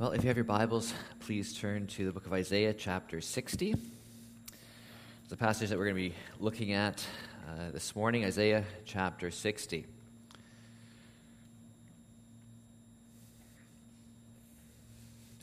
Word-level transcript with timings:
Well, 0.00 0.12
if 0.12 0.24
you 0.24 0.28
have 0.28 0.36
your 0.38 0.44
Bibles, 0.44 0.94
please 1.18 1.52
turn 1.52 1.86
to 1.88 2.06
the 2.06 2.10
book 2.10 2.24
of 2.24 2.32
Isaiah, 2.32 2.72
chapter 2.72 3.20
60. 3.20 3.74
It's 5.24 5.30
a 5.30 5.36
passage 5.36 5.68
that 5.68 5.76
we're 5.76 5.84
going 5.84 5.96
to 5.96 6.08
be 6.08 6.14
looking 6.38 6.72
at 6.72 7.04
uh, 7.46 7.70
this 7.70 7.94
morning, 7.94 8.24
Isaiah 8.24 8.64
chapter 8.86 9.30
60. 9.30 9.84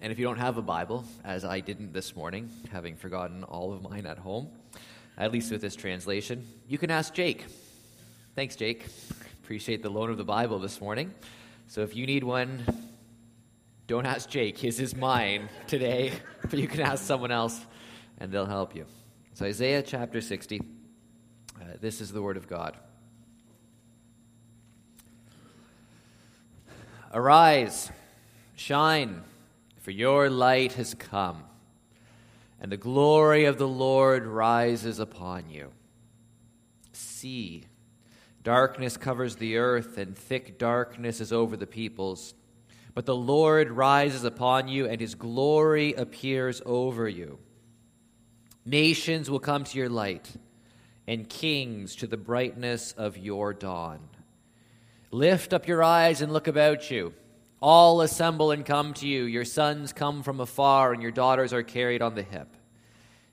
And 0.01 0.11
if 0.11 0.17
you 0.17 0.25
don't 0.25 0.39
have 0.39 0.57
a 0.57 0.63
Bible, 0.63 1.05
as 1.23 1.45
I 1.45 1.59
didn't 1.59 1.93
this 1.93 2.15
morning, 2.15 2.49
having 2.71 2.95
forgotten 2.95 3.43
all 3.43 3.71
of 3.71 3.83
mine 3.83 4.07
at 4.07 4.17
home, 4.17 4.49
at 5.19 5.31
least 5.31 5.51
with 5.51 5.61
this 5.61 5.75
translation, 5.75 6.43
you 6.67 6.79
can 6.79 6.89
ask 6.89 7.13
Jake. 7.13 7.45
Thanks, 8.33 8.55
Jake. 8.55 8.87
Appreciate 9.43 9.83
the 9.83 9.91
loan 9.91 10.09
of 10.09 10.17
the 10.17 10.25
Bible 10.25 10.57
this 10.57 10.81
morning. 10.81 11.13
So 11.67 11.81
if 11.81 11.95
you 11.95 12.07
need 12.07 12.23
one, 12.23 12.65
don't 13.87 14.05
ask 14.05 14.29
Jake, 14.29 14.57
his 14.57 14.81
is 14.81 14.95
mine 14.95 15.47
today, 15.65 16.11
but 16.41 16.59
you 16.59 16.67
can 16.67 16.81
ask 16.81 17.03
someone 17.05 17.31
else 17.31 17.65
and 18.19 18.31
they'll 18.31 18.45
help 18.45 18.75
you. 18.75 18.85
So, 19.33 19.45
Isaiah 19.45 19.81
chapter 19.81 20.19
60, 20.19 20.59
uh, 20.59 21.63
this 21.79 22.01
is 22.01 22.11
the 22.11 22.21
word 22.21 22.35
of 22.35 22.47
God. 22.47 22.75
Arise, 27.13 27.89
shine, 28.55 29.23
for 29.79 29.91
your 29.91 30.29
light 30.29 30.73
has 30.73 30.93
come, 30.93 31.43
and 32.59 32.69
the 32.69 32.77
glory 32.77 33.45
of 33.45 33.57
the 33.57 33.67
Lord 33.67 34.25
rises 34.25 34.99
upon 34.99 35.49
you. 35.49 35.71
See, 36.91 37.63
darkness 38.43 38.97
covers 38.97 39.37
the 39.37 39.55
earth, 39.55 39.97
and 39.97 40.17
thick 40.17 40.59
darkness 40.59 41.21
is 41.21 41.31
over 41.31 41.55
the 41.55 41.67
peoples. 41.67 42.33
But 42.97 43.05
the 43.05 43.15
Lord 43.15 43.69
rises 43.69 44.23
upon 44.23 44.69
you, 44.69 44.87
and 44.87 44.99
his 44.99 45.13
glory 45.13 45.93
appears 45.93 46.63
over 46.65 47.07
you. 47.07 47.37
Nations 48.65 49.29
will 49.29 49.39
come 49.39 49.65
to 49.65 49.77
your 49.77 49.87
light, 49.87 50.35
and 51.05 51.29
kings 51.29 51.95
to 51.97 52.07
the 52.07 52.17
brightness 52.17 52.93
of 52.93 53.15
your 53.15 53.53
dawn. 53.53 53.99
Lift 55.11 55.53
up 55.53 55.67
your 55.67 55.83
eyes 55.83 56.23
and 56.23 56.33
look 56.33 56.47
about 56.47 56.89
you. 56.89 57.13
All 57.61 58.01
assemble 58.01 58.49
and 58.49 58.65
come 58.65 58.95
to 58.95 59.07
you. 59.07 59.25
Your 59.25 59.45
sons 59.45 59.93
come 59.93 60.23
from 60.23 60.39
afar, 60.39 60.91
and 60.91 61.03
your 61.03 61.11
daughters 61.11 61.53
are 61.53 61.61
carried 61.61 62.01
on 62.01 62.15
the 62.15 62.23
hip. 62.23 62.57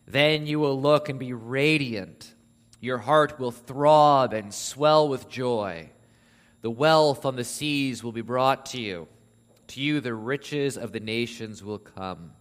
Then 0.06 0.46
you 0.46 0.60
will 0.60 0.78
look 0.78 1.08
and 1.08 1.18
be 1.18 1.32
radiant. 1.32 2.34
Your 2.80 2.98
heart 2.98 3.40
will 3.40 3.50
throb 3.50 4.34
and 4.34 4.52
swell 4.52 5.08
with 5.08 5.30
joy. 5.30 5.88
The 6.60 6.70
wealth 6.70 7.24
on 7.24 7.36
the 7.36 7.44
seas 7.44 8.04
will 8.04 8.12
be 8.12 8.20
brought 8.20 8.66
to 8.66 8.78
you 8.78 9.08
to 9.68 9.80
you 9.80 10.00
the 10.00 10.14
riches 10.14 10.76
of 10.76 10.92
the 10.92 11.00
nations 11.00 11.62
will 11.62 11.78
come. 11.78 12.32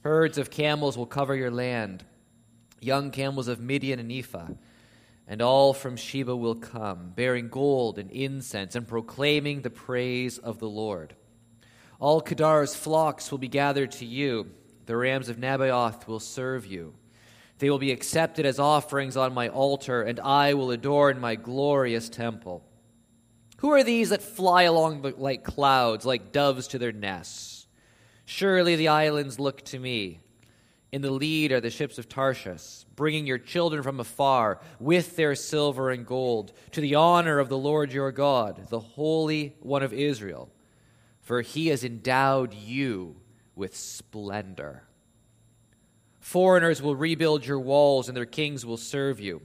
Herds 0.00 0.38
of 0.38 0.50
camels 0.50 0.98
will 0.98 1.06
cover 1.06 1.34
your 1.34 1.50
land, 1.50 2.04
young 2.80 3.10
camels 3.10 3.48
of 3.48 3.60
Midian 3.60 3.98
and 3.98 4.12
Ephah, 4.12 4.48
and 5.26 5.40
all 5.40 5.72
from 5.72 5.96
Sheba 5.96 6.36
will 6.36 6.54
come, 6.54 7.12
bearing 7.14 7.48
gold 7.48 7.98
and 7.98 8.10
incense 8.10 8.74
and 8.74 8.86
proclaiming 8.86 9.62
the 9.62 9.70
praise 9.70 10.36
of 10.38 10.58
the 10.58 10.68
Lord. 10.68 11.14
All 11.98 12.20
Kedar's 12.20 12.74
flocks 12.74 13.30
will 13.30 13.38
be 13.38 13.48
gathered 13.48 13.92
to 13.92 14.04
you, 14.04 14.50
the 14.86 14.96
rams 14.96 15.28
of 15.30 15.38
Nebaioth 15.38 16.06
will 16.06 16.20
serve 16.20 16.66
you. 16.66 16.94
They 17.58 17.70
will 17.70 17.78
be 17.78 17.92
accepted 17.92 18.44
as 18.44 18.58
offerings 18.58 19.16
on 19.16 19.32
my 19.32 19.48
altar, 19.48 20.02
and 20.02 20.20
I 20.20 20.54
will 20.54 20.70
adorn 20.70 21.20
my 21.20 21.36
glorious 21.36 22.08
temple. 22.08 22.64
Who 23.64 23.72
are 23.72 23.82
these 23.82 24.10
that 24.10 24.20
fly 24.20 24.64
along 24.64 25.14
like 25.16 25.42
clouds, 25.42 26.04
like 26.04 26.32
doves 26.32 26.68
to 26.68 26.78
their 26.78 26.92
nests? 26.92 27.66
Surely 28.26 28.76
the 28.76 28.88
islands 28.88 29.40
look 29.40 29.62
to 29.62 29.78
me. 29.78 30.20
In 30.92 31.00
the 31.00 31.10
lead 31.10 31.50
are 31.50 31.62
the 31.62 31.70
ships 31.70 31.96
of 31.96 32.06
Tarshish, 32.06 32.84
bringing 32.94 33.26
your 33.26 33.38
children 33.38 33.82
from 33.82 34.00
afar 34.00 34.60
with 34.78 35.16
their 35.16 35.34
silver 35.34 35.90
and 35.90 36.04
gold, 36.04 36.52
to 36.72 36.82
the 36.82 36.96
honor 36.96 37.38
of 37.38 37.48
the 37.48 37.56
Lord 37.56 37.90
your 37.90 38.12
God, 38.12 38.66
the 38.68 38.80
Holy 38.80 39.56
One 39.60 39.82
of 39.82 39.94
Israel. 39.94 40.50
For 41.22 41.40
he 41.40 41.68
has 41.68 41.84
endowed 41.84 42.52
you 42.52 43.16
with 43.56 43.74
splendor. 43.74 44.82
Foreigners 46.20 46.82
will 46.82 46.96
rebuild 46.96 47.46
your 47.46 47.60
walls, 47.60 48.08
and 48.08 48.14
their 48.14 48.26
kings 48.26 48.66
will 48.66 48.76
serve 48.76 49.20
you. 49.20 49.40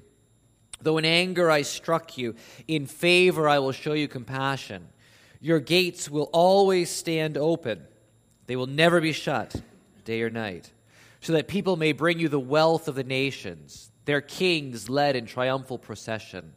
Though 0.82 0.98
in 0.98 1.06
anger 1.06 1.52
I 1.52 1.64
struck 1.64 2.18
you, 2.18 2.36
in 2.68 2.86
favor 2.86 3.50
I 3.50 3.60
will 3.60 3.72
show 3.72 3.94
you 3.94 4.08
compassion. 4.08 4.88
Your 5.42 5.60
gates 5.60 6.10
will 6.10 6.30
always 6.34 6.90
stand 6.90 7.38
open, 7.38 7.82
they 8.48 8.56
will 8.56 8.68
never 8.68 9.00
be 9.00 9.12
shut, 9.12 9.56
day 10.04 10.22
or 10.22 10.30
night, 10.30 10.72
so 11.22 11.34
that 11.34 11.48
people 11.48 11.76
may 11.76 11.92
bring 11.92 12.20
you 12.20 12.30
the 12.30 12.40
wealth 12.40 12.88
of 12.88 12.96
the 12.96 13.04
nations, 13.04 13.92
their 14.06 14.22
kings 14.22 14.90
led 14.90 15.16
in 15.16 15.26
triumphal 15.26 15.78
procession. 15.78 16.54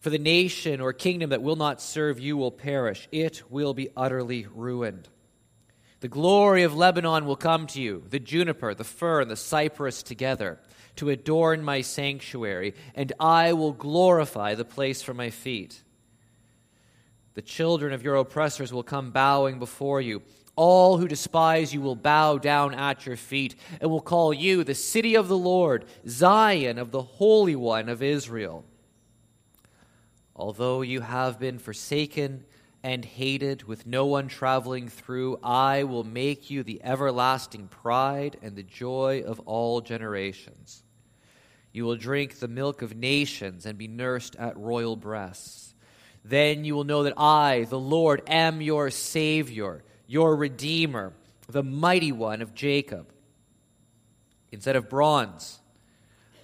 For 0.00 0.08
the 0.10 0.18
nation 0.18 0.80
or 0.80 0.94
kingdom 0.94 1.30
that 1.30 1.42
will 1.42 1.56
not 1.56 1.82
serve 1.82 2.18
you 2.18 2.36
will 2.36 2.50
perish, 2.50 3.06
it 3.12 3.42
will 3.50 3.74
be 3.74 3.90
utterly 3.94 4.46
ruined. 4.54 5.08
The 6.00 6.08
glory 6.08 6.62
of 6.62 6.74
Lebanon 6.74 7.26
will 7.26 7.36
come 7.36 7.66
to 7.68 7.82
you, 7.82 8.04
the 8.08 8.18
juniper, 8.18 8.74
the 8.74 8.84
fir, 8.84 9.20
and 9.20 9.30
the 9.30 9.36
cypress 9.36 10.02
together 10.02 10.58
to 10.96 11.10
adorn 11.10 11.62
my 11.62 11.80
sanctuary, 11.80 12.74
and 12.94 13.12
I 13.18 13.52
will 13.52 13.72
glorify 13.72 14.54
the 14.54 14.64
place 14.64 15.02
for 15.02 15.14
my 15.14 15.30
feet. 15.30 15.82
The 17.34 17.42
children 17.42 17.92
of 17.92 18.02
your 18.02 18.16
oppressors 18.16 18.72
will 18.72 18.82
come 18.82 19.10
bowing 19.10 19.58
before 19.58 20.00
you. 20.00 20.22
All 20.56 20.98
who 20.98 21.08
despise 21.08 21.72
you 21.72 21.80
will 21.80 21.96
bow 21.96 22.38
down 22.38 22.74
at 22.74 23.06
your 23.06 23.16
feet 23.16 23.54
and 23.80 23.90
will 23.90 24.00
call 24.00 24.34
you 24.34 24.62
the 24.62 24.74
city 24.74 25.14
of 25.14 25.28
the 25.28 25.38
Lord, 25.38 25.86
Zion 26.06 26.78
of 26.78 26.90
the 26.90 27.02
Holy 27.02 27.56
One 27.56 27.88
of 27.88 28.02
Israel. 28.02 28.64
Although 30.34 30.82
you 30.82 31.00
have 31.00 31.38
been 31.38 31.58
forsaken 31.58 32.44
and 32.82 33.04
hated, 33.04 33.64
with 33.64 33.86
no 33.86 34.06
one 34.06 34.28
traveling 34.28 34.88
through, 34.88 35.38
I 35.42 35.84
will 35.84 36.04
make 36.04 36.50
you 36.50 36.62
the 36.62 36.80
everlasting 36.82 37.68
pride 37.68 38.38
and 38.42 38.56
the 38.56 38.62
joy 38.62 39.22
of 39.26 39.40
all 39.40 39.80
generations. 39.80 40.82
You 41.72 41.84
will 41.84 41.96
drink 41.96 42.38
the 42.38 42.48
milk 42.48 42.82
of 42.82 42.96
nations 42.96 43.66
and 43.66 43.76
be 43.76 43.86
nursed 43.86 44.34
at 44.36 44.56
royal 44.56 44.96
breasts. 44.96 45.74
Then 46.24 46.64
you 46.64 46.74
will 46.74 46.84
know 46.84 47.02
that 47.02 47.14
I, 47.18 47.66
the 47.68 47.78
Lord, 47.78 48.22
am 48.26 48.60
your 48.60 48.90
Savior, 48.90 49.84
your 50.06 50.34
Redeemer, 50.34 51.12
the 51.48 51.62
mighty 51.62 52.12
one 52.12 52.42
of 52.42 52.54
Jacob. 52.54 53.12
Instead 54.52 54.76
of 54.76 54.88
bronze, 54.88 55.60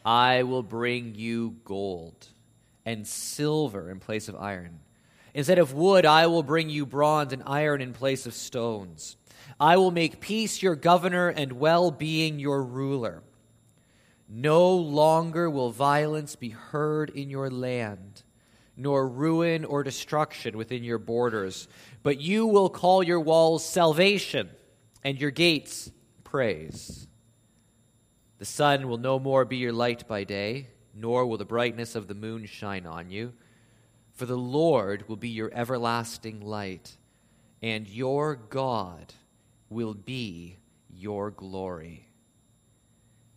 I 0.04 0.44
will 0.44 0.62
bring 0.62 1.14
you 1.14 1.56
gold 1.64 2.28
and 2.84 3.06
silver 3.06 3.90
in 3.90 4.00
place 4.00 4.28
of 4.28 4.36
iron 4.36 4.80
Instead 5.36 5.58
of 5.58 5.74
wood, 5.74 6.06
I 6.06 6.28
will 6.28 6.42
bring 6.42 6.70
you 6.70 6.86
bronze 6.86 7.30
and 7.30 7.42
iron 7.44 7.82
in 7.82 7.92
place 7.92 8.24
of 8.24 8.32
stones. 8.32 9.18
I 9.60 9.76
will 9.76 9.90
make 9.90 10.18
peace 10.18 10.62
your 10.62 10.74
governor 10.74 11.28
and 11.28 11.52
well 11.52 11.90
being 11.90 12.38
your 12.38 12.62
ruler. 12.62 13.22
No 14.30 14.74
longer 14.74 15.50
will 15.50 15.70
violence 15.70 16.36
be 16.36 16.48
heard 16.48 17.10
in 17.10 17.28
your 17.28 17.50
land, 17.50 18.22
nor 18.78 19.06
ruin 19.06 19.66
or 19.66 19.82
destruction 19.82 20.56
within 20.56 20.82
your 20.82 20.96
borders, 20.96 21.68
but 22.02 22.18
you 22.18 22.46
will 22.46 22.70
call 22.70 23.02
your 23.02 23.20
walls 23.20 23.62
salvation 23.62 24.48
and 25.04 25.20
your 25.20 25.30
gates 25.30 25.92
praise. 26.24 27.08
The 28.38 28.46
sun 28.46 28.88
will 28.88 28.96
no 28.96 29.18
more 29.18 29.44
be 29.44 29.58
your 29.58 29.74
light 29.74 30.08
by 30.08 30.24
day, 30.24 30.68
nor 30.94 31.26
will 31.26 31.36
the 31.36 31.44
brightness 31.44 31.94
of 31.94 32.08
the 32.08 32.14
moon 32.14 32.46
shine 32.46 32.86
on 32.86 33.10
you. 33.10 33.34
For 34.16 34.24
the 34.24 34.36
Lord 34.36 35.08
will 35.08 35.16
be 35.16 35.28
your 35.28 35.50
everlasting 35.52 36.40
light, 36.40 36.96
and 37.62 37.86
your 37.86 38.34
God 38.34 39.12
will 39.68 39.92
be 39.92 40.56
your 40.88 41.30
glory. 41.30 42.08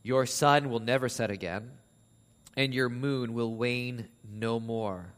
Your 0.04 0.26
sun 0.26 0.70
will 0.70 0.80
never 0.80 1.10
set 1.10 1.32
again, 1.32 1.72
and 2.56 2.74
your 2.74 2.88
moon 2.88 3.34
will 3.34 3.54
wane 3.54 4.08
no 4.24 4.58
more. 4.58 5.14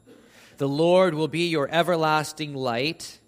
The 0.57 0.67
Lord 0.67 1.13
will 1.13 1.27
be 1.27 1.47
your 1.49 1.69
everlasting 1.69 2.55
light, 2.55 3.19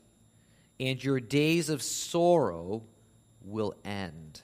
and 0.80 1.01
your 1.03 1.19
days 1.19 1.69
of 1.69 1.83
sorrow 1.83 2.81
will 3.44 3.75
end. 3.85 4.41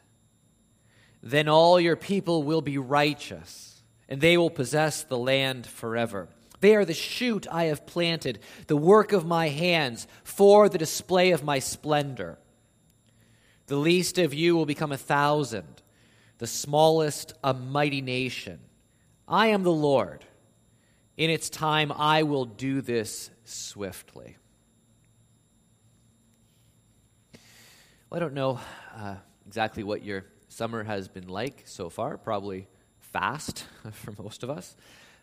Then 1.24 1.47
all 1.47 1.80
your 1.80 1.95
people 1.95 2.44
will 2.44 2.62
be 2.62 2.77
righteous, 2.77 3.81
and 4.07 4.21
they 4.21 4.38
will 4.38 4.51
possess 4.51 5.01
the 5.01 5.18
land 5.18 5.65
forever. 5.65 6.30
They 6.61 6.75
are 6.75 6.85
the 6.85 6.94
shoot 6.94 7.47
I 7.50 7.65
have 7.65 7.85
planted, 7.85 8.39
the 8.67 8.77
work 8.77 9.11
of 9.11 9.25
my 9.25 9.50
hands, 9.50 10.07
for 10.23 10.67
the 10.67 10.77
display 10.77 11.31
of 11.31 11.44
my 11.44 11.59
splendor. 11.59 12.38
The 13.67 13.77
least 13.77 14.17
of 14.17 14.33
you 14.33 14.56
will 14.56 14.65
become 14.65 14.91
a 14.91 14.97
thousand, 14.97 15.81
the 16.38 16.47
smallest 16.47 17.33
a 17.44 17.53
mighty 17.53 18.01
nation. 18.01 18.59
I 19.27 19.47
am 19.47 19.63
the 19.63 19.71
Lord. 19.71 20.25
In 21.17 21.29
its 21.29 21.50
time, 21.50 21.91
I 21.91 22.23
will 22.23 22.45
do 22.45 22.81
this 22.81 23.29
swiftly. 23.44 24.38
Well, 28.09 28.17
I 28.17 28.19
don't 28.19 28.33
know 28.33 28.59
uh, 28.95 29.15
exactly 29.45 29.83
what 29.83 30.03
your 30.03 30.25
summer 30.47 30.83
has 30.83 31.07
been 31.07 31.27
like 31.27 31.62
so 31.65 31.89
far, 31.89 32.17
probably 32.17 32.67
fast 33.00 33.65
for 33.91 34.13
most 34.21 34.44
of 34.44 34.50
us. 34.50 34.75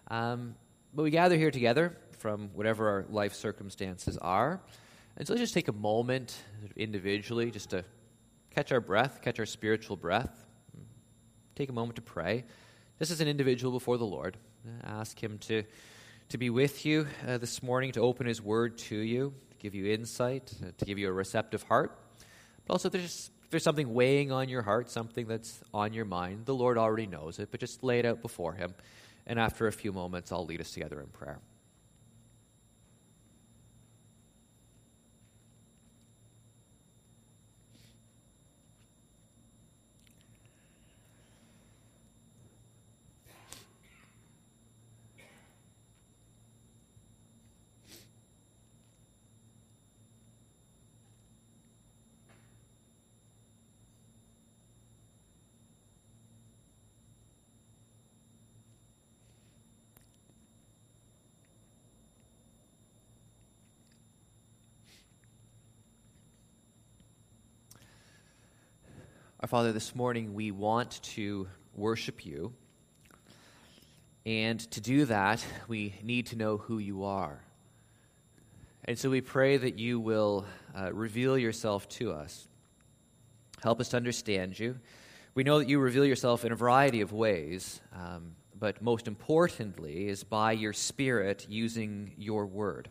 Um, 0.09 0.55
but 0.97 1.03
we 1.03 1.11
gather 1.11 1.37
here 1.37 1.51
together 1.51 1.95
from 2.17 2.49
whatever 2.55 2.89
our 2.89 3.05
life 3.11 3.35
circumstances 3.35 4.17
are. 4.17 4.63
And 5.19 5.27
so 5.27 5.35
let's 5.35 5.43
just 5.43 5.53
take 5.53 5.69
a 5.69 5.73
moment 5.73 6.35
individually 6.75 7.51
just 7.51 7.71
to 7.71 7.85
catch 8.55 8.73
our 8.73 8.81
breath, 8.81 9.21
catch 9.21 9.39
our 9.39 9.45
spiritual 9.45 9.99
breath. 9.99 10.47
Take 11.55 11.69
a 11.69 11.73
moment 11.75 11.97
to 11.97 12.03
pray, 12.03 12.45
just 12.99 13.11
as 13.11 13.21
an 13.21 13.29
individual 13.29 13.73
before 13.73 13.99
the 13.99 14.07
Lord. 14.07 14.39
Ask 14.85 15.23
Him 15.23 15.37
to, 15.41 15.65
to 16.31 16.39
be 16.39 16.49
with 16.49 16.87
you 16.87 17.07
uh, 17.29 17.37
this 17.37 17.63
morning, 17.63 17.93
to 17.93 18.01
open 18.01 18.27
His 18.27 18.41
Word 18.41 18.79
to 18.79 18.97
you, 18.97 19.35
to 19.51 19.57
give 19.59 19.75
you 19.75 19.93
insight, 19.93 20.51
uh, 20.63 20.71
to 20.79 20.85
give 20.87 20.99
you 20.99 21.09
a 21.09 21.13
receptive 21.13 21.63
heart. 21.65 21.99
But 22.67 22.73
also, 22.73 22.89
there's, 22.89 23.31
if 23.45 23.51
there's 23.51 23.63
something 23.63 23.93
weighing 23.93 24.33
on 24.33 24.49
your 24.49 24.63
heart, 24.63 24.91
something 24.91 25.27
that's 25.27 25.63
on 25.75 25.93
your 25.93 26.07
mind, 26.07 26.47
the 26.47 26.55
Lord 26.55 26.79
already 26.79 27.07
knows 27.07 27.39
it, 27.39 27.51
but 27.51 27.61
just 27.61 27.83
lay 27.83 27.99
it 27.99 28.07
out 28.07 28.23
before 28.23 28.55
Him. 28.55 28.75
And 29.27 29.41
after 29.41 29.67
a 29.67 29.73
few 29.73 29.93
moments, 29.93 30.31
I'll 30.31 30.47
lead 30.47 30.61
us 30.61 30.71
together 30.71 31.01
in 31.01 31.09
prayer. 31.09 31.41
Our 69.41 69.49
Father, 69.49 69.71
this 69.71 69.95
morning 69.95 70.33
we 70.33 70.51
want 70.51 71.03
to 71.03 71.47
worship 71.75 72.25
you. 72.25 72.55
And 74.25 74.59
to 74.71 74.81
do 74.81 75.05
that, 75.05 75.45
we 75.69 75.95
need 76.03 76.29
to 76.29 76.37
know 76.37 76.57
who 76.57 76.79
you 76.79 77.05
are. 77.05 77.45
And 78.87 78.99
so 78.99 79.11
we 79.11 79.21
pray 79.21 79.59
that 79.59 79.79
you 79.79 80.01
will 80.01 80.47
uh, 80.75 80.91
reveal 80.91 81.37
yourself 81.37 81.87
to 81.91 82.13
us. 82.13 82.49
Help 83.63 83.79
us 83.79 83.91
to 83.91 83.99
understand 83.99 84.59
you. 84.59 84.79
We 85.35 85.45
know 85.45 85.59
that 85.59 85.69
you 85.69 85.81
reveal 85.81 86.07
yourself 86.07 86.47
in 86.47 86.51
a 86.51 86.57
variety 86.57 87.03
of 87.03 87.13
ways, 87.13 87.83
um, 87.95 88.37
but 88.59 88.81
most 88.81 89.07
importantly 89.07 90.09
is 90.09 90.25
by 90.25 90.53
your 90.53 90.73
Spirit 90.73 91.45
using 91.51 92.15
your 92.17 92.47
word. 92.47 92.89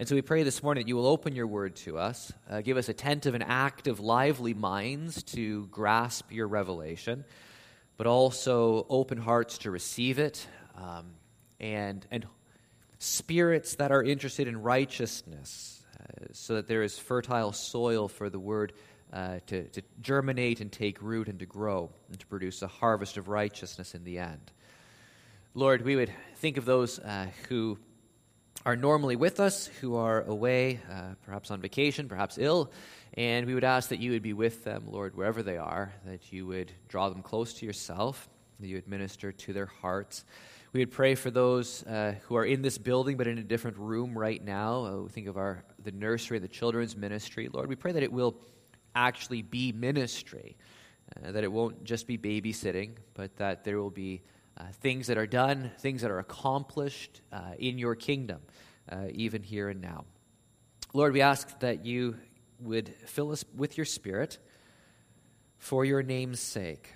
And 0.00 0.06
so 0.06 0.14
we 0.14 0.22
pray 0.22 0.44
this 0.44 0.62
morning 0.62 0.84
that 0.84 0.88
you 0.88 0.94
will 0.94 1.08
open 1.08 1.34
your 1.34 1.48
word 1.48 1.74
to 1.78 1.98
us, 1.98 2.32
uh, 2.48 2.60
give 2.60 2.76
us 2.76 2.88
attentive 2.88 3.34
and 3.34 3.42
active, 3.42 3.98
lively 3.98 4.54
minds 4.54 5.24
to 5.34 5.66
grasp 5.72 6.30
your 6.30 6.46
revelation, 6.46 7.24
but 7.96 8.06
also 8.06 8.86
open 8.88 9.18
hearts 9.18 9.58
to 9.58 9.72
receive 9.72 10.20
it, 10.20 10.46
um, 10.76 11.06
and, 11.58 12.06
and 12.12 12.24
spirits 13.00 13.74
that 13.74 13.90
are 13.90 14.00
interested 14.00 14.46
in 14.46 14.62
righteousness, 14.62 15.82
uh, 15.98 16.26
so 16.30 16.54
that 16.54 16.68
there 16.68 16.84
is 16.84 16.96
fertile 16.96 17.50
soil 17.50 18.06
for 18.06 18.30
the 18.30 18.38
word 18.38 18.74
uh, 19.12 19.40
to, 19.48 19.64
to 19.64 19.82
germinate 20.00 20.60
and 20.60 20.70
take 20.70 21.02
root 21.02 21.26
and 21.26 21.40
to 21.40 21.46
grow 21.46 21.90
and 22.08 22.20
to 22.20 22.26
produce 22.28 22.62
a 22.62 22.68
harvest 22.68 23.16
of 23.16 23.26
righteousness 23.26 23.96
in 23.96 24.04
the 24.04 24.20
end. 24.20 24.52
Lord, 25.54 25.82
we 25.82 25.96
would 25.96 26.12
think 26.36 26.56
of 26.56 26.64
those 26.64 27.00
uh, 27.00 27.26
who 27.48 27.78
are 28.66 28.76
normally 28.76 29.16
with 29.16 29.40
us, 29.40 29.66
who 29.80 29.96
are 29.96 30.22
away, 30.22 30.80
uh, 30.90 31.14
perhaps 31.24 31.50
on 31.50 31.60
vacation, 31.60 32.08
perhaps 32.08 32.38
ill, 32.38 32.70
and 33.14 33.46
we 33.46 33.54
would 33.54 33.64
ask 33.64 33.88
that 33.90 34.00
you 34.00 34.12
would 34.12 34.22
be 34.22 34.32
with 34.32 34.64
them, 34.64 34.84
Lord, 34.86 35.16
wherever 35.16 35.42
they 35.42 35.56
are, 35.56 35.92
that 36.04 36.32
you 36.32 36.46
would 36.46 36.72
draw 36.88 37.08
them 37.08 37.22
close 37.22 37.54
to 37.54 37.66
yourself, 37.66 38.28
that 38.60 38.66
you 38.66 38.76
would 38.76 38.88
minister 38.88 39.32
to 39.32 39.52
their 39.52 39.66
hearts. 39.66 40.24
We 40.72 40.80
would 40.80 40.90
pray 40.90 41.14
for 41.14 41.30
those 41.30 41.82
uh, 41.84 42.16
who 42.26 42.36
are 42.36 42.44
in 42.44 42.60
this 42.60 42.76
building 42.76 43.16
but 43.16 43.26
in 43.26 43.38
a 43.38 43.42
different 43.42 43.78
room 43.78 44.16
right 44.16 44.44
now. 44.44 44.84
Uh, 44.84 44.96
we 45.02 45.08
think 45.08 45.26
of 45.28 45.38
our 45.38 45.64
the 45.82 45.92
nursery, 45.92 46.38
the 46.38 46.48
children's 46.48 46.96
ministry. 46.96 47.48
Lord, 47.50 47.68
we 47.68 47.76
pray 47.76 47.92
that 47.92 48.02
it 48.02 48.12
will 48.12 48.36
actually 48.94 49.40
be 49.40 49.72
ministry, 49.72 50.56
uh, 51.16 51.32
that 51.32 51.42
it 51.42 51.50
won't 51.50 51.84
just 51.84 52.06
be 52.06 52.18
babysitting, 52.18 52.96
but 53.14 53.34
that 53.36 53.64
there 53.64 53.78
will 53.78 53.90
be 53.90 54.22
things 54.80 55.06
that 55.06 55.18
are 55.18 55.26
done, 55.26 55.70
things 55.78 56.02
that 56.02 56.10
are 56.10 56.18
accomplished 56.18 57.20
uh, 57.32 57.52
in 57.58 57.78
your 57.78 57.94
kingdom, 57.94 58.40
uh, 58.90 59.06
even 59.12 59.42
here 59.42 59.68
and 59.68 59.80
now. 59.80 60.04
Lord, 60.92 61.12
we 61.12 61.20
ask 61.20 61.58
that 61.60 61.84
you 61.84 62.16
would 62.60 62.94
fill 63.06 63.30
us 63.30 63.44
with 63.54 63.76
your 63.76 63.84
Spirit 63.84 64.38
for 65.58 65.84
your 65.84 66.02
name's 66.02 66.40
sake. 66.40 66.94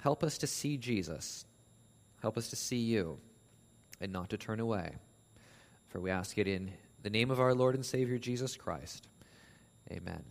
Help 0.00 0.22
us 0.22 0.38
to 0.38 0.46
see 0.46 0.76
Jesus. 0.76 1.44
Help 2.22 2.36
us 2.36 2.48
to 2.48 2.56
see 2.56 2.78
you 2.78 3.18
and 4.00 4.12
not 4.12 4.30
to 4.30 4.36
turn 4.36 4.60
away. 4.60 4.96
For 5.88 6.00
we 6.00 6.10
ask 6.10 6.38
it 6.38 6.46
in 6.46 6.72
the 7.02 7.10
name 7.10 7.30
of 7.30 7.40
our 7.40 7.54
Lord 7.54 7.74
and 7.74 7.84
Savior 7.84 8.18
Jesus 8.18 8.56
Christ. 8.56 9.08
Amen. 9.90 10.22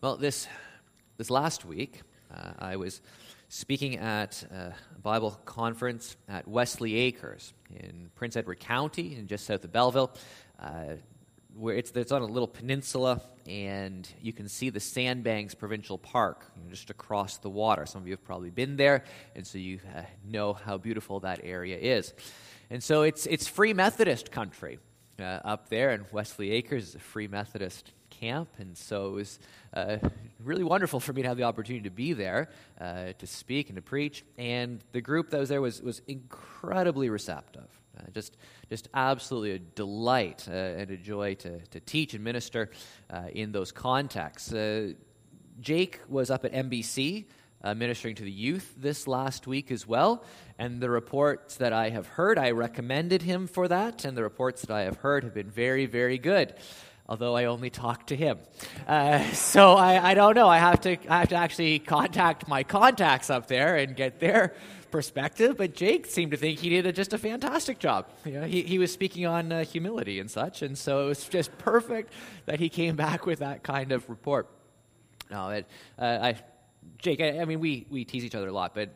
Well, 0.00 0.16
this, 0.16 0.48
this 1.16 1.30
last 1.30 1.64
week, 1.64 2.00
uh, 2.32 2.52
I 2.58 2.76
was 2.76 3.00
speaking 3.48 3.98
at 3.98 4.42
a 4.44 4.74
Bible 5.02 5.32
conference 5.44 6.16
at 6.28 6.48
Wesley 6.48 6.96
Acres 6.96 7.52
in 7.70 8.10
Prince 8.14 8.36
Edward 8.36 8.60
County, 8.60 9.22
just 9.26 9.46
south 9.46 9.64
of 9.64 9.72
Belleville. 9.72 10.12
Uh, 10.58 10.94
where 11.54 11.76
it's, 11.76 11.90
it's 11.90 12.12
on 12.12 12.22
a 12.22 12.26
little 12.26 12.48
peninsula, 12.48 13.20
and 13.46 14.08
you 14.22 14.32
can 14.32 14.48
see 14.48 14.70
the 14.70 14.80
Sandbanks 14.80 15.54
Provincial 15.54 15.98
Park 15.98 16.46
you 16.56 16.64
know, 16.64 16.70
just 16.70 16.90
across 16.90 17.38
the 17.38 17.50
water. 17.50 17.84
Some 17.84 18.02
of 18.02 18.08
you 18.08 18.12
have 18.12 18.24
probably 18.24 18.50
been 18.50 18.76
there, 18.76 19.04
and 19.34 19.46
so 19.46 19.58
you 19.58 19.80
uh, 19.94 20.02
know 20.24 20.54
how 20.54 20.78
beautiful 20.78 21.20
that 21.20 21.40
area 21.42 21.76
is. 21.76 22.14
And 22.70 22.82
so 22.82 23.02
it's, 23.02 23.26
it's 23.26 23.46
Free 23.46 23.74
Methodist 23.74 24.30
country 24.30 24.78
uh, 25.18 25.40
up 25.44 25.68
there, 25.68 25.90
and 25.90 26.06
Wesley 26.10 26.52
Acres 26.52 26.88
is 26.88 26.94
a 26.94 27.00
Free 27.00 27.28
Methodist 27.28 27.92
camp, 28.22 28.48
and 28.58 28.78
so 28.78 29.08
it 29.08 29.12
was 29.14 29.38
uh, 29.74 29.96
really 30.44 30.62
wonderful 30.62 31.00
for 31.00 31.12
me 31.12 31.22
to 31.22 31.28
have 31.28 31.36
the 31.36 31.42
opportunity 31.42 31.82
to 31.82 31.90
be 31.90 32.12
there, 32.12 32.50
uh, 32.80 33.12
to 33.18 33.26
speak 33.26 33.68
and 33.68 33.74
to 33.74 33.82
preach. 33.82 34.24
And 34.38 34.80
the 34.92 35.00
group 35.00 35.30
that 35.30 35.40
was 35.40 35.48
there 35.48 35.60
was, 35.60 35.82
was 35.82 36.00
incredibly 36.06 37.10
receptive. 37.10 37.66
Uh, 37.98 38.02
just, 38.14 38.36
just 38.70 38.88
absolutely 38.94 39.50
a 39.52 39.58
delight 39.58 40.46
uh, 40.48 40.52
and 40.52 40.90
a 40.92 40.96
joy 40.96 41.34
to, 41.34 41.58
to 41.58 41.80
teach 41.80 42.14
and 42.14 42.22
minister 42.22 42.70
uh, 43.10 43.24
in 43.32 43.50
those 43.50 43.72
contexts. 43.72 44.52
Uh, 44.52 44.92
Jake 45.60 45.98
was 46.08 46.30
up 46.30 46.44
at 46.44 46.52
MBC 46.52 47.24
uh, 47.64 47.74
ministering 47.74 48.14
to 48.16 48.22
the 48.22 48.30
youth 48.30 48.74
this 48.76 49.06
last 49.06 49.46
week 49.46 49.70
as 49.70 49.86
well. 49.86 50.24
And 50.58 50.80
the 50.80 50.90
reports 50.90 51.56
that 51.56 51.72
I 51.72 51.90
have 51.90 52.06
heard, 52.06 52.38
I 52.38 52.52
recommended 52.52 53.22
him 53.22 53.46
for 53.48 53.68
that. 53.68 54.04
And 54.04 54.16
the 54.16 54.22
reports 54.22 54.62
that 54.62 54.70
I 54.70 54.82
have 54.82 54.96
heard 54.96 55.24
have 55.24 55.34
been 55.34 55.50
very, 55.50 55.86
very 55.86 56.18
good 56.18 56.54
although 57.08 57.36
I 57.36 57.46
only 57.46 57.70
talk 57.70 58.06
to 58.08 58.16
him. 58.16 58.38
Uh, 58.86 59.22
so 59.32 59.72
I, 59.72 60.10
I 60.10 60.14
don't 60.14 60.34
know. 60.34 60.48
I 60.48 60.58
have 60.58 60.80
to 60.82 60.96
I 61.08 61.20
have 61.20 61.28
to 61.28 61.36
actually 61.36 61.78
contact 61.78 62.48
my 62.48 62.62
contacts 62.62 63.30
up 63.30 63.46
there 63.48 63.76
and 63.76 63.94
get 63.96 64.20
their 64.20 64.54
perspective. 64.92 65.56
But 65.56 65.74
Jake 65.74 66.06
seemed 66.06 66.30
to 66.30 66.36
think 66.36 66.60
he 66.60 66.68
did 66.68 66.86
a, 66.86 66.92
just 66.92 67.12
a 67.12 67.18
fantastic 67.18 67.80
job. 67.80 68.06
You 68.24 68.40
know, 68.40 68.46
he, 68.46 68.62
he 68.62 68.78
was 68.78 68.92
speaking 68.92 69.26
on 69.26 69.50
uh, 69.50 69.64
humility 69.64 70.20
and 70.20 70.30
such, 70.30 70.62
and 70.62 70.78
so 70.78 71.04
it 71.04 71.08
was 71.08 71.28
just 71.28 71.56
perfect 71.58 72.12
that 72.46 72.60
he 72.60 72.68
came 72.68 72.94
back 73.06 73.26
with 73.26 73.40
that 73.40 73.64
kind 73.64 73.90
of 73.90 74.08
report. 74.08 74.48
No, 75.30 75.48
it, 75.48 75.66
uh, 75.98 76.18
I, 76.22 76.36
Jake, 76.98 77.20
I, 77.20 77.40
I 77.40 77.44
mean, 77.46 77.58
we, 77.58 77.86
we 77.90 78.04
tease 78.04 78.24
each 78.24 78.34
other 78.34 78.48
a 78.48 78.52
lot, 78.52 78.74
but 78.74 78.90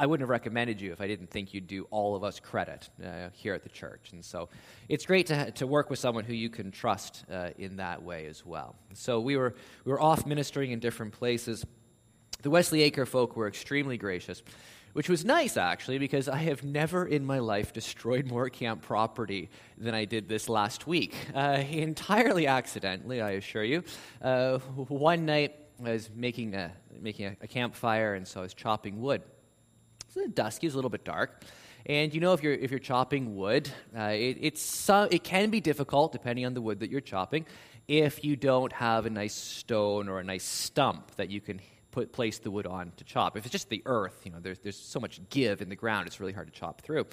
I 0.00 0.06
wouldn't 0.06 0.22
have 0.22 0.30
recommended 0.30 0.80
you 0.80 0.92
if 0.92 1.02
I 1.02 1.06
didn't 1.06 1.28
think 1.28 1.52
you'd 1.52 1.66
do 1.66 1.86
all 1.90 2.16
of 2.16 2.24
us 2.24 2.40
credit 2.40 2.88
uh, 3.04 3.28
here 3.34 3.52
at 3.52 3.62
the 3.62 3.68
church. 3.68 4.12
And 4.12 4.24
so 4.24 4.48
it's 4.88 5.04
great 5.04 5.26
to, 5.26 5.50
to 5.50 5.66
work 5.66 5.90
with 5.90 5.98
someone 5.98 6.24
who 6.24 6.32
you 6.32 6.48
can 6.48 6.70
trust 6.70 7.26
uh, 7.30 7.50
in 7.58 7.76
that 7.76 8.02
way 8.02 8.24
as 8.24 8.46
well. 8.46 8.76
So 8.94 9.20
we 9.20 9.36
were, 9.36 9.54
we 9.84 9.92
were 9.92 10.00
off 10.00 10.24
ministering 10.24 10.70
in 10.70 10.78
different 10.78 11.12
places. 11.12 11.66
The 12.40 12.48
Wesley 12.48 12.80
Acre 12.80 13.04
folk 13.04 13.36
were 13.36 13.46
extremely 13.46 13.98
gracious, 13.98 14.42
which 14.94 15.10
was 15.10 15.22
nice 15.22 15.58
actually, 15.58 15.98
because 15.98 16.30
I 16.30 16.38
have 16.38 16.64
never 16.64 17.04
in 17.04 17.22
my 17.22 17.40
life 17.40 17.74
destroyed 17.74 18.26
more 18.26 18.48
camp 18.48 18.80
property 18.80 19.50
than 19.76 19.94
I 19.94 20.06
did 20.06 20.30
this 20.30 20.48
last 20.48 20.86
week. 20.86 21.14
Uh, 21.34 21.62
entirely 21.70 22.46
accidentally, 22.46 23.20
I 23.20 23.32
assure 23.32 23.64
you. 23.64 23.84
Uh, 24.22 24.60
one 24.60 25.26
night 25.26 25.56
I 25.84 25.92
was 25.92 26.08
making, 26.14 26.54
a, 26.54 26.72
making 26.98 27.26
a, 27.26 27.36
a 27.42 27.46
campfire, 27.46 28.14
and 28.14 28.26
so 28.26 28.40
I 28.40 28.44
was 28.44 28.54
chopping 28.54 29.02
wood. 29.02 29.20
Dusky, 30.34 30.66
it's 30.66 30.74
a 30.74 30.76
little 30.76 30.90
bit 30.90 31.04
dark. 31.04 31.44
And 31.86 32.12
you 32.12 32.20
know, 32.20 32.32
if 32.32 32.42
you're, 32.42 32.52
if 32.52 32.70
you're 32.70 32.78
chopping 32.78 33.36
wood, 33.36 33.70
uh, 33.96 34.12
it, 34.12 34.38
it's, 34.40 34.90
uh, 34.90 35.08
it 35.10 35.24
can 35.24 35.50
be 35.50 35.60
difficult, 35.60 36.12
depending 36.12 36.44
on 36.46 36.54
the 36.54 36.60
wood 36.60 36.80
that 36.80 36.90
you're 36.90 37.00
chopping, 37.00 37.46
if 37.88 38.24
you 38.24 38.36
don't 38.36 38.72
have 38.72 39.06
a 39.06 39.10
nice 39.10 39.34
stone 39.34 40.08
or 40.08 40.20
a 40.20 40.24
nice 40.24 40.44
stump 40.44 41.14
that 41.16 41.30
you 41.30 41.40
can 41.40 41.60
put, 41.90 42.12
place 42.12 42.38
the 42.38 42.50
wood 42.50 42.66
on 42.66 42.92
to 42.96 43.04
chop. 43.04 43.36
If 43.36 43.46
it's 43.46 43.52
just 43.52 43.68
the 43.68 43.82
earth, 43.86 44.20
you 44.24 44.30
know, 44.30 44.38
there's, 44.40 44.58
there's 44.58 44.76
so 44.76 45.00
much 45.00 45.20
give 45.30 45.62
in 45.62 45.68
the 45.68 45.76
ground, 45.76 46.06
it's 46.06 46.20
really 46.20 46.32
hard 46.32 46.52
to 46.52 46.58
chop 46.58 46.82
through. 46.82 47.06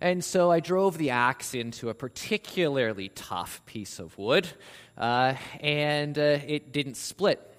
And 0.00 0.24
so 0.24 0.50
I 0.50 0.60
drove 0.60 0.96
the 0.98 1.10
axe 1.10 1.54
into 1.54 1.90
a 1.90 1.94
particularly 1.94 3.10
tough 3.10 3.64
piece 3.66 3.98
of 3.98 4.16
wood, 4.16 4.48
uh, 4.96 5.34
and 5.60 6.18
uh, 6.18 6.38
it 6.46 6.72
didn't 6.72 6.96
split. 6.96 7.49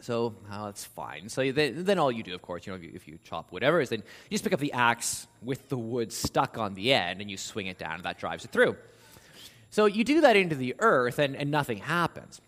So 0.00 0.34
oh, 0.50 0.64
that's 0.66 0.84
fine. 0.84 1.28
So 1.28 1.52
then, 1.52 1.84
then, 1.84 1.98
all 1.98 2.10
you 2.10 2.22
do, 2.22 2.34
of 2.34 2.42
course, 2.42 2.66
you 2.66 2.72
know, 2.72 2.78
if 2.78 2.82
you, 2.82 2.90
if 2.94 3.08
you, 3.08 3.18
chop 3.24 3.52
whatever, 3.52 3.80
is 3.80 3.90
then 3.90 4.02
you 4.28 4.34
just 4.34 4.44
pick 4.44 4.52
up 4.52 4.60
the 4.60 4.72
axe 4.72 5.26
with 5.42 5.68
the 5.68 5.76
wood 5.76 6.12
stuck 6.12 6.58
on 6.58 6.74
the 6.74 6.92
end, 6.92 7.20
and 7.20 7.30
you 7.30 7.36
swing 7.36 7.66
it 7.66 7.78
down, 7.78 7.96
and 7.96 8.04
that 8.04 8.18
drives 8.18 8.44
it 8.44 8.50
through. 8.50 8.76
So 9.70 9.86
you 9.86 10.02
do 10.04 10.22
that 10.22 10.36
into 10.36 10.56
the 10.56 10.74
earth, 10.78 11.18
and, 11.18 11.36
and 11.36 11.50
nothing 11.50 11.78
happens. 11.78 12.40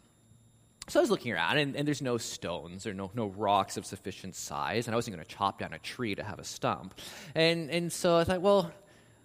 So 0.88 0.98
I 0.98 1.02
was 1.02 1.10
looking 1.10 1.32
around, 1.32 1.58
and, 1.58 1.76
and, 1.76 1.86
there's 1.86 2.02
no 2.02 2.18
stones 2.18 2.86
or 2.86 2.94
no, 2.94 3.10
no 3.14 3.26
rocks 3.26 3.76
of 3.76 3.86
sufficient 3.86 4.34
size, 4.34 4.88
and 4.88 4.94
I 4.94 4.96
wasn't 4.96 5.16
going 5.16 5.24
to 5.24 5.32
chop 5.32 5.60
down 5.60 5.72
a 5.72 5.78
tree 5.78 6.14
to 6.16 6.24
have 6.24 6.40
a 6.40 6.44
stump. 6.44 6.98
And, 7.34 7.70
and 7.70 7.92
so 7.92 8.16
I 8.16 8.24
thought, 8.24 8.40
well, 8.40 8.72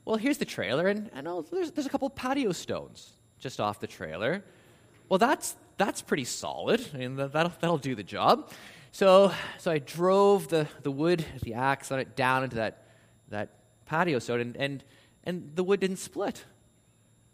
well, 0.05 0.17
here's 0.17 0.37
the 0.37 0.45
trailer, 0.45 0.87
and, 0.87 1.09
and 1.13 1.27
there's, 1.51 1.71
there's 1.71 1.87
a 1.87 1.89
couple 1.89 2.09
patio 2.09 2.51
stones 2.51 3.11
just 3.39 3.59
off 3.59 3.79
the 3.79 3.87
trailer. 3.87 4.43
Well, 5.09 5.17
that's, 5.17 5.55
that's 5.77 6.01
pretty 6.01 6.25
solid. 6.25 6.85
I 6.93 6.97
mean, 6.97 7.15
that'll, 7.15 7.53
that'll 7.59 7.77
do 7.77 7.95
the 7.95 8.03
job. 8.03 8.51
So, 8.91 9.31
so 9.59 9.71
I 9.71 9.77
drove 9.79 10.47
the, 10.47 10.67
the 10.81 10.91
wood, 10.91 11.23
the 11.43 11.53
axe 11.53 11.91
on 11.91 11.99
it, 11.99 12.15
down 12.15 12.43
into 12.43 12.55
that, 12.55 12.83
that 13.29 13.49
patio 13.85 14.19
stone, 14.19 14.39
and, 14.39 14.57
and, 14.57 14.83
and 15.23 15.51
the 15.55 15.63
wood 15.63 15.79
didn't 15.79 15.97
split. 15.97 16.43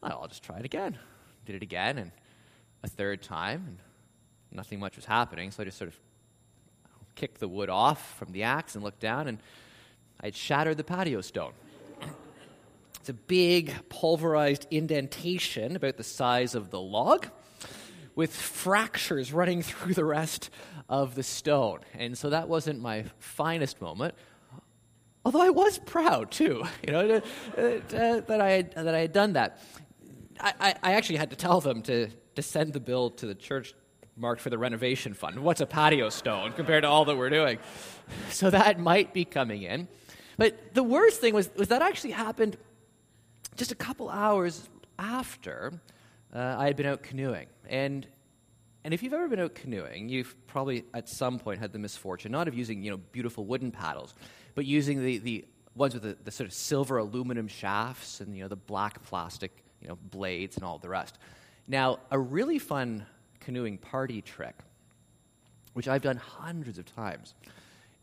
I'll 0.01 0.27
just 0.27 0.43
try 0.43 0.57
it 0.59 0.65
again. 0.65 0.97
Did 1.45 1.55
it 1.55 1.63
again, 1.63 1.97
and 1.97 2.11
a 2.83 2.87
third 2.87 3.21
time, 3.21 3.63
and 3.67 3.77
nothing 4.51 4.79
much 4.79 4.95
was 4.95 5.05
happening. 5.05 5.51
So 5.51 5.63
I 5.63 5.65
just 5.65 5.77
sort 5.77 5.89
of 5.89 5.99
kicked 7.15 7.39
the 7.39 7.47
wood 7.47 7.69
off 7.69 8.17
from 8.17 8.31
the 8.33 8.43
axe 8.43 8.75
and 8.75 8.83
looked 8.83 8.99
down, 8.99 9.27
and 9.27 9.37
I 10.19 10.27
had 10.27 10.35
shattered 10.35 10.77
the 10.77 10.83
patio 10.83 11.21
stone. 11.21 11.53
It's 12.99 13.09
a 13.09 13.13
big 13.13 13.73
pulverized 13.89 14.65
indentation 14.71 15.75
about 15.75 15.97
the 15.97 16.03
size 16.03 16.55
of 16.55 16.69
the 16.69 16.79
log 16.79 17.27
with 18.15 18.35
fractures 18.35 19.33
running 19.33 19.61
through 19.63 19.93
the 19.93 20.05
rest 20.05 20.49
of 20.89 21.15
the 21.15 21.23
stone. 21.23 21.79
And 21.93 22.17
so 22.17 22.29
that 22.29 22.47
wasn't 22.47 22.81
my 22.81 23.05
finest 23.19 23.81
moment. 23.81 24.15
Although 25.25 25.41
I 25.41 25.49
was 25.49 25.77
proud 25.79 26.31
too, 26.31 26.63
you 26.85 26.91
know, 26.91 27.21
uh, 27.57 27.61
uh, 27.61 28.21
that, 28.21 28.41
I 28.41 28.51
had, 28.51 28.71
that 28.73 28.93
I 28.93 28.99
had 28.99 29.13
done 29.13 29.33
that. 29.33 29.59
I, 30.39 30.75
I 30.81 30.93
actually 30.93 31.17
had 31.17 31.29
to 31.29 31.35
tell 31.35 31.61
them 31.61 31.83
to, 31.83 32.09
to 32.35 32.41
send 32.41 32.73
the 32.73 32.79
bill 32.79 33.11
to 33.11 33.27
the 33.27 33.35
church 33.35 33.73
marked 34.15 34.41
for 34.41 34.49
the 34.49 34.57
renovation 34.57 35.13
fund. 35.13 35.39
What's 35.39 35.61
a 35.61 35.65
patio 35.65 36.09
stone 36.09 36.53
compared 36.53 36.83
to 36.83 36.89
all 36.89 37.05
that 37.05 37.17
we're 37.17 37.29
doing? 37.29 37.59
So 38.29 38.49
that 38.49 38.79
might 38.79 39.13
be 39.13 39.23
coming 39.23 39.63
in. 39.63 39.87
But 40.37 40.73
the 40.73 40.83
worst 40.83 41.21
thing 41.21 41.33
was, 41.33 41.49
was 41.55 41.69
that 41.69 41.81
actually 41.81 42.11
happened 42.11 42.57
just 43.55 43.71
a 43.71 43.75
couple 43.75 44.09
hours 44.09 44.67
after 44.99 45.71
uh, 46.33 46.55
I 46.57 46.65
had 46.65 46.75
been 46.75 46.85
out 46.85 47.03
canoeing. 47.03 47.47
And, 47.69 48.07
and 48.83 48.93
if 48.93 49.03
you've 49.03 49.13
ever 49.13 49.27
been 49.27 49.39
out 49.39 49.55
canoeing, 49.55 50.09
you've 50.09 50.35
probably 50.47 50.85
at 50.93 51.07
some 51.07 51.39
point 51.39 51.59
had 51.59 51.71
the 51.71 51.79
misfortune 51.79 52.31
not 52.31 52.47
of 52.47 52.53
using 52.53 52.83
you 52.83 52.91
know, 52.91 52.97
beautiful 52.97 53.45
wooden 53.45 53.71
paddles, 53.71 54.13
but 54.55 54.65
using 54.65 55.03
the, 55.03 55.17
the 55.19 55.45
ones 55.75 55.93
with 55.93 56.03
the, 56.03 56.17
the 56.23 56.31
sort 56.31 56.47
of 56.47 56.53
silver 56.53 56.97
aluminum 56.97 57.47
shafts 57.47 58.19
and 58.19 58.35
you 58.35 58.43
know, 58.43 58.47
the 58.47 58.55
black 58.55 59.03
plastic 59.03 59.63
you 59.81 59.87
know, 59.87 59.97
blades 60.11 60.55
and 60.55 60.65
all 60.65 60.79
the 60.79 60.89
rest. 60.89 61.17
Now, 61.67 61.99
a 62.11 62.19
really 62.19 62.59
fun 62.59 63.05
canoeing 63.39 63.77
party 63.77 64.21
trick, 64.21 64.55
which 65.73 65.87
I've 65.87 66.01
done 66.01 66.17
hundreds 66.17 66.77
of 66.77 66.85
times, 66.85 67.35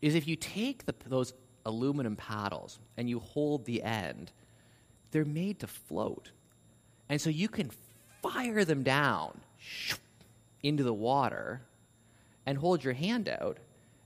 is 0.02 0.14
if 0.14 0.26
you 0.26 0.36
take 0.36 0.86
the, 0.86 0.94
those 1.06 1.32
aluminum 1.66 2.16
paddles 2.16 2.78
and 2.96 3.08
you 3.08 3.18
hold 3.18 3.64
the 3.64 3.82
end, 3.82 4.32
they're 5.10 5.24
made 5.24 5.60
to 5.60 5.66
float. 5.66 6.30
And 7.08 7.20
so 7.20 7.28
you 7.28 7.48
can 7.48 7.70
fire 8.22 8.64
them 8.64 8.82
down 8.82 9.40
into 10.62 10.82
the 10.82 10.94
water 10.94 11.62
and 12.46 12.58
hold 12.58 12.84
your 12.84 12.94
hand 12.94 13.28
out. 13.28 13.58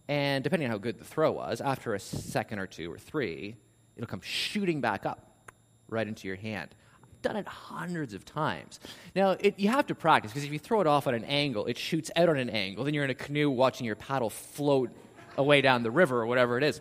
And 0.08 0.44
depending 0.44 0.66
on 0.66 0.72
how 0.72 0.78
good 0.78 0.98
the 0.98 1.04
throw 1.04 1.32
was, 1.32 1.60
after 1.60 1.94
a 1.94 2.00
second 2.00 2.58
or 2.58 2.66
two 2.66 2.92
or 2.92 2.98
three, 2.98 3.56
it'll 3.96 4.06
come 4.06 4.20
shooting 4.22 4.80
back 4.80 5.06
up 5.06 5.50
right 5.88 6.06
into 6.06 6.28
your 6.28 6.36
hand. 6.36 6.74
I've 7.02 7.22
done 7.22 7.36
it 7.36 7.46
hundreds 7.48 8.12
of 8.12 8.24
times. 8.24 8.80
Now, 9.16 9.30
it, 9.30 9.58
you 9.58 9.68
have 9.70 9.86
to 9.86 9.94
practice 9.94 10.32
because 10.32 10.44
if 10.44 10.52
you 10.52 10.58
throw 10.58 10.80
it 10.80 10.86
off 10.86 11.06
at 11.06 11.14
an 11.14 11.24
angle, 11.24 11.66
it 11.66 11.78
shoots 11.78 12.10
out 12.16 12.28
on 12.28 12.36
an 12.36 12.50
angle. 12.50 12.84
Then 12.84 12.92
you're 12.92 13.04
in 13.04 13.10
a 13.10 13.14
canoe 13.14 13.48
watching 13.48 13.86
your 13.86 13.96
paddle 13.96 14.28
float 14.28 14.90
away 15.38 15.62
down 15.62 15.82
the 15.82 15.90
river 15.90 16.20
or 16.20 16.26
whatever 16.26 16.58
it 16.58 16.64
is. 16.64 16.80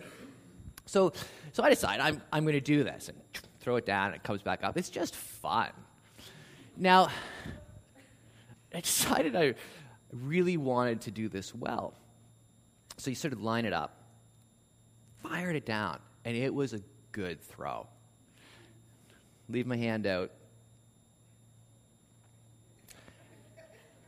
So, 0.86 1.14
so 1.54 1.64
I 1.64 1.70
decide 1.70 2.00
I'm, 2.02 2.22
I'm 2.32 2.44
going 2.44 2.56
to 2.56 2.62
do 2.62 2.84
this 2.84 3.08
and 3.08 3.18
throw 3.62 3.78
it 3.78 3.86
down 3.86 4.08
and 4.08 4.16
it 4.16 4.24
comes 4.24 4.42
back 4.42 4.64
up. 4.64 4.78
It's 4.78 4.90
just 4.90 5.16
fun. 5.16 5.70
Now, 6.76 7.10
I 8.74 8.82
decided 8.82 9.36
I 9.36 9.56
really 10.12 10.58
wanted 10.58 11.02
to 11.02 11.12
do 11.12 11.30
this 11.30 11.54
well. 11.54 11.94
So 12.98 13.10
you 13.10 13.16
sort 13.16 13.34
of 13.34 13.42
line 13.42 13.66
it 13.66 13.74
up, 13.74 13.98
fired 15.22 15.56
it 15.56 15.66
down, 15.66 16.00
and 16.26 16.36
it 16.36 16.54
was 16.54 16.74
a 16.74 16.82
good 17.12 17.42
throw. 17.42 17.88
Leave 19.50 19.68
my 19.68 19.78
hand 19.78 20.08
out. 20.08 20.32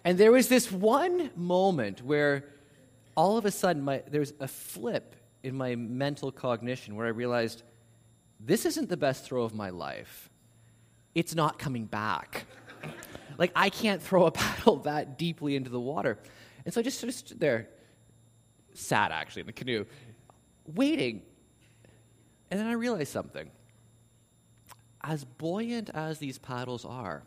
And 0.03 0.17
there 0.17 0.31
was 0.31 0.47
this 0.47 0.71
one 0.71 1.31
moment 1.35 2.03
where 2.03 2.45
all 3.15 3.37
of 3.37 3.45
a 3.45 3.51
sudden 3.51 3.81
my, 3.81 4.03
there's 4.07 4.33
a 4.39 4.47
flip 4.47 5.15
in 5.43 5.55
my 5.55 5.75
mental 5.75 6.31
cognition 6.31 6.95
where 6.95 7.07
I 7.07 7.09
realized 7.09 7.63
this 8.39 8.65
isn't 8.65 8.89
the 8.89 8.97
best 8.97 9.25
throw 9.25 9.43
of 9.43 9.53
my 9.53 9.69
life. 9.69 10.29
It's 11.15 11.33
not 11.33 11.57
coming 11.57 11.85
back. 11.85 12.45
Like, 13.37 13.51
I 13.53 13.69
can't 13.69 14.01
throw 14.01 14.27
a 14.27 14.31
paddle 14.43 14.77
that 14.77 15.17
deeply 15.17 15.57
into 15.57 15.69
the 15.69 15.79
water. 15.79 16.17
And 16.63 16.73
so 16.73 16.79
I 16.79 16.83
just 16.83 16.99
sort 16.99 17.09
of 17.09 17.15
stood 17.15 17.39
there, 17.39 17.67
sat 18.73 19.11
actually 19.11 19.41
in 19.41 19.47
the 19.47 19.51
canoe, 19.51 19.85
waiting. 20.65 21.21
And 22.49 22.59
then 22.59 22.67
I 22.67 22.73
realized 22.73 23.11
something. 23.11 23.51
As 25.01 25.25
buoyant 25.25 25.89
as 25.93 26.17
these 26.19 26.37
paddles 26.37 26.85
are, 26.85 27.23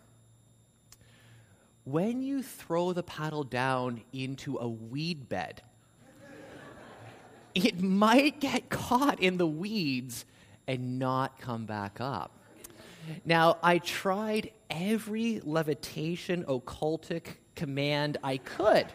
when 1.85 2.23
you 2.23 2.43
throw 2.43 2.93
the 2.93 3.03
paddle 3.03 3.45
down 3.45 4.03
into 4.13 4.57
a 4.59 4.69
weed 4.69 5.29
bed, 5.29 5.63
it 7.55 7.81
might 7.81 8.41
get 8.41 8.69
caught 8.69 9.21
in 9.21 9.37
the 9.37 9.47
weeds 9.47 10.25
and 10.67 10.99
not 10.99 11.39
come 11.39 11.67
back 11.67 12.01
up. 12.01 12.38
Now, 13.25 13.59
I 13.63 13.79
tried 13.79 14.53
every 14.71 15.41
levitation 15.45 16.45
occultic 16.45 17.37
command 17.55 18.19
I 18.23 18.39
could 18.39 18.87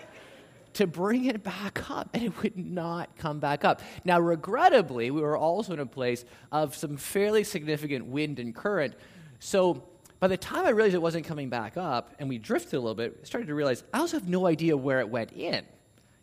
to 0.74 0.88
bring 0.88 1.26
it 1.26 1.44
back 1.44 1.90
up, 1.92 2.10
and 2.14 2.24
it 2.24 2.42
would 2.42 2.58
not 2.58 3.16
come 3.18 3.40
back 3.40 3.64
up. 3.64 3.82
Now, 4.04 4.20
regrettably, 4.20 5.12
we 5.12 5.22
were 5.22 5.38
also 5.38 5.74
in 5.74 5.80
a 5.80 5.86
place 5.86 6.26
of 6.52 6.76
some 6.76 6.98
fairly 6.98 7.44
significant 7.44 8.08
wind 8.08 8.40
and 8.40 8.56
current. 8.56 8.96
So, 9.40 9.84
by 10.20 10.28
the 10.30 10.38
time 10.38 10.66
I 10.66 10.70
realized 10.70 10.96
it 10.96 11.02
wasn't 11.02 11.26
coming 11.26 11.50
back 11.50 11.76
up 11.76 12.16
and 12.18 12.30
we 12.30 12.38
drifted 12.38 12.78
a 12.78 12.80
little 12.80 12.96
bit, 12.96 13.20
I 13.22 13.26
started 13.26 13.48
to 13.48 13.56
realize 13.56 13.84
I 13.94 14.00
also 14.00 14.18
have 14.18 14.28
no 14.28 14.48
idea 14.48 14.76
where 14.78 15.02
it 15.02 15.10
went 15.10 15.34
in. 15.34 15.66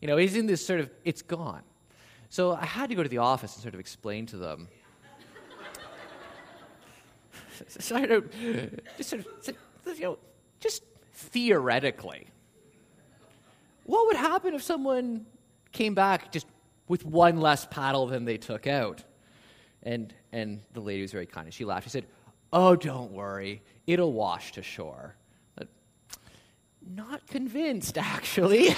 You 0.00 0.08
know, 0.08 0.16
it's 0.16 0.34
in 0.34 0.46
this 0.46 0.64
sort 0.64 0.80
of, 0.80 0.90
it's 1.04 1.20
gone. 1.20 1.62
So 2.30 2.54
I 2.54 2.64
had 2.64 2.88
to 2.88 2.94
go 2.94 3.02
to 3.02 3.08
the 3.08 3.18
office 3.18 3.54
and 3.54 3.62
sort 3.62 3.74
of 3.74 3.80
explain 3.80 4.24
to 4.26 4.38
them 4.38 4.68
just 8.96 9.08
sort 9.08 9.22
of, 9.22 9.98
you 9.98 10.00
know, 10.00 10.18
just 10.60 10.82
theoretically, 11.12 12.26
what 13.84 14.06
would 14.06 14.16
happen 14.16 14.54
if 14.54 14.62
someone 14.62 15.26
came 15.72 15.94
back 15.94 16.32
just 16.32 16.46
with 16.88 17.04
one 17.04 17.40
less 17.40 17.66
paddle 17.66 18.06
than 18.06 18.24
they 18.24 18.36
took 18.36 18.66
out? 18.66 19.02
And, 19.82 20.12
and 20.32 20.60
the 20.74 20.80
lady 20.80 21.02
was 21.02 21.12
very 21.12 21.26
kind, 21.26 21.46
and 21.46 21.54
she 21.54 21.64
laughed. 21.64 21.84
She 21.84 21.90
said, 21.90 22.06
Oh, 22.52 22.74
don't 22.74 23.12
worry, 23.12 23.62
it'll 23.86 24.12
wash 24.12 24.52
to 24.52 24.62
shore. 24.62 25.14
But 25.54 25.68
not 26.94 27.26
convinced, 27.26 27.96
actually. 27.98 28.74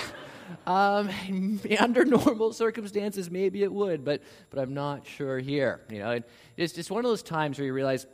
um, 0.67 1.11
under 1.81 2.05
normal 2.05 2.53
circumstances, 2.53 3.31
maybe 3.31 3.63
it 3.63 3.73
would, 3.73 4.05
but, 4.05 4.23
but 4.51 4.59
I'm 4.61 4.75
not 4.75 5.07
sure 5.07 5.39
here. 5.39 5.81
You 5.91 5.99
know, 6.01 6.21
it's 6.57 6.73
just 6.73 6.91
one 6.91 7.05
of 7.05 7.11
those 7.11 7.23
times 7.23 7.59
where 7.59 7.67
you 7.67 7.73
realize 7.73 8.07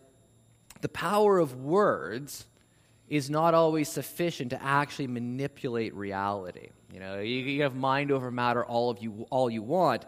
the 0.81 0.89
power 0.89 1.39
of 1.39 1.57
words 1.57 2.47
is 3.09 3.31
not 3.31 3.55
always 3.55 3.89
sufficient 3.89 4.51
to 4.51 4.63
actually 4.63 5.07
manipulate 5.07 5.95
reality. 5.95 6.69
You 6.93 7.01
know, 7.01 7.21
you, 7.21 7.37
you 7.37 7.63
have 7.63 7.75
mind 7.75 8.11
over 8.11 8.31
matter 8.31 8.65
all 8.65 8.91
of 8.91 9.03
you 9.03 9.27
all 9.31 9.49
you 9.51 9.63
want, 9.63 10.05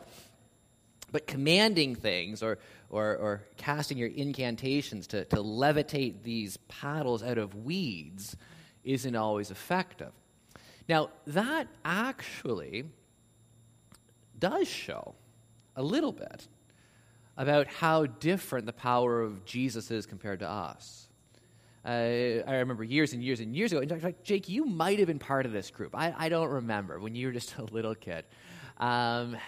But 1.12 1.26
commanding 1.26 1.94
things 1.94 2.42
or, 2.42 2.58
or, 2.88 3.16
or 3.16 3.42
casting 3.56 3.98
your 3.98 4.08
incantations 4.08 5.06
to, 5.08 5.24
to 5.26 5.36
levitate 5.36 6.22
these 6.22 6.56
paddles 6.68 7.22
out 7.22 7.38
of 7.38 7.54
weeds 7.54 8.36
isn't 8.84 9.16
always 9.16 9.50
effective. 9.50 10.12
Now, 10.88 11.10
that 11.28 11.68
actually 11.84 12.84
does 14.38 14.68
show 14.68 15.14
a 15.76 15.82
little 15.82 16.12
bit 16.12 16.48
about 17.40 17.68
how 17.68 18.04
different 18.04 18.66
the 18.66 18.72
power 18.72 19.22
of 19.22 19.46
Jesus 19.46 19.90
is 19.90 20.04
compared 20.04 20.40
to 20.40 20.48
us. 20.48 21.08
Uh, 21.82 21.88
I 21.88 22.56
remember 22.56 22.84
years 22.84 23.14
and 23.14 23.24
years 23.24 23.40
and 23.40 23.56
years 23.56 23.72
ago, 23.72 23.80
in 23.80 23.98
fact, 23.98 24.24
Jake, 24.24 24.50
you 24.50 24.66
might 24.66 24.98
have 24.98 25.08
been 25.08 25.18
part 25.18 25.46
of 25.46 25.52
this 25.52 25.70
group. 25.70 25.96
I, 25.96 26.14
I 26.14 26.28
don't 26.28 26.50
remember 26.50 27.00
when 27.00 27.14
you 27.14 27.28
were 27.28 27.32
just 27.32 27.56
a 27.58 27.64
little 27.64 27.94
kid. 27.94 28.26
Um, 28.76 29.38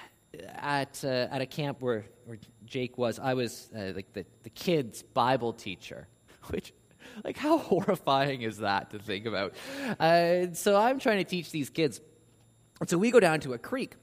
at, 0.54 1.04
uh, 1.04 1.28
at 1.30 1.42
a 1.42 1.46
camp 1.46 1.82
where, 1.82 2.06
where 2.24 2.38
Jake 2.64 2.96
was, 2.96 3.18
I 3.18 3.34
was 3.34 3.68
uh, 3.76 3.92
like 3.94 4.10
the, 4.14 4.24
the 4.42 4.50
kids' 4.50 5.02
Bible 5.02 5.52
teacher, 5.52 6.08
which 6.46 6.72
like, 7.24 7.36
how 7.36 7.58
horrifying 7.58 8.40
is 8.40 8.56
that 8.56 8.88
to 8.92 9.00
think 9.00 9.26
about? 9.26 9.52
Uh, 10.00 10.54
so 10.54 10.76
I'm 10.76 10.98
trying 10.98 11.18
to 11.18 11.24
teach 11.24 11.50
these 11.50 11.68
kids. 11.68 12.00
So 12.86 12.96
we 12.96 13.10
go 13.10 13.20
down 13.20 13.40
to 13.40 13.52
a 13.52 13.58
creek 13.58 13.96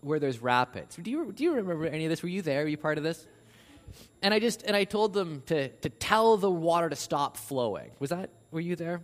where 0.00 0.18
there's 0.18 0.38
rapids. 0.40 0.96
Do 0.96 1.10
you, 1.10 1.32
do 1.32 1.44
you 1.44 1.54
remember 1.54 1.86
any 1.86 2.04
of 2.04 2.10
this? 2.10 2.22
Were 2.22 2.28
you 2.28 2.42
there? 2.42 2.62
Were 2.62 2.68
you 2.68 2.76
part 2.76 2.98
of 2.98 3.04
this? 3.04 3.26
And 4.22 4.34
I 4.34 4.38
just, 4.38 4.62
and 4.62 4.74
I 4.74 4.84
told 4.84 5.12
them 5.12 5.42
to, 5.46 5.68
to 5.68 5.88
tell 5.88 6.36
the 6.36 6.50
water 6.50 6.88
to 6.88 6.96
stop 6.96 7.36
flowing. 7.36 7.90
Was 7.98 8.10
that, 8.10 8.30
were 8.50 8.60
you 8.60 8.76
there? 8.76 9.00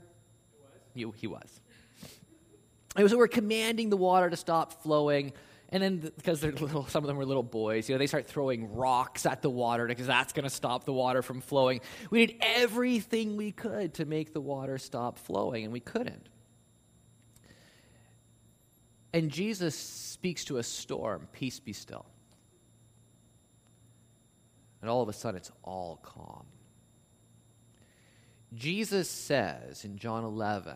He 0.95 1.05
was. 1.05 1.15
You, 1.15 1.15
he 1.17 1.27
was. 1.27 1.61
It 2.97 3.03
was, 3.03 3.15
we're 3.15 3.29
commanding 3.29 3.91
the 3.91 3.97
water 3.97 4.29
to 4.29 4.37
stop 4.37 4.83
flowing. 4.83 5.33
And 5.71 5.83
then, 5.83 5.99
because 6.17 6.41
they're 6.41 6.53
little, 6.53 6.87
some 6.87 7.03
of 7.03 7.09
them 7.09 7.17
were 7.17 7.25
little 7.25 7.43
boys, 7.43 7.89
you 7.89 7.95
know, 7.95 7.99
they 7.99 8.07
start 8.07 8.27
throwing 8.27 8.75
rocks 8.75 9.25
at 9.25 9.41
the 9.41 9.49
water 9.49 9.87
because 9.87 10.07
that's 10.07 10.35
going 10.35 10.45
to 10.45 10.51
stop 10.51 10.85
the 10.85 10.93
water 10.93 11.23
from 11.23 11.41
flowing. 11.41 11.81
We 12.11 12.27
did 12.27 12.37
everything 12.43 13.39
we 13.39 13.53
could 13.53 13.95
to 13.95 14.05
make 14.05 14.35
the 14.35 14.41
water 14.43 14.77
stop 14.77 15.19
flowing, 15.19 15.65
and 15.65 15.73
we 15.73 15.81
couldn't. 15.81 16.29
And 19.13 19.31
Jesus 19.31 19.77
speaks 19.77 20.45
to 20.47 20.59
a 20.59 20.63
storm, 20.63 21.29
peace 21.33 21.61
be 21.61 21.73
still. 21.73 22.07
And 24.81 24.91
all 24.91 25.03
of 25.03 25.09
a 25.09 25.13
sudden, 25.13 25.39
it's 25.39 25.53
all 25.63 26.01
calm. 26.03 26.47
Jesus 28.55 29.09
says 29.09 29.85
in 29.85 29.97
John 29.97 30.25
11, 30.25 30.75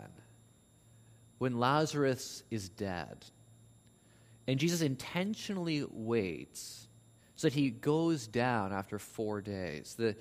when 1.39 1.59
Lazarus 1.59 2.43
is 2.51 2.69
dead, 2.69 3.25
and 4.47 4.59
Jesus 4.59 4.81
intentionally 4.81 5.85
waits 5.91 6.89
so 7.35 7.49
that 7.49 7.53
he 7.53 7.71
goes 7.71 8.27
down 8.27 8.73
after 8.73 8.99
four 8.99 9.41
days. 9.43 9.95
The, 9.99 10.17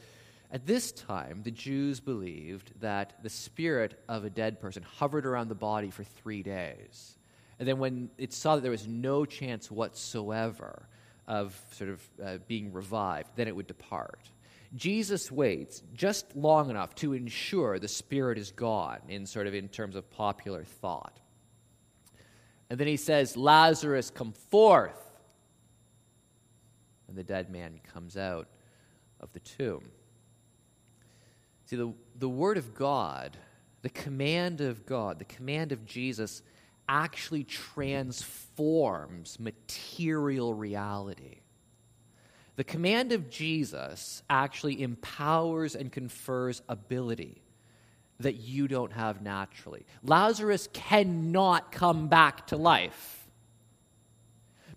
at 0.51 0.65
this 0.65 0.91
time, 0.91 1.41
the 1.43 1.51
Jews 1.51 1.99
believed 1.99 2.73
that 2.81 3.23
the 3.23 3.29
spirit 3.29 4.01
of 4.09 4.25
a 4.25 4.29
dead 4.29 4.59
person 4.59 4.83
hovered 4.83 5.25
around 5.25 5.47
the 5.47 5.55
body 5.55 5.91
for 5.91 6.03
three 6.03 6.43
days. 6.43 7.17
And 7.59 7.67
then, 7.67 7.79
when 7.79 8.09
it 8.17 8.33
saw 8.33 8.55
that 8.55 8.61
there 8.61 8.71
was 8.71 8.87
no 8.87 9.25
chance 9.25 9.71
whatsoever 9.71 10.87
of 11.27 11.59
sort 11.71 11.89
of 11.89 12.09
uh, 12.23 12.37
being 12.47 12.73
revived, 12.73 13.29
then 13.35 13.47
it 13.47 13.55
would 13.55 13.67
depart. 13.67 14.29
Jesus 14.75 15.31
waits 15.31 15.81
just 15.93 16.35
long 16.35 16.69
enough 16.69 16.95
to 16.95 17.13
ensure 17.13 17.79
the 17.79 17.87
spirit 17.87 18.37
is 18.37 18.51
gone 18.51 18.99
in 19.07 19.25
sort 19.25 19.47
of 19.47 19.53
in 19.53 19.69
terms 19.69 19.95
of 19.95 20.09
popular 20.11 20.63
thought. 20.63 21.19
And 22.69 22.79
then 22.79 22.87
he 22.87 22.97
says, 22.97 23.37
Lazarus, 23.37 24.09
come 24.09 24.33
forth. 24.33 24.99
And 27.07 27.15
the 27.15 27.23
dead 27.23 27.49
man 27.49 27.79
comes 27.93 28.17
out 28.17 28.47
of 29.21 29.31
the 29.33 29.39
tomb. 29.39 29.83
See, 31.65 31.75
the, 31.75 31.93
the 32.17 32.29
word 32.29 32.57
of 32.57 32.75
God, 32.75 33.37
the 33.81 33.89
command 33.89 34.61
of 34.61 34.85
God, 34.85 35.19
the 35.19 35.25
command 35.25 35.71
of 35.71 35.85
Jesus 35.85 36.41
actually 36.87 37.43
transforms 37.43 39.39
material 39.39 40.53
reality. 40.53 41.39
The 42.55 42.63
command 42.63 43.11
of 43.11 43.29
Jesus 43.29 44.23
actually 44.29 44.81
empowers 44.81 45.75
and 45.75 45.91
confers 45.91 46.61
ability 46.69 47.41
that 48.19 48.35
you 48.35 48.67
don't 48.67 48.93
have 48.93 49.21
naturally. 49.21 49.85
Lazarus 50.03 50.69
cannot 50.71 51.71
come 51.71 52.07
back 52.07 52.47
to 52.47 52.55
life. 52.55 53.27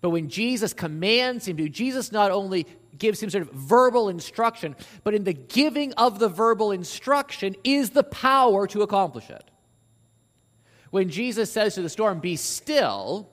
But 0.01 0.09
when 0.09 0.29
Jesus 0.29 0.73
commands 0.73 1.47
him 1.47 1.57
to, 1.57 1.69
Jesus 1.69 2.11
not 2.11 2.31
only 2.31 2.65
gives 2.97 3.21
him 3.21 3.29
sort 3.29 3.43
of 3.43 3.51
verbal 3.51 4.09
instruction, 4.09 4.75
but 5.03 5.13
in 5.13 5.23
the 5.23 5.33
giving 5.33 5.93
of 5.93 6.19
the 6.19 6.27
verbal 6.29 6.71
instruction 6.71 7.55
is 7.63 7.91
the 7.91 8.03
power 8.03 8.67
to 8.67 8.81
accomplish 8.81 9.29
it. 9.29 9.48
When 10.91 11.09
Jesus 11.09 11.51
says 11.51 11.75
to 11.75 11.81
the 11.81 11.89
storm, 11.89 12.19
Be 12.19 12.35
still, 12.35 13.29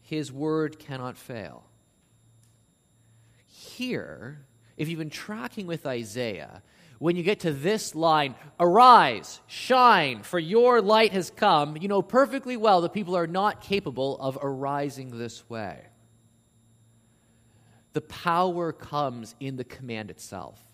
his 0.00 0.32
word 0.32 0.78
cannot 0.78 1.16
fail. 1.16 1.64
Here, 3.46 4.46
if 4.76 4.88
you've 4.88 4.98
been 4.98 5.10
tracking 5.10 5.66
with 5.66 5.84
Isaiah, 5.86 6.62
when 6.98 7.16
you 7.16 7.22
get 7.22 7.40
to 7.40 7.52
this 7.52 7.94
line, 7.94 8.34
arise, 8.58 9.40
shine, 9.46 10.22
for 10.22 10.38
your 10.38 10.80
light 10.80 11.12
has 11.12 11.30
come, 11.30 11.76
you 11.76 11.88
know 11.88 12.02
perfectly 12.02 12.56
well 12.56 12.80
that 12.80 12.92
people 12.92 13.16
are 13.16 13.26
not 13.26 13.60
capable 13.60 14.18
of 14.18 14.38
arising 14.40 15.18
this 15.18 15.48
way. 15.50 15.82
The 17.92 18.00
power 18.02 18.72
comes 18.72 19.34
in 19.40 19.56
the 19.56 19.64
command 19.64 20.10
itself. 20.10 20.65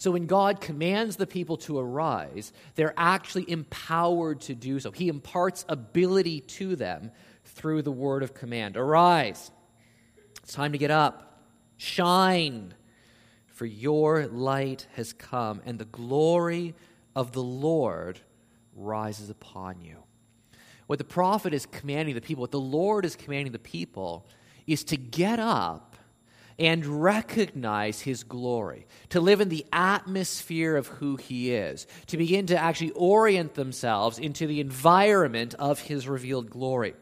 So 0.00 0.12
when 0.12 0.24
God 0.24 0.62
commands 0.62 1.16
the 1.16 1.26
people 1.26 1.58
to 1.58 1.78
arise, 1.78 2.54
they're 2.74 2.94
actually 2.96 3.50
empowered 3.50 4.40
to 4.42 4.54
do 4.54 4.80
so. 4.80 4.92
He 4.92 5.08
imparts 5.08 5.66
ability 5.68 6.40
to 6.40 6.74
them 6.74 7.10
through 7.44 7.82
the 7.82 7.92
word 7.92 8.22
of 8.22 8.32
command. 8.32 8.78
Arise. 8.78 9.50
It's 10.42 10.54
time 10.54 10.72
to 10.72 10.78
get 10.78 10.90
up. 10.90 11.42
Shine 11.76 12.72
for 13.44 13.66
your 13.66 14.26
light 14.26 14.86
has 14.94 15.12
come, 15.12 15.60
and 15.66 15.78
the 15.78 15.84
glory 15.84 16.74
of 17.14 17.32
the 17.32 17.42
Lord 17.42 18.20
rises 18.74 19.28
upon 19.28 19.82
you. 19.82 19.98
What 20.86 20.98
the 20.98 21.04
prophet 21.04 21.52
is 21.52 21.66
commanding 21.66 22.14
the 22.14 22.22
people, 22.22 22.40
what 22.40 22.52
the 22.52 22.58
Lord 22.58 23.04
is 23.04 23.16
commanding 23.16 23.52
the 23.52 23.58
people, 23.58 24.26
is 24.66 24.82
to 24.84 24.96
get 24.96 25.38
up 25.38 25.89
and 26.60 27.02
recognize 27.02 28.02
his 28.02 28.22
glory, 28.22 28.86
to 29.08 29.18
live 29.18 29.40
in 29.40 29.48
the 29.48 29.64
atmosphere 29.72 30.76
of 30.76 30.88
who 30.88 31.16
he 31.16 31.54
is, 31.54 31.86
to 32.06 32.18
begin 32.18 32.46
to 32.46 32.56
actually 32.56 32.90
orient 32.90 33.54
themselves 33.54 34.18
into 34.18 34.46
the 34.46 34.60
environment 34.60 35.54
of 35.54 35.80
his 35.80 36.06
revealed 36.06 36.50
glory. 36.50 36.92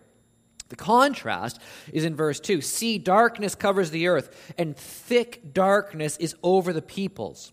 The 0.69 0.77
contrast 0.77 1.61
is 1.93 2.05
in 2.05 2.15
verse 2.15 2.39
2 2.39 2.61
See, 2.61 2.99
darkness 2.99 3.57
covers 3.57 3.91
the 3.91 4.07
earth, 4.07 4.55
and 4.57 4.77
thick 4.77 5.53
darkness 5.53 6.17
is 6.19 6.37
over 6.45 6.73
the 6.73 6.81
peoples. 6.81 7.53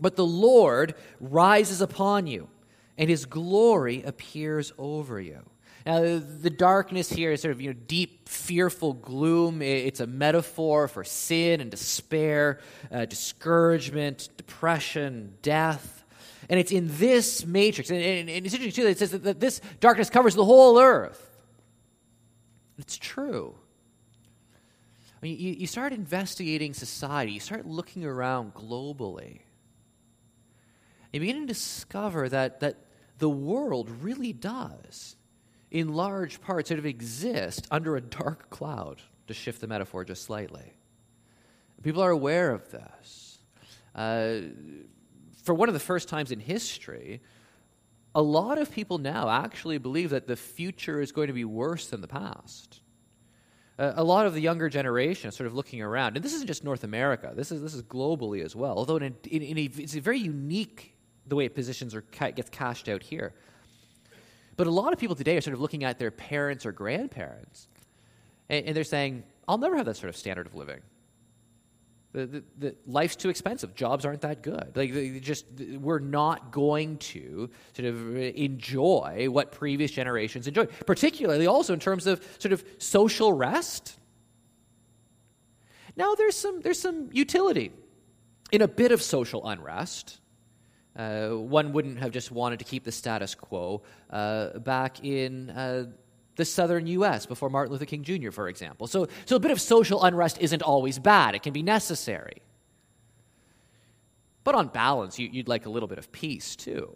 But 0.00 0.16
the 0.16 0.24
Lord 0.24 0.94
rises 1.20 1.82
upon 1.82 2.28
you, 2.28 2.48
and 2.96 3.10
his 3.10 3.26
glory 3.26 4.02
appears 4.04 4.72
over 4.78 5.20
you. 5.20 5.42
Now, 5.86 6.00
the 6.00 6.50
darkness 6.50 7.10
here 7.10 7.32
is 7.32 7.42
sort 7.42 7.52
of 7.52 7.60
you 7.60 7.70
know, 7.70 7.78
deep, 7.86 8.28
fearful 8.28 8.92
gloom. 8.92 9.62
It's 9.62 10.00
a 10.00 10.06
metaphor 10.06 10.88
for 10.88 11.04
sin 11.04 11.60
and 11.60 11.70
despair, 11.70 12.60
uh, 12.92 13.06
discouragement, 13.06 14.28
depression, 14.36 15.34
death. 15.42 16.04
And 16.48 16.60
it's 16.60 16.72
in 16.72 16.88
this 16.98 17.46
matrix. 17.46 17.90
And, 17.90 18.02
and, 18.02 18.28
and 18.28 18.44
it's 18.44 18.54
interesting, 18.54 18.82
too, 18.82 18.84
that 18.84 18.92
it 18.92 18.98
says 18.98 19.12
that, 19.12 19.22
that 19.24 19.40
this 19.40 19.60
darkness 19.80 20.10
covers 20.10 20.34
the 20.34 20.44
whole 20.44 20.78
earth. 20.78 21.26
It's 22.78 22.98
true. 22.98 23.54
I 25.22 25.26
mean, 25.26 25.38
you, 25.38 25.52
you 25.52 25.66
start 25.66 25.92
investigating 25.92 26.72
society, 26.72 27.32
you 27.32 27.40
start 27.40 27.66
looking 27.66 28.04
around 28.04 28.54
globally. 28.54 29.40
You 31.12 31.20
begin 31.20 31.40
to 31.40 31.46
discover 31.46 32.28
that, 32.28 32.60
that 32.60 32.76
the 33.18 33.28
world 33.28 33.90
really 34.02 34.32
does, 34.32 35.16
in 35.70 35.94
large 35.94 36.40
part, 36.40 36.66
sort 36.66 36.78
of 36.78 36.86
exist 36.86 37.66
under 37.70 37.96
a 37.96 38.00
dark 38.00 38.50
cloud, 38.50 39.02
to 39.26 39.34
shift 39.34 39.60
the 39.60 39.66
metaphor 39.66 40.04
just 40.04 40.24
slightly. 40.24 40.74
People 41.82 42.02
are 42.02 42.10
aware 42.10 42.50
of 42.50 42.70
this. 42.70 43.38
Uh, 43.94 44.40
for 45.44 45.54
one 45.54 45.68
of 45.68 45.72
the 45.72 45.80
first 45.80 46.08
times 46.08 46.32
in 46.32 46.40
history, 46.40 47.20
a 48.14 48.22
lot 48.22 48.58
of 48.58 48.70
people 48.72 48.98
now 48.98 49.28
actually 49.30 49.78
believe 49.78 50.10
that 50.10 50.26
the 50.26 50.36
future 50.36 51.00
is 51.00 51.12
going 51.12 51.28
to 51.28 51.32
be 51.32 51.44
worse 51.44 51.86
than 51.86 52.00
the 52.00 52.08
past. 52.08 52.80
Uh, 53.78 53.92
a 53.96 54.04
lot 54.04 54.26
of 54.26 54.34
the 54.34 54.40
younger 54.40 54.68
generation 54.68 55.28
is 55.28 55.34
sort 55.36 55.46
of 55.46 55.54
looking 55.54 55.80
around, 55.80 56.16
and 56.16 56.24
this 56.24 56.34
isn't 56.34 56.46
just 56.46 56.64
North 56.64 56.84
America. 56.84 57.32
This 57.34 57.50
is 57.50 57.62
this 57.62 57.72
is 57.72 57.82
globally 57.82 58.44
as 58.44 58.54
well. 58.54 58.76
Although 58.76 58.96
in, 58.96 59.16
in, 59.30 59.42
in 59.42 59.58
a, 59.58 59.62
it's 59.62 59.96
a 59.96 60.00
very 60.00 60.18
unique 60.18 60.96
the 61.26 61.36
way 61.36 61.44
it 61.46 61.54
positions 61.54 61.94
are 61.94 62.02
ca- 62.02 62.32
gets 62.32 62.50
cashed 62.50 62.88
out 62.88 63.02
here. 63.02 63.32
But 64.56 64.66
a 64.66 64.70
lot 64.70 64.92
of 64.92 64.98
people 64.98 65.16
today 65.16 65.36
are 65.36 65.40
sort 65.40 65.54
of 65.54 65.60
looking 65.60 65.84
at 65.84 65.98
their 65.98 66.10
parents 66.10 66.66
or 66.66 66.72
grandparents, 66.72 67.68
and, 68.48 68.66
and 68.66 68.76
they're 68.76 68.84
saying, 68.84 69.24
I'll 69.48 69.58
never 69.58 69.76
have 69.76 69.86
that 69.86 69.96
sort 69.96 70.10
of 70.10 70.16
standard 70.16 70.46
of 70.46 70.54
living. 70.54 70.80
The, 72.12 72.26
the, 72.26 72.44
the, 72.58 72.76
life's 72.86 73.14
too 73.14 73.28
expensive. 73.28 73.74
Jobs 73.76 74.04
aren't 74.04 74.22
that 74.22 74.42
good. 74.42 74.72
Like 74.74 75.22
just 75.22 75.46
we're 75.80 76.00
not 76.00 76.50
going 76.50 76.98
to 76.98 77.50
sort 77.76 77.86
of 77.86 78.16
enjoy 78.16 79.28
what 79.30 79.52
previous 79.52 79.92
generations 79.92 80.48
enjoyed. 80.48 80.70
Particularly 80.86 81.46
also 81.46 81.72
in 81.72 81.78
terms 81.78 82.08
of 82.08 82.20
sort 82.40 82.52
of 82.52 82.64
social 82.78 83.32
rest. 83.32 83.96
Now 85.96 86.16
there's 86.16 86.36
some 86.36 86.60
there's 86.62 86.80
some 86.80 87.10
utility 87.12 87.72
in 88.50 88.62
a 88.62 88.68
bit 88.68 88.90
of 88.90 89.02
social 89.02 89.48
unrest. 89.48 90.19
Uh, 91.00 91.30
one 91.30 91.72
wouldn't 91.72 91.98
have 91.98 92.10
just 92.10 92.30
wanted 92.30 92.58
to 92.58 92.64
keep 92.66 92.84
the 92.84 92.92
status 92.92 93.34
quo 93.34 93.80
uh, 94.10 94.58
back 94.58 95.02
in 95.02 95.48
uh, 95.48 95.86
the 96.36 96.44
southern 96.44 96.86
U.S. 96.88 97.24
before 97.24 97.48
Martin 97.48 97.72
Luther 97.72 97.86
King 97.86 98.02
Jr., 98.02 98.30
for 98.30 98.48
example. 98.48 98.86
So, 98.86 99.08
so 99.24 99.36
a 99.36 99.40
bit 99.40 99.50
of 99.50 99.58
social 99.62 100.04
unrest 100.04 100.36
isn't 100.40 100.60
always 100.60 100.98
bad, 100.98 101.34
it 101.34 101.42
can 101.42 101.54
be 101.54 101.62
necessary. 101.62 102.42
But 104.44 104.54
on 104.54 104.68
balance, 104.68 105.18
you, 105.18 105.30
would 105.36 105.48
like 105.48 105.64
a 105.64 105.70
little 105.70 105.88
bit 105.88 105.96
of 105.96 106.12
peace 106.12 106.54
too. 106.54 106.94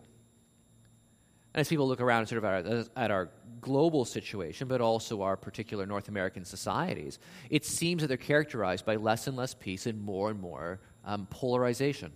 And 1.55 1.61
as 1.63 1.69
people 1.69 1.89
look 1.89 2.03
around 2.03 2.27
sort 2.27 2.39
of 2.39 2.45
at 2.45 2.67
our, 2.67 2.85
at 3.05 3.11
our, 3.11 3.31
global 3.61 4.05
situation, 4.05 4.69
but 4.69 4.83
also 4.83 5.23
our 5.23 5.39
particular 5.39 5.87
North 5.87 6.09
American 6.09 6.45
societies, 6.45 7.19
it 7.49 7.65
seems 7.65 8.03
that 8.03 8.09
they're 8.09 8.19
characterized 8.19 8.85
by 8.85 8.97
less 8.97 9.27
and 9.27 9.39
less 9.39 9.55
peace 9.55 9.87
and 9.87 9.99
more 10.03 10.29
and 10.29 10.39
more 10.39 10.81
um, 11.07 11.27
polarization, 11.31 12.13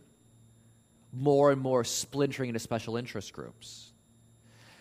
more 1.12 1.50
and 1.50 1.60
more 1.60 1.84
splintering 1.84 2.48
into 2.48 2.60
special 2.60 2.96
interest 2.96 3.32
groups. 3.32 3.92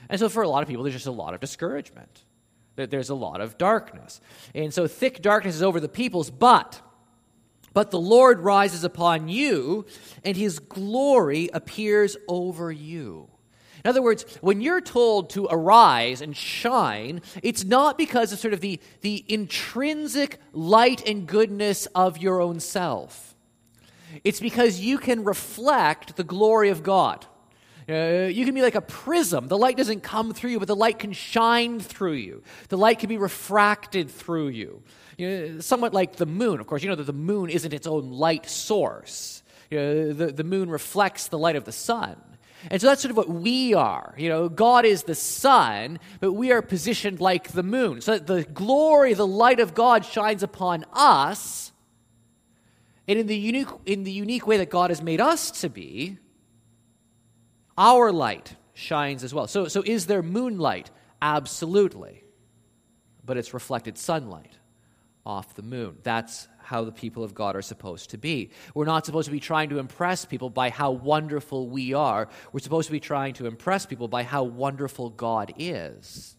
And 0.10 0.20
so 0.20 0.30
for 0.30 0.44
a 0.44 0.50
lot 0.50 0.62
of 0.62 0.70
people, 0.70 0.84
there's 0.84 0.96
just 0.96 1.08
a 1.08 1.12
lot 1.12 1.34
of 1.34 1.40
discouragement 1.40 2.24
there's 2.86 3.10
a 3.10 3.16
lot 3.16 3.42
of 3.42 3.58
darkness. 3.58 4.22
And 4.54 4.74
so 4.74 4.88
thick 4.88 5.22
darkness 5.22 5.56
is 5.56 5.64
over 5.64 5.80
the 5.80 5.90
peoples, 5.90 6.30
but 6.30 6.82
but 7.74 7.92
the 7.92 8.00
Lord 8.00 8.40
rises 8.40 8.84
upon 8.84 9.28
you, 9.30 9.86
and 10.26 10.36
his 10.36 10.58
glory 10.58 11.48
appears 11.54 12.18
over 12.28 12.72
you. 12.72 13.30
In 13.86 13.90
other 13.90 14.02
words, 14.02 14.26
when 14.42 14.62
you're 14.62 14.82
told 14.82 15.30
to 15.32 15.48
arise 15.52 16.22
and 16.22 16.36
shine, 16.36 17.22
it's 17.44 17.64
not 17.64 17.96
because 17.96 18.34
of 18.34 18.40
sort 18.40 18.56
of 18.56 18.62
the, 18.62 18.80
the 19.02 19.24
intrinsic 19.28 20.40
light 20.54 21.08
and 21.08 21.28
goodness 21.28 21.86
of 21.94 22.18
your 22.18 22.42
own 22.42 22.60
self. 22.60 23.36
It's 24.24 24.40
because 24.40 24.80
you 24.80 24.98
can 24.98 25.24
reflect 25.24 26.16
the 26.16 26.24
glory 26.24 26.70
of 26.70 26.84
God. 26.84 27.26
Uh, 27.90 28.28
you 28.30 28.44
can 28.44 28.54
be 28.54 28.62
like 28.62 28.76
a 28.76 28.82
prism. 28.82 29.48
The 29.48 29.58
light 29.58 29.78
doesn't 29.78 30.02
come 30.02 30.34
through 30.34 30.52
you, 30.52 30.60
but 30.60 30.68
the 30.68 30.76
light 30.76 31.00
can 31.00 31.14
shine 31.14 31.80
through 31.80 32.14
you. 32.14 32.44
The 32.68 32.78
light 32.78 33.00
can 33.00 33.08
be 33.08 33.18
refracted 33.18 34.12
through 34.12 34.50
you. 34.50 34.84
you 35.18 35.30
know, 35.30 35.60
somewhat 35.62 35.94
like 35.94 36.18
the 36.18 36.26
moon. 36.26 36.60
Of 36.60 36.68
course, 36.68 36.84
you 36.84 36.90
know 36.90 36.96
that 36.96 37.06
the 37.06 37.14
moon 37.14 37.50
isn't 37.50 37.74
its 37.74 37.88
own 37.88 38.12
light 38.12 38.50
source. 38.50 39.42
You 39.70 39.78
know, 39.80 40.14
the, 40.14 40.28
the 40.28 40.44
moon 40.44 40.70
reflects 40.70 41.28
the 41.30 41.38
light 41.38 41.56
of 41.56 41.64
the 41.64 41.72
sun. 41.72 42.18
And 42.70 42.82
so 42.82 42.88
that's 42.88 43.02
sort 43.02 43.12
of 43.12 43.18
what 43.18 43.30
we 43.30 43.74
are. 43.74 44.14
You 44.18 44.30
know, 44.30 44.50
God 44.50 44.84
is 44.84 45.04
the 45.04 45.16
sun, 45.16 46.00
but 46.20 46.34
we 46.34 46.52
are 46.52 46.62
positioned 46.62 47.22
like 47.22 47.52
the 47.52 47.64
moon. 47.64 48.02
So 48.02 48.14
that 48.14 48.28
the 48.28 48.44
glory, 48.44 49.14
the 49.14 49.28
light 49.28 49.60
of 49.60 49.74
God 49.74 50.04
shines 50.04 50.44
upon 50.44 50.86
us. 50.92 51.72
And 53.08 53.18
in 53.20 53.28
the 53.28 53.38
unique, 53.38 53.68
in 53.86 54.04
the 54.04 54.12
unique 54.12 54.46
way 54.46 54.58
that 54.58 54.70
God 54.70 54.90
has 54.90 55.02
made 55.02 55.22
us 55.22 55.52
to 55.62 55.70
be, 55.70 56.18
our 57.78 58.12
light 58.12 58.56
shines 58.74 59.24
as 59.24 59.34
well. 59.34 59.48
So, 59.48 59.68
so 59.68 59.82
is 59.86 60.08
there 60.08 60.22
moonlight? 60.22 60.92
Absolutely. 61.22 62.24
But 63.24 63.38
it's 63.38 63.54
reflected 63.54 63.98
sunlight 63.98 64.58
off 65.26 65.56
the 65.56 65.62
moon. 65.62 65.98
That's 66.04 66.48
how 66.60 66.84
the 66.84 66.92
people 66.92 67.24
of 67.24 67.34
God 67.34 67.56
are 67.56 67.62
supposed 67.62 68.10
to 68.10 68.18
be. 68.18 68.50
We're 68.74 68.86
not 68.86 69.06
supposed 69.06 69.28
to 69.28 69.32
be 69.32 69.40
trying 69.40 69.70
to 69.70 69.80
impress 69.80 70.26
people 70.26 70.50
by 70.50 70.70
how 70.70 70.92
wonderful 70.92 71.70
we 71.70 71.94
are. 71.94 72.28
We're 72.52 72.60
supposed 72.60 72.88
to 72.88 72.92
be 72.92 73.00
trying 73.00 73.36
to 73.36 73.46
impress 73.46 73.86
people 73.86 74.10
by 74.10 74.24
how 74.24 74.44
wonderful 74.44 75.10
God 75.10 75.54
is. 75.58 76.36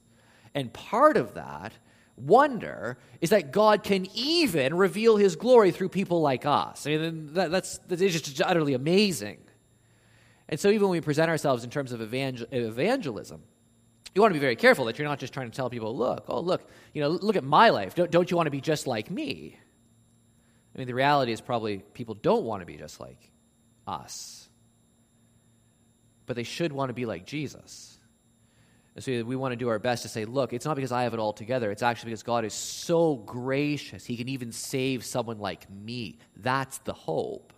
And 0.55 0.73
part 0.73 1.17
of 1.17 1.35
that 1.35 1.73
wonder 2.21 2.99
is 3.21 3.31
that 3.31 3.53
God 3.53 3.83
can 3.83 4.07
even 4.15 4.75
reveal 4.75 5.17
his 5.17 5.37
glory 5.37 5.71
through 5.71 5.89
people 5.91 6.21
like 6.21 6.47
us. 6.47 6.87
I 6.87 6.97
mean, 6.97 7.35
that, 7.35 7.51
that's, 7.51 7.79
that's 7.89 8.01
just 8.01 8.41
utterly 8.43 8.75
amazing. 8.75 9.39
And 10.49 10.59
so, 10.59 10.69
even 10.69 10.83
when 10.89 10.93
we 10.93 11.01
present 11.01 11.29
ourselves 11.29 11.65
in 11.65 11.71
terms 11.71 11.93
of 11.93 12.01
evangel- 12.01 12.47
evangelism, 12.51 13.43
you 14.15 14.23
want 14.23 14.33
to 14.33 14.35
be 14.35 14.41
very 14.41 14.57
careful 14.57 14.87
that 14.87 14.99
you're 14.99 15.07
not 15.07 15.19
just 15.19 15.33
trying 15.33 15.51
to 15.51 15.57
tell 15.57 15.69
people, 15.69 15.95
look, 15.97 16.25
oh, 16.29 16.41
look, 16.41 16.69
you 16.95 17.03
know, 17.03 17.09
look 17.09 17.37
at 17.37 17.45
my 17.45 17.69
life. 17.71 17.95
Don't, 17.95 18.11
don't 18.11 18.31
you 18.31 18.37
want 18.37 18.47
to 18.47 18.51
be 18.51 18.61
just 18.61 18.87
like 18.87 19.11
me? 19.11 19.59
I 20.75 20.79
mean, 20.79 20.87
the 20.87 20.95
reality 20.95 21.33
is 21.33 21.41
probably 21.41 21.79
people 21.93 22.15
don't 22.15 22.45
want 22.45 22.63
to 22.63 22.67
be 22.67 22.77
just 22.77 23.01
like 23.01 23.31
us, 23.87 24.49
but 26.25 26.37
they 26.37 26.45
should 26.45 26.73
want 26.73 26.89
to 26.89 26.95
be 26.95 27.05
like 27.05 27.27
Jesus. 27.27 27.98
And 28.99 29.05
so 29.05 29.23
we 29.23 29.37
want 29.37 29.53
to 29.53 29.57
do 29.57 29.69
our 29.69 29.79
best 29.79 30.03
to 30.03 30.09
say, 30.09 30.25
look, 30.25 30.53
it's 30.53 30.65
not 30.65 30.75
because 30.75 30.91
I 30.91 31.05
have 31.05 31.15
it 31.15 31.21
all 31.21 31.33
together. 31.33 31.71
It's 31.71 31.85
actually 31.85 32.11
because 32.11 32.25
God 32.25 32.45
is 32.45 32.53
so 32.53 33.15
gracious. 33.15 34.05
He 34.05 34.17
can 34.17 34.29
even 34.29 34.51
save 34.51 35.05
someone 35.05 35.39
like 35.39 35.71
me. 35.71 36.19
That's 36.37 36.79
the 36.79 36.95
hope. 36.95 37.53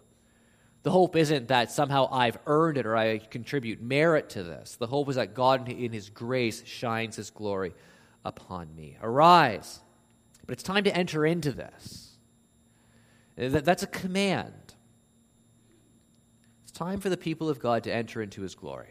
The 0.82 0.90
hope 0.90 1.16
isn't 1.16 1.48
that 1.48 1.72
somehow 1.72 2.10
I've 2.12 2.36
earned 2.44 2.76
it 2.76 2.84
or 2.84 2.94
I 2.94 3.20
contribute 3.20 3.80
merit 3.80 4.28
to 4.30 4.42
this. 4.42 4.76
The 4.76 4.86
hope 4.86 5.08
is 5.08 5.16
that 5.16 5.32
God, 5.32 5.66
in 5.70 5.92
His 5.92 6.10
grace, 6.10 6.62
shines 6.66 7.16
His 7.16 7.30
glory 7.30 7.74
upon 8.22 8.76
me. 8.76 8.98
Arise. 9.00 9.80
But 10.44 10.52
it's 10.52 10.62
time 10.62 10.84
to 10.84 10.94
enter 10.94 11.24
into 11.24 11.52
this. 11.52 12.18
That's 13.38 13.82
a 13.82 13.86
command. 13.86 14.74
It's 16.64 16.72
time 16.72 17.00
for 17.00 17.08
the 17.08 17.16
people 17.16 17.48
of 17.48 17.60
God 17.60 17.84
to 17.84 17.94
enter 17.94 18.20
into 18.20 18.42
His 18.42 18.54
glory. 18.54 18.90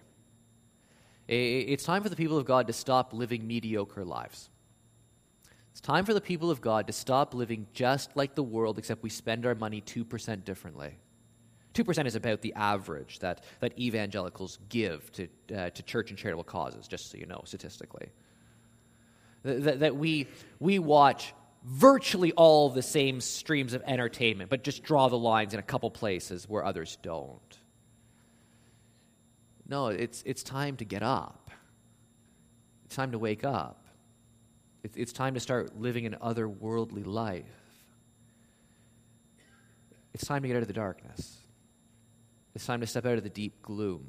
It's 1.31 1.83
time 1.83 2.01
for 2.01 2.09
the 2.09 2.15
people 2.15 2.37
of 2.37 2.45
God 2.45 2.65
to 2.67 2.73
stop 2.73 3.13
living 3.13 3.45
mediocre 3.45 4.03
lives. 4.03 4.49
It's 5.71 5.79
time 5.79 6.03
for 6.03 6.15
the 6.15 6.21
people 6.21 6.49
of 6.49 6.59
God 6.59 6.87
to 6.87 6.93
stop 6.93 7.35
living 7.35 7.67
just 7.71 8.15
like 8.15 8.33
the 8.33 8.41
world, 8.41 8.79
except 8.79 9.03
we 9.03 9.11
spend 9.11 9.45
our 9.45 9.53
money 9.53 9.79
2% 9.79 10.43
differently. 10.43 10.97
2% 11.75 12.05
is 12.07 12.15
about 12.15 12.41
the 12.41 12.51
average 12.55 13.19
that, 13.19 13.43
that 13.59 13.77
evangelicals 13.77 14.57
give 14.69 15.11
to, 15.11 15.27
uh, 15.55 15.69
to 15.69 15.83
church 15.83 16.09
and 16.09 16.17
charitable 16.17 16.43
causes, 16.43 16.87
just 16.87 17.11
so 17.11 17.17
you 17.19 17.27
know, 17.27 17.41
statistically. 17.45 18.09
That, 19.43 19.81
that 19.81 19.95
we, 19.95 20.27
we 20.59 20.79
watch 20.79 21.35
virtually 21.63 22.31
all 22.31 22.71
the 22.71 22.81
same 22.81 23.21
streams 23.21 23.75
of 23.75 23.83
entertainment, 23.85 24.49
but 24.49 24.63
just 24.63 24.81
draw 24.81 25.07
the 25.09 25.17
lines 25.17 25.53
in 25.53 25.59
a 25.59 25.63
couple 25.63 25.91
places 25.91 26.49
where 26.49 26.65
others 26.65 26.97
don't. 27.03 27.58
No, 29.69 29.87
it's, 29.87 30.23
it's 30.25 30.41
time 30.41 30.77
to 30.77 30.85
get 30.85 31.03
up. 31.03 31.51
It's 32.85 32.95
time 32.95 33.11
to 33.11 33.19
wake 33.19 33.43
up. 33.43 33.85
It's, 34.83 34.97
it's 34.97 35.13
time 35.13 35.35
to 35.35 35.39
start 35.39 35.79
living 35.79 36.07
an 36.07 36.17
otherworldly 36.19 37.05
life. 37.05 37.45
It's 40.15 40.25
time 40.25 40.41
to 40.41 40.47
get 40.47 40.57
out 40.57 40.63
of 40.63 40.67
the 40.67 40.73
darkness. 40.73 41.37
It's 42.55 42.65
time 42.65 42.81
to 42.81 42.87
step 42.87 43.05
out 43.05 43.17
of 43.17 43.23
the 43.23 43.29
deep 43.29 43.61
gloom. 43.61 44.07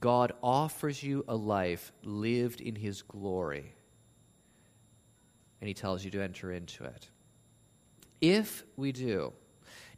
God 0.00 0.32
offers 0.42 1.02
you 1.02 1.24
a 1.28 1.36
life 1.36 1.92
lived 2.02 2.60
in 2.60 2.74
His 2.74 3.02
glory, 3.02 3.76
and 5.60 5.68
He 5.68 5.74
tells 5.74 6.04
you 6.04 6.10
to 6.10 6.22
enter 6.22 6.50
into 6.50 6.84
it. 6.84 7.08
If 8.20 8.64
we 8.76 8.90
do, 8.90 9.32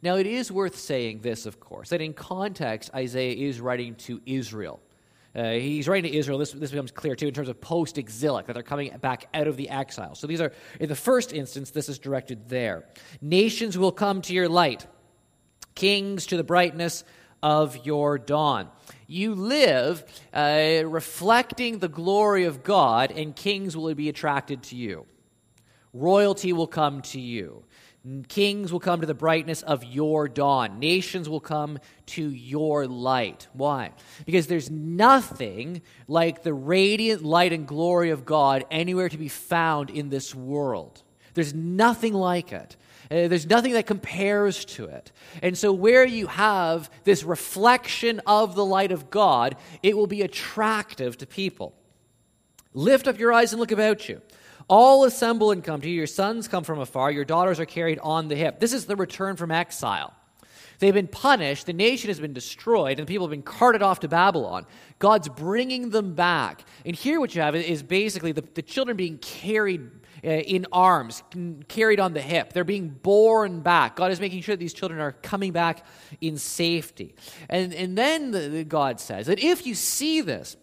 now 0.01 0.15
it 0.15 0.25
is 0.25 0.51
worth 0.51 0.77
saying 0.77 1.21
this, 1.21 1.45
of 1.45 1.59
course, 1.59 1.89
that 1.89 2.01
in 2.01 2.13
context, 2.13 2.89
Isaiah 2.93 3.35
is 3.35 3.59
writing 3.59 3.95
to 3.95 4.21
Israel. 4.25 4.79
Uh, 5.35 5.51
he's 5.51 5.87
writing 5.87 6.11
to 6.11 6.17
Israel. 6.17 6.39
This, 6.39 6.51
this 6.51 6.71
becomes 6.71 6.91
clear 6.91 7.15
too 7.15 7.27
in 7.27 7.33
terms 7.33 7.49
of 7.49 7.61
post 7.61 7.97
exilic, 7.97 8.47
that 8.47 8.53
they're 8.53 8.63
coming 8.63 8.95
back 8.97 9.27
out 9.33 9.47
of 9.47 9.57
the 9.57 9.69
exile. 9.69 10.15
So 10.15 10.25
these 10.25 10.41
are, 10.41 10.51
in 10.79 10.89
the 10.89 10.95
first 10.95 11.33
instance, 11.33 11.71
this 11.71 11.87
is 11.87 11.99
directed 11.99 12.49
there. 12.49 12.85
Nations 13.21 13.77
will 13.77 13.91
come 13.91 14.21
to 14.23 14.33
your 14.33 14.49
light 14.49 14.87
kings 15.75 16.25
to 16.25 16.35
the 16.35 16.43
brightness 16.43 17.05
of 17.41 17.85
your 17.85 18.17
dawn. 18.17 18.67
You 19.07 19.33
live 19.33 20.03
uh, 20.33 20.81
reflecting 20.85 21.79
the 21.79 21.87
glory 21.87 22.45
of 22.45 22.63
God, 22.63 23.11
and 23.11 23.35
kings 23.35 23.77
will 23.77 23.93
be 23.95 24.09
attracted 24.09 24.63
to 24.63 24.75
you. 24.75 25.05
Royalty 25.93 26.53
will 26.53 26.67
come 26.67 27.01
to 27.03 27.19
you. 27.19 27.63
Kings 28.29 28.71
will 28.71 28.79
come 28.79 29.01
to 29.01 29.07
the 29.07 29.13
brightness 29.13 29.61
of 29.61 29.83
your 29.83 30.29
dawn. 30.29 30.79
Nations 30.79 31.27
will 31.27 31.41
come 31.41 31.79
to 32.07 32.29
your 32.31 32.87
light. 32.87 33.47
Why? 33.53 33.91
Because 34.25 34.47
there's 34.47 34.71
nothing 34.71 35.81
like 36.07 36.43
the 36.43 36.53
radiant 36.53 37.23
light 37.23 37.51
and 37.51 37.67
glory 37.67 38.11
of 38.11 38.25
God 38.25 38.65
anywhere 38.71 39.09
to 39.09 39.17
be 39.17 39.27
found 39.27 39.89
in 39.89 40.09
this 40.09 40.33
world. 40.33 41.03
There's 41.33 41.53
nothing 41.53 42.13
like 42.13 42.53
it. 42.53 42.77
Uh, 43.11 43.27
there's 43.27 43.47
nothing 43.47 43.73
that 43.73 43.85
compares 43.85 44.63
to 44.63 44.85
it. 44.85 45.11
And 45.41 45.57
so, 45.57 45.73
where 45.73 46.05
you 46.05 46.27
have 46.27 46.89
this 47.03 47.23
reflection 47.23 48.21
of 48.25 48.55
the 48.55 48.65
light 48.65 48.91
of 48.91 49.09
God, 49.09 49.57
it 49.83 49.97
will 49.97 50.07
be 50.07 50.21
attractive 50.21 51.17
to 51.17 51.25
people. 51.25 51.75
Lift 52.73 53.07
up 53.07 53.19
your 53.19 53.33
eyes 53.33 53.51
and 53.51 53.59
look 53.59 53.71
about 53.71 54.07
you. 54.07 54.21
All 54.69 55.03
assemble 55.03 55.51
and 55.51 55.63
come 55.63 55.81
to 55.81 55.89
you. 55.89 55.95
Your 55.95 56.07
sons 56.07 56.47
come 56.47 56.63
from 56.63 56.79
afar. 56.79 57.11
Your 57.11 57.25
daughters 57.25 57.59
are 57.59 57.65
carried 57.65 57.99
on 57.99 58.27
the 58.27 58.35
hip. 58.35 58.59
This 58.59 58.71
is 58.71 58.85
the 58.85 58.95
return 58.95 59.35
from 59.35 59.51
exile. 59.51 60.13
They've 60.77 60.93
been 60.93 61.07
punished. 61.07 61.65
The 61.65 61.73
nation 61.73 62.07
has 62.07 62.19
been 62.19 62.33
destroyed, 62.33 62.99
and 62.99 63.07
people 63.07 63.25
have 63.25 63.31
been 63.31 63.41
carted 63.41 63.81
off 63.81 63.99
to 64.01 64.07
Babylon. 64.07 64.65
God's 64.97 65.27
bringing 65.27 65.89
them 65.89 66.15
back. 66.15 66.63
And 66.85 66.95
here, 66.95 67.19
what 67.19 67.35
you 67.35 67.41
have 67.41 67.55
is 67.55 67.83
basically 67.83 68.31
the, 68.31 68.43
the 68.53 68.61
children 68.61 68.95
being 68.95 69.17
carried 69.17 69.89
uh, 70.23 70.29
in 70.29 70.65
arms, 70.71 71.23
carried 71.67 71.99
on 71.99 72.13
the 72.13 72.21
hip. 72.21 72.53
They're 72.53 72.63
being 72.63 72.89
borne 72.89 73.61
back. 73.61 73.95
God 73.95 74.11
is 74.11 74.19
making 74.21 74.41
sure 74.41 74.55
that 74.55 74.59
these 74.59 74.73
children 74.73 75.01
are 75.01 75.11
coming 75.11 75.51
back 75.51 75.85
in 76.21 76.37
safety. 76.37 77.15
And, 77.49 77.73
and 77.73 77.97
then 77.97 78.31
the, 78.31 78.39
the 78.49 78.63
God 78.63 78.99
says 78.99 79.27
that 79.27 79.39
if 79.39 79.65
you 79.65 79.75
see 79.75 80.21
this, 80.21 80.55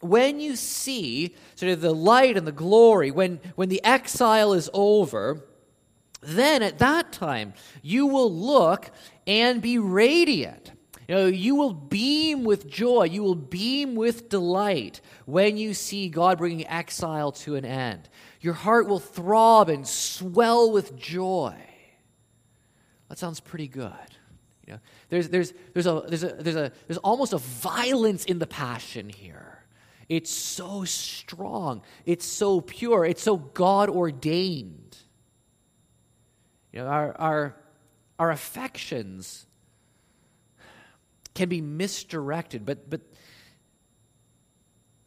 when 0.00 0.40
you 0.40 0.56
see 0.56 1.34
sort 1.54 1.72
of 1.72 1.80
the 1.80 1.94
light 1.94 2.36
and 2.36 2.46
the 2.46 2.52
glory, 2.52 3.10
when, 3.10 3.40
when 3.54 3.68
the 3.68 3.82
exile 3.84 4.52
is 4.52 4.68
over, 4.72 5.44
then 6.22 6.62
at 6.62 6.78
that 6.78 7.12
time 7.12 7.54
you 7.82 8.06
will 8.06 8.32
look 8.32 8.90
and 9.26 9.62
be 9.62 9.78
radiant. 9.78 10.72
You 11.08 11.14
know, 11.14 11.26
you 11.26 11.54
will 11.54 11.72
beam 11.72 12.42
with 12.44 12.68
joy, 12.68 13.04
you 13.04 13.22
will 13.22 13.36
beam 13.36 13.94
with 13.94 14.28
delight 14.28 15.00
when 15.24 15.56
you 15.56 15.72
see 15.72 16.08
God 16.08 16.38
bringing 16.38 16.66
exile 16.66 17.30
to 17.32 17.54
an 17.54 17.64
end. 17.64 18.08
Your 18.40 18.54
heart 18.54 18.88
will 18.88 18.98
throb 18.98 19.68
and 19.68 19.86
swell 19.86 20.72
with 20.72 20.96
joy. 20.96 21.56
That 23.08 23.18
sounds 23.18 23.38
pretty 23.38 23.68
good. 23.68 23.92
You 24.66 24.74
know, 24.74 24.80
there's, 25.10 25.28
there's, 25.28 25.52
there's, 25.74 25.86
a, 25.86 26.04
there's, 26.08 26.24
a, 26.24 26.28
there's, 26.40 26.56
a, 26.56 26.72
there's 26.88 26.98
almost 26.98 27.32
a 27.32 27.38
violence 27.38 28.24
in 28.24 28.40
the 28.40 28.46
passion 28.46 29.08
here. 29.08 29.55
It's 30.08 30.30
so 30.30 30.84
strong. 30.84 31.82
It's 32.04 32.24
so 32.24 32.60
pure. 32.60 33.04
It's 33.04 33.22
so 33.22 33.36
God 33.36 33.88
ordained. 33.88 34.96
You 36.72 36.80
know, 36.80 36.86
our, 36.86 37.16
our, 37.18 37.56
our 38.18 38.30
affections 38.30 39.46
can 41.34 41.48
be 41.48 41.60
misdirected, 41.60 42.64
but, 42.64 42.88
but 42.88 43.00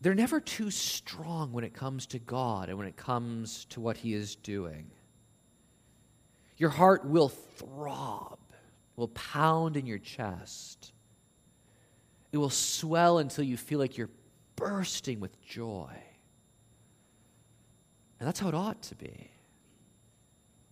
they're 0.01 0.15
never 0.15 0.39
too 0.39 0.71
strong 0.71 1.51
when 1.51 1.63
it 1.63 1.73
comes 1.73 2.05
to 2.07 2.19
God 2.19 2.69
and 2.69 2.77
when 2.77 2.87
it 2.87 2.97
comes 2.97 3.65
to 3.65 3.81
what 3.81 3.97
He 3.97 4.13
is 4.13 4.35
doing. 4.35 4.91
Your 6.57 6.69
heart 6.69 7.05
will 7.05 7.29
throb, 7.29 8.37
will 8.95 9.07
pound 9.09 9.77
in 9.77 9.85
your 9.85 9.97
chest. 9.97 10.91
It 12.31 12.37
will 12.37 12.49
swell 12.49 13.17
until 13.17 13.43
you 13.43 13.57
feel 13.57 13.79
like 13.79 13.97
you're 13.97 14.09
bursting 14.59 15.19
with 15.19 15.41
joy. 15.41 15.89
And 18.19 18.27
that's 18.27 18.39
how 18.39 18.49
it 18.49 18.55
ought 18.55 18.81
to 18.83 18.95
be. 18.95 19.31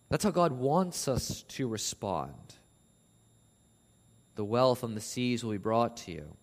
That's 0.09 0.23
how 0.23 0.31
God 0.31 0.51
wants 0.51 1.07
us 1.07 1.43
to 1.43 1.67
respond. 1.67 2.55
The 4.35 4.45
wealth 4.45 4.83
on 4.83 4.95
the 4.95 5.01
seas 5.01 5.43
will 5.43 5.51
be 5.51 5.57
brought 5.57 5.97
to 5.97 6.11
you. 6.11 6.35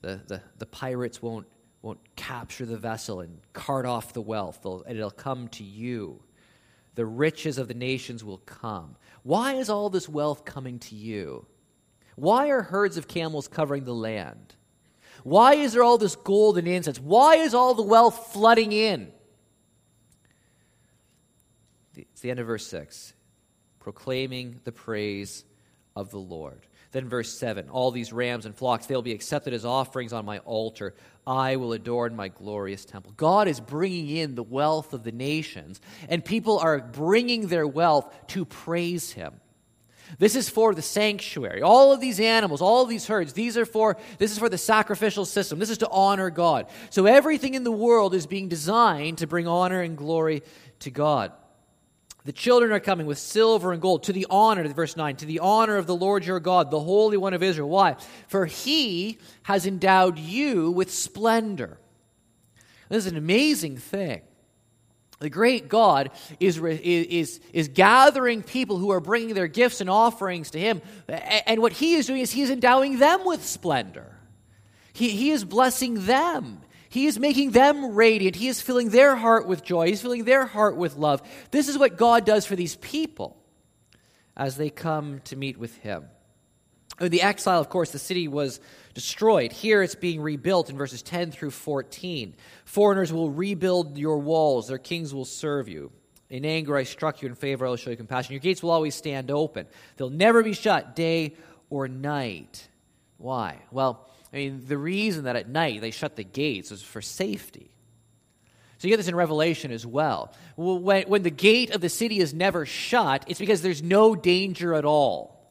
The, 0.00 0.20
the, 0.26 0.42
the 0.58 0.66
pirates 0.66 1.22
won't, 1.22 1.46
won't 1.80 2.00
capture 2.16 2.66
the 2.66 2.76
vessel 2.76 3.20
and 3.20 3.38
cart 3.52 3.86
off 3.86 4.12
the 4.12 4.20
wealth, 4.20 4.60
They'll, 4.62 4.84
it'll 4.88 5.10
come 5.10 5.48
to 5.48 5.64
you. 5.64 6.22
The 6.94 7.06
riches 7.06 7.56
of 7.56 7.68
the 7.68 7.74
nations 7.74 8.22
will 8.22 8.38
come. 8.38 8.96
Why 9.22 9.54
is 9.54 9.70
all 9.70 9.88
this 9.88 10.08
wealth 10.08 10.44
coming 10.44 10.78
to 10.80 10.94
you? 10.94 11.46
Why 12.16 12.50
are 12.50 12.62
herds 12.62 12.98
of 12.98 13.08
camels 13.08 13.48
covering 13.48 13.84
the 13.84 13.94
land? 13.94 14.54
Why 15.22 15.54
is 15.54 15.72
there 15.72 15.82
all 15.82 15.98
this 15.98 16.16
gold 16.16 16.58
and 16.58 16.66
incense? 16.66 16.98
Why 16.98 17.36
is 17.36 17.54
all 17.54 17.74
the 17.74 17.82
wealth 17.82 18.32
flooding 18.32 18.72
in? 18.72 19.12
It's 21.94 22.20
the 22.20 22.30
end 22.30 22.40
of 22.40 22.46
verse 22.46 22.66
6. 22.66 23.14
Proclaiming 23.78 24.60
the 24.64 24.72
praise 24.72 25.44
of 25.94 26.10
the 26.10 26.18
Lord. 26.18 26.66
Then, 26.92 27.08
verse 27.08 27.32
7 27.32 27.68
All 27.70 27.90
these 27.90 28.12
rams 28.12 28.46
and 28.46 28.54
flocks, 28.54 28.86
they'll 28.86 29.02
be 29.02 29.12
accepted 29.12 29.54
as 29.54 29.64
offerings 29.64 30.12
on 30.12 30.24
my 30.24 30.38
altar. 30.40 30.94
I 31.26 31.56
will 31.56 31.72
adorn 31.72 32.14
my 32.16 32.28
glorious 32.28 32.84
temple. 32.84 33.12
God 33.16 33.48
is 33.48 33.60
bringing 33.60 34.08
in 34.08 34.34
the 34.34 34.42
wealth 34.42 34.92
of 34.92 35.02
the 35.02 35.12
nations, 35.12 35.80
and 36.08 36.24
people 36.24 36.58
are 36.58 36.80
bringing 36.80 37.46
their 37.46 37.66
wealth 37.66 38.12
to 38.28 38.44
praise 38.44 39.12
Him. 39.12 39.40
This 40.18 40.36
is 40.36 40.48
for 40.48 40.74
the 40.74 40.82
sanctuary. 40.82 41.62
All 41.62 41.92
of 41.92 42.00
these 42.00 42.20
animals, 42.20 42.60
all 42.60 42.82
of 42.82 42.88
these 42.88 43.06
herds, 43.06 43.32
these 43.32 43.56
are 43.56 43.66
for 43.66 43.96
this 44.18 44.30
is 44.30 44.38
for 44.38 44.48
the 44.48 44.58
sacrificial 44.58 45.24
system. 45.24 45.58
This 45.58 45.70
is 45.70 45.78
to 45.78 45.88
honor 45.90 46.30
God. 46.30 46.66
So 46.90 47.06
everything 47.06 47.54
in 47.54 47.64
the 47.64 47.72
world 47.72 48.14
is 48.14 48.26
being 48.26 48.48
designed 48.48 49.18
to 49.18 49.26
bring 49.26 49.46
honor 49.46 49.80
and 49.80 49.96
glory 49.96 50.42
to 50.80 50.90
God. 50.90 51.32
The 52.24 52.32
children 52.32 52.70
are 52.70 52.80
coming 52.80 53.06
with 53.06 53.18
silver 53.18 53.72
and 53.72 53.82
gold 53.82 54.04
to 54.04 54.12
the 54.12 54.26
honor, 54.30 54.66
verse 54.68 54.96
9, 54.96 55.16
to 55.16 55.26
the 55.26 55.40
honor 55.40 55.76
of 55.76 55.86
the 55.86 55.96
Lord 55.96 56.24
your 56.24 56.38
God, 56.38 56.70
the 56.70 56.78
Holy 56.78 57.16
One 57.16 57.34
of 57.34 57.42
Israel. 57.42 57.68
Why? 57.68 57.96
For 58.28 58.46
he 58.46 59.18
has 59.42 59.66
endowed 59.66 60.18
you 60.18 60.70
with 60.70 60.92
splendor. 60.92 61.78
This 62.88 63.06
is 63.06 63.10
an 63.10 63.18
amazing 63.18 63.78
thing. 63.78 64.22
The 65.22 65.30
great 65.30 65.68
God 65.68 66.10
is, 66.40 66.58
is, 66.58 67.40
is 67.52 67.68
gathering 67.68 68.42
people 68.42 68.76
who 68.76 68.90
are 68.90 68.98
bringing 68.98 69.34
their 69.34 69.46
gifts 69.46 69.80
and 69.80 69.88
offerings 69.88 70.50
to 70.50 70.58
Him. 70.58 70.82
And 71.08 71.62
what 71.62 71.72
He 71.72 71.94
is 71.94 72.06
doing 72.06 72.22
is 72.22 72.32
He 72.32 72.42
is 72.42 72.50
endowing 72.50 72.98
them 72.98 73.24
with 73.24 73.44
splendor. 73.44 74.18
He, 74.92 75.10
he 75.10 75.30
is 75.30 75.44
blessing 75.44 76.06
them. 76.06 76.60
He 76.88 77.06
is 77.06 77.20
making 77.20 77.52
them 77.52 77.94
radiant. 77.94 78.34
He 78.34 78.48
is 78.48 78.60
filling 78.60 78.90
their 78.90 79.14
heart 79.14 79.46
with 79.46 79.62
joy. 79.62 79.86
He's 79.86 80.02
filling 80.02 80.24
their 80.24 80.44
heart 80.44 80.76
with 80.76 80.96
love. 80.96 81.22
This 81.52 81.68
is 81.68 81.78
what 81.78 81.96
God 81.96 82.26
does 82.26 82.44
for 82.44 82.56
these 82.56 82.74
people 82.76 83.36
as 84.36 84.56
they 84.56 84.70
come 84.70 85.20
to 85.26 85.36
meet 85.36 85.56
with 85.56 85.76
Him. 85.78 86.04
The 87.08 87.22
exile, 87.22 87.60
of 87.60 87.68
course, 87.68 87.90
the 87.90 87.98
city 87.98 88.28
was 88.28 88.60
destroyed. 88.94 89.52
Here 89.52 89.82
it's 89.82 89.94
being 89.96 90.20
rebuilt 90.20 90.70
in 90.70 90.76
verses 90.76 91.02
10 91.02 91.32
through 91.32 91.50
14. 91.50 92.34
Foreigners 92.64 93.12
will 93.12 93.30
rebuild 93.30 93.98
your 93.98 94.18
walls, 94.18 94.68
their 94.68 94.78
kings 94.78 95.12
will 95.12 95.24
serve 95.24 95.68
you. 95.68 95.90
In 96.30 96.44
anger 96.44 96.76
I 96.76 96.84
struck 96.84 97.20
you, 97.20 97.28
in 97.28 97.34
favor 97.34 97.66
I 97.66 97.70
will 97.70 97.76
show 97.76 97.90
you 97.90 97.96
compassion. 97.96 98.32
Your 98.32 98.40
gates 98.40 98.62
will 98.62 98.70
always 98.70 98.94
stand 98.94 99.30
open, 99.30 99.66
they'll 99.96 100.10
never 100.10 100.42
be 100.42 100.52
shut 100.52 100.94
day 100.94 101.34
or 101.70 101.88
night. 101.88 102.68
Why? 103.18 103.58
Well, 103.70 104.08
I 104.32 104.36
mean, 104.36 104.64
the 104.66 104.78
reason 104.78 105.24
that 105.24 105.36
at 105.36 105.48
night 105.48 105.80
they 105.80 105.90
shut 105.90 106.16
the 106.16 106.24
gates 106.24 106.70
is 106.70 106.82
for 106.82 107.02
safety. 107.02 107.70
So 108.78 108.88
you 108.88 108.92
get 108.92 108.96
this 108.96 109.08
in 109.08 109.14
Revelation 109.14 109.70
as 109.70 109.86
well. 109.86 110.32
When, 110.56 111.04
when 111.04 111.22
the 111.22 111.30
gate 111.30 111.70
of 111.70 111.80
the 111.80 111.88
city 111.88 112.18
is 112.18 112.34
never 112.34 112.66
shut, 112.66 113.24
it's 113.28 113.38
because 113.38 113.62
there's 113.62 113.82
no 113.82 114.16
danger 114.16 114.74
at 114.74 114.84
all. 114.84 115.41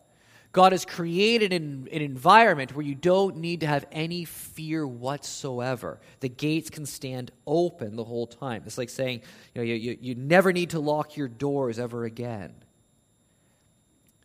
God 0.52 0.74
has 0.74 0.84
created 0.84 1.54
an, 1.54 1.88
an, 1.92 2.02
environment 2.02 2.76
where 2.76 2.86
you 2.86 2.96
don't 2.96 3.38
need 3.38 3.62
to 3.62 3.68
have 3.68 3.86
any 3.92 4.26
fear 4.26 4.86
whatsoever. 4.86 6.00
The 6.20 6.28
gates 6.28 6.70
can 6.70 6.86
stand 6.86 7.32
open 7.48 7.96
the 7.96 8.04
whole 8.04 8.28
time. 8.28 8.64
It's 8.66 8.78
like 8.78 8.90
saying, 8.90 9.22
you 9.56 9.62
know, 9.62 9.66
you, 9.66 9.76
you, 9.76 9.98
you 10.02 10.16
never 10.16 10.52
need 10.52 10.72
to 10.72 10.80
lock 10.80 11.16
your 11.16 11.30
doors 11.30 11.80
ever 11.80 12.04
again. 12.04 12.54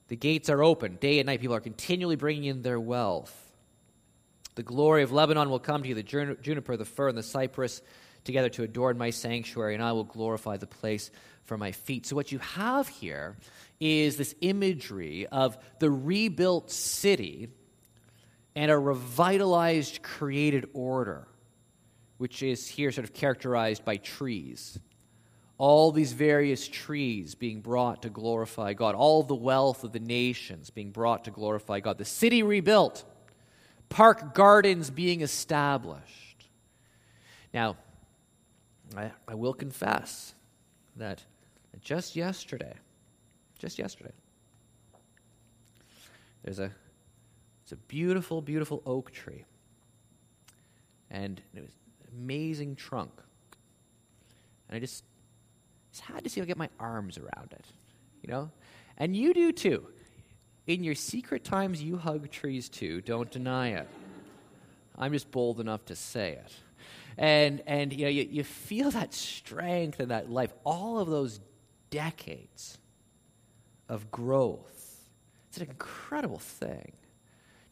The 0.08 0.16
gates 0.16 0.48
are 0.50 0.64
open 0.64 0.96
day 0.96 1.20
and 1.20 1.26
night. 1.26 1.40
People 1.40 1.56
are 1.56 1.60
continually 1.60 2.16
bringing 2.16 2.44
in 2.44 2.62
their 2.62 2.80
wealth. 2.80 3.34
The 4.56 4.62
glory 4.62 5.02
of 5.02 5.12
Lebanon 5.12 5.50
will 5.50 5.58
come 5.60 5.82
to 5.82 5.88
you, 5.88 5.94
the 5.94 6.02
juniper, 6.02 6.76
the 6.76 6.84
fir, 6.84 7.08
and 7.08 7.18
the 7.18 7.22
cypress 7.22 7.82
together 8.24 8.48
to 8.50 8.62
adorn 8.64 8.98
my 8.98 9.10
sanctuary, 9.10 9.74
and 9.74 9.82
I 9.82 9.92
will 9.92 10.04
glorify 10.04 10.56
the 10.56 10.66
place 10.66 11.10
for 11.44 11.56
my 11.56 11.72
feet. 11.72 12.06
So, 12.06 12.16
what 12.16 12.32
you 12.32 12.38
have 12.38 12.88
here 12.88 13.36
is 13.80 14.16
this 14.16 14.34
imagery 14.40 15.26
of 15.26 15.58
the 15.78 15.90
rebuilt 15.90 16.70
city 16.70 17.48
and 18.54 18.70
a 18.70 18.78
revitalized 18.78 20.02
created 20.02 20.68
order, 20.72 21.28
which 22.16 22.42
is 22.42 22.66
here 22.66 22.90
sort 22.90 23.04
of 23.04 23.12
characterized 23.12 23.84
by 23.84 23.96
trees. 23.98 24.78
All 25.58 25.92
these 25.92 26.12
various 26.12 26.66
trees 26.66 27.34
being 27.34 27.60
brought 27.60 28.02
to 28.02 28.10
glorify 28.10 28.72
God, 28.72 28.94
all 28.94 29.22
the 29.22 29.34
wealth 29.34 29.84
of 29.84 29.92
the 29.92 30.00
nations 30.00 30.70
being 30.70 30.90
brought 30.90 31.24
to 31.24 31.30
glorify 31.30 31.80
God, 31.80 31.98
the 31.98 32.04
city 32.04 32.42
rebuilt, 32.42 33.04
park 33.88 34.34
gardens 34.34 34.90
being 34.90 35.20
established. 35.20 36.48
Now, 37.52 37.76
I, 38.96 39.12
I 39.26 39.34
will 39.34 39.54
confess 39.54 40.34
that 40.96 41.22
just 41.80 42.16
yesterday, 42.16 42.74
just 43.59 43.79
yesterday. 43.79 44.12
There's 46.42 46.59
a 46.59 46.71
it's 47.66 47.73
a 47.73 47.77
beautiful, 47.77 48.40
beautiful 48.40 48.81
oak 48.87 49.11
tree. 49.11 49.45
And 51.11 51.42
it 51.53 51.62
was 51.62 51.73
an 52.05 52.16
amazing 52.16 52.77
trunk. 52.77 53.11
And 54.69 54.77
I 54.77 54.79
just, 54.79 55.03
it's 55.90 55.99
hard 55.99 56.23
to 56.23 56.31
see 56.31 56.40
I 56.40 56.45
get 56.45 56.57
my 56.57 56.69
arms 56.79 57.19
around 57.19 57.53
it. 57.55 57.64
You 58.23 58.33
know? 58.33 58.51
And 58.97 59.16
you 59.16 59.35
do 59.35 59.51
too. 59.51 59.85
In 60.69 60.85
your 60.85 60.95
secret 60.95 61.42
times, 61.42 61.83
you 61.83 61.97
hug 61.97 62.31
trees 62.31 62.69
too. 62.69 63.01
Don't 63.01 63.33
deny 63.33 63.71
it. 63.71 63.88
I'm 64.97 65.12
just 65.12 65.33
bold 65.33 65.59
enough 65.59 65.85
to 65.87 65.97
say 65.97 66.35
it. 66.35 66.53
And, 67.19 67.64
and 67.66 67.92
you, 67.92 68.05
know, 68.05 68.11
you, 68.11 68.29
you 68.31 68.45
feel 68.45 68.92
that 68.92 69.12
strength 69.12 69.99
and 69.99 70.12
that 70.12 70.31
life, 70.31 70.53
all 70.62 71.01
of 71.01 71.09
those 71.09 71.40
decades 71.90 72.79
of 73.88 74.11
growth. 74.11 75.11
It's 75.49 75.59
an 75.59 75.68
incredible 75.68 76.38
thing. 76.38 76.92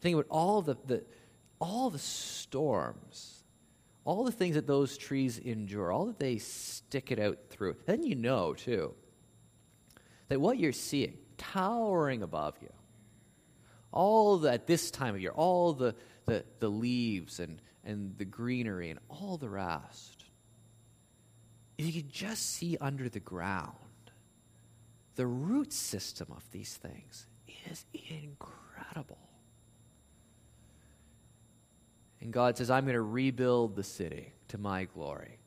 Think 0.01 0.15
about 0.15 0.27
all 0.29 0.61
the, 0.61 0.75
the, 0.85 1.03
all 1.59 1.89
the 1.89 1.99
storms, 1.99 3.43
all 4.03 4.23
the 4.23 4.31
things 4.31 4.55
that 4.55 4.67
those 4.67 4.97
trees 4.97 5.37
endure, 5.39 5.91
all 5.91 6.05
that 6.05 6.19
they 6.19 6.37
stick 6.37 7.11
it 7.11 7.19
out 7.19 7.37
through. 7.49 7.75
Then 7.85 8.03
you 8.03 8.15
know, 8.15 8.53
too, 8.53 8.93
that 10.27 10.39
what 10.39 10.57
you're 10.57 10.71
seeing, 10.71 11.17
towering 11.37 12.23
above 12.23 12.55
you, 12.61 12.71
all 13.91 14.37
the, 14.37 14.51
at 14.51 14.67
this 14.67 14.91
time 14.91 15.15
of 15.15 15.21
year, 15.21 15.31
all 15.31 15.73
the, 15.73 15.95
the, 16.25 16.43
the 16.59 16.69
leaves 16.69 17.39
and, 17.39 17.61
and 17.83 18.17
the 18.17 18.25
greenery 18.25 18.89
and 18.89 18.99
all 19.09 19.37
the 19.37 19.49
rest, 19.49 20.25
if 21.77 21.85
you 21.85 21.93
could 21.93 22.11
just 22.11 22.53
see 22.53 22.77
under 22.79 23.09
the 23.09 23.19
ground, 23.19 23.73
the 25.15 25.27
root 25.27 25.71
system 25.71 26.27
of 26.31 26.43
these 26.51 26.75
things 26.75 27.27
is 27.69 27.85
incredible. 27.93 29.17
And 32.21 32.31
God 32.33 32.57
says, 32.57 32.69
I'm 32.69 32.85
going 32.85 32.95
to 32.95 33.01
rebuild 33.01 33.75
the 33.75 33.83
city 33.83 34.33
to 34.49 34.57
my 34.57 34.85
glory. 34.85 35.39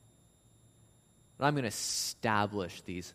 And 1.38 1.46
I'm 1.46 1.54
going 1.54 1.62
to 1.62 1.68
establish 1.68 2.82
these 2.82 3.14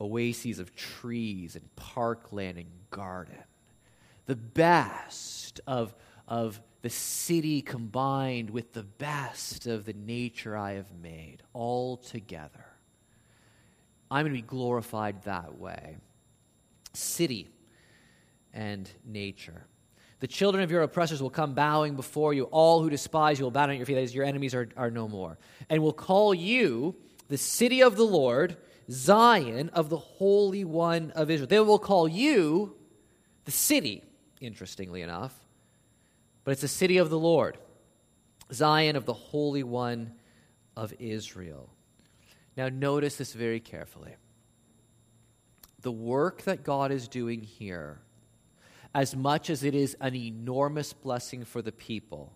oases 0.00 0.58
of 0.58 0.74
trees 0.74 1.56
and 1.56 1.74
parkland 1.76 2.58
and 2.58 2.68
garden. 2.90 3.38
The 4.26 4.36
best 4.36 5.60
of, 5.66 5.94
of 6.26 6.60
the 6.82 6.90
city 6.90 7.62
combined 7.62 8.50
with 8.50 8.72
the 8.72 8.82
best 8.82 9.66
of 9.66 9.84
the 9.84 9.94
nature 9.94 10.56
I 10.56 10.72
have 10.72 10.92
made, 11.02 11.42
all 11.52 11.96
together. 11.96 12.67
I'm 14.10 14.24
going 14.24 14.34
to 14.34 14.42
be 14.42 14.46
glorified 14.46 15.22
that 15.24 15.58
way. 15.58 15.96
City 16.92 17.50
and 18.52 18.90
nature. 19.04 19.66
The 20.20 20.26
children 20.26 20.64
of 20.64 20.70
your 20.70 20.82
oppressors 20.82 21.22
will 21.22 21.30
come 21.30 21.54
bowing 21.54 21.94
before 21.94 22.34
you. 22.34 22.44
All 22.44 22.82
who 22.82 22.90
despise 22.90 23.38
you 23.38 23.44
will 23.44 23.50
bow 23.50 23.66
down 23.66 23.74
at 23.74 23.76
your 23.76 23.86
feet. 23.86 23.94
That 23.94 24.02
is, 24.02 24.14
your 24.14 24.24
enemies 24.24 24.54
are, 24.54 24.68
are 24.76 24.90
no 24.90 25.06
more. 25.06 25.38
And 25.68 25.82
will 25.82 25.92
call 25.92 26.34
you 26.34 26.96
the 27.28 27.38
city 27.38 27.82
of 27.82 27.96
the 27.96 28.04
Lord, 28.04 28.56
Zion 28.90 29.68
of 29.70 29.90
the 29.90 29.96
Holy 29.98 30.64
One 30.64 31.12
of 31.12 31.30
Israel. 31.30 31.46
They 31.46 31.60
will 31.60 31.78
call 31.78 32.08
you 32.08 32.74
the 33.44 33.52
city, 33.52 34.02
interestingly 34.40 35.02
enough. 35.02 35.34
But 36.42 36.52
it's 36.52 36.62
the 36.62 36.68
city 36.68 36.98
of 36.98 37.10
the 37.10 37.18
Lord, 37.18 37.58
Zion 38.52 38.96
of 38.96 39.04
the 39.04 39.12
Holy 39.12 39.62
One 39.62 40.14
of 40.76 40.92
Israel. 40.98 41.70
Now, 42.58 42.68
notice 42.68 43.14
this 43.14 43.34
very 43.34 43.60
carefully. 43.60 44.16
The 45.82 45.92
work 45.92 46.42
that 46.42 46.64
God 46.64 46.90
is 46.90 47.06
doing 47.06 47.40
here 47.40 48.00
as 48.92 49.14
much 49.14 49.48
as 49.48 49.62
it 49.62 49.76
is 49.76 49.96
an 50.00 50.16
enormous 50.16 50.92
blessing 50.92 51.44
for 51.44 51.62
the 51.62 51.70
people, 51.70 52.32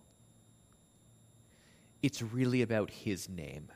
it's 2.01 2.21
really 2.21 2.61
about 2.61 2.89
his 2.89 3.27
name. 3.27 3.67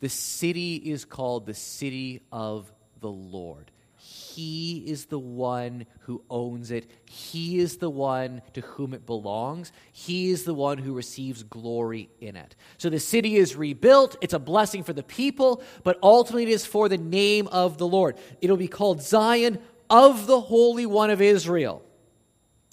The 0.00 0.08
city 0.08 0.76
is 0.76 1.04
called 1.04 1.44
the 1.44 1.52
city 1.52 2.22
of 2.32 2.72
the 2.98 3.10
Lord. 3.10 3.70
He 4.04 4.82
is 4.86 5.04
the 5.04 5.18
one 5.18 5.86
who 6.00 6.24
owns 6.28 6.72
it. 6.72 6.90
He 7.08 7.60
is 7.60 7.76
the 7.76 7.88
one 7.88 8.42
to 8.54 8.60
whom 8.60 8.94
it 8.94 9.06
belongs. 9.06 9.70
He 9.92 10.30
is 10.30 10.42
the 10.42 10.54
one 10.54 10.78
who 10.78 10.92
receives 10.92 11.44
glory 11.44 12.08
in 12.20 12.34
it. 12.34 12.56
So 12.78 12.90
the 12.90 12.98
city 12.98 13.36
is 13.36 13.54
rebuilt. 13.54 14.16
It's 14.20 14.34
a 14.34 14.40
blessing 14.40 14.82
for 14.82 14.92
the 14.92 15.04
people, 15.04 15.62
but 15.84 16.00
ultimately 16.02 16.44
it 16.44 16.48
is 16.48 16.66
for 16.66 16.88
the 16.88 16.98
name 16.98 17.46
of 17.48 17.78
the 17.78 17.86
Lord. 17.86 18.16
It'll 18.40 18.56
be 18.56 18.66
called 18.66 19.02
Zion 19.02 19.60
of 19.88 20.26
the 20.26 20.40
Holy 20.40 20.84
One 20.84 21.10
of 21.10 21.22
Israel. 21.22 21.80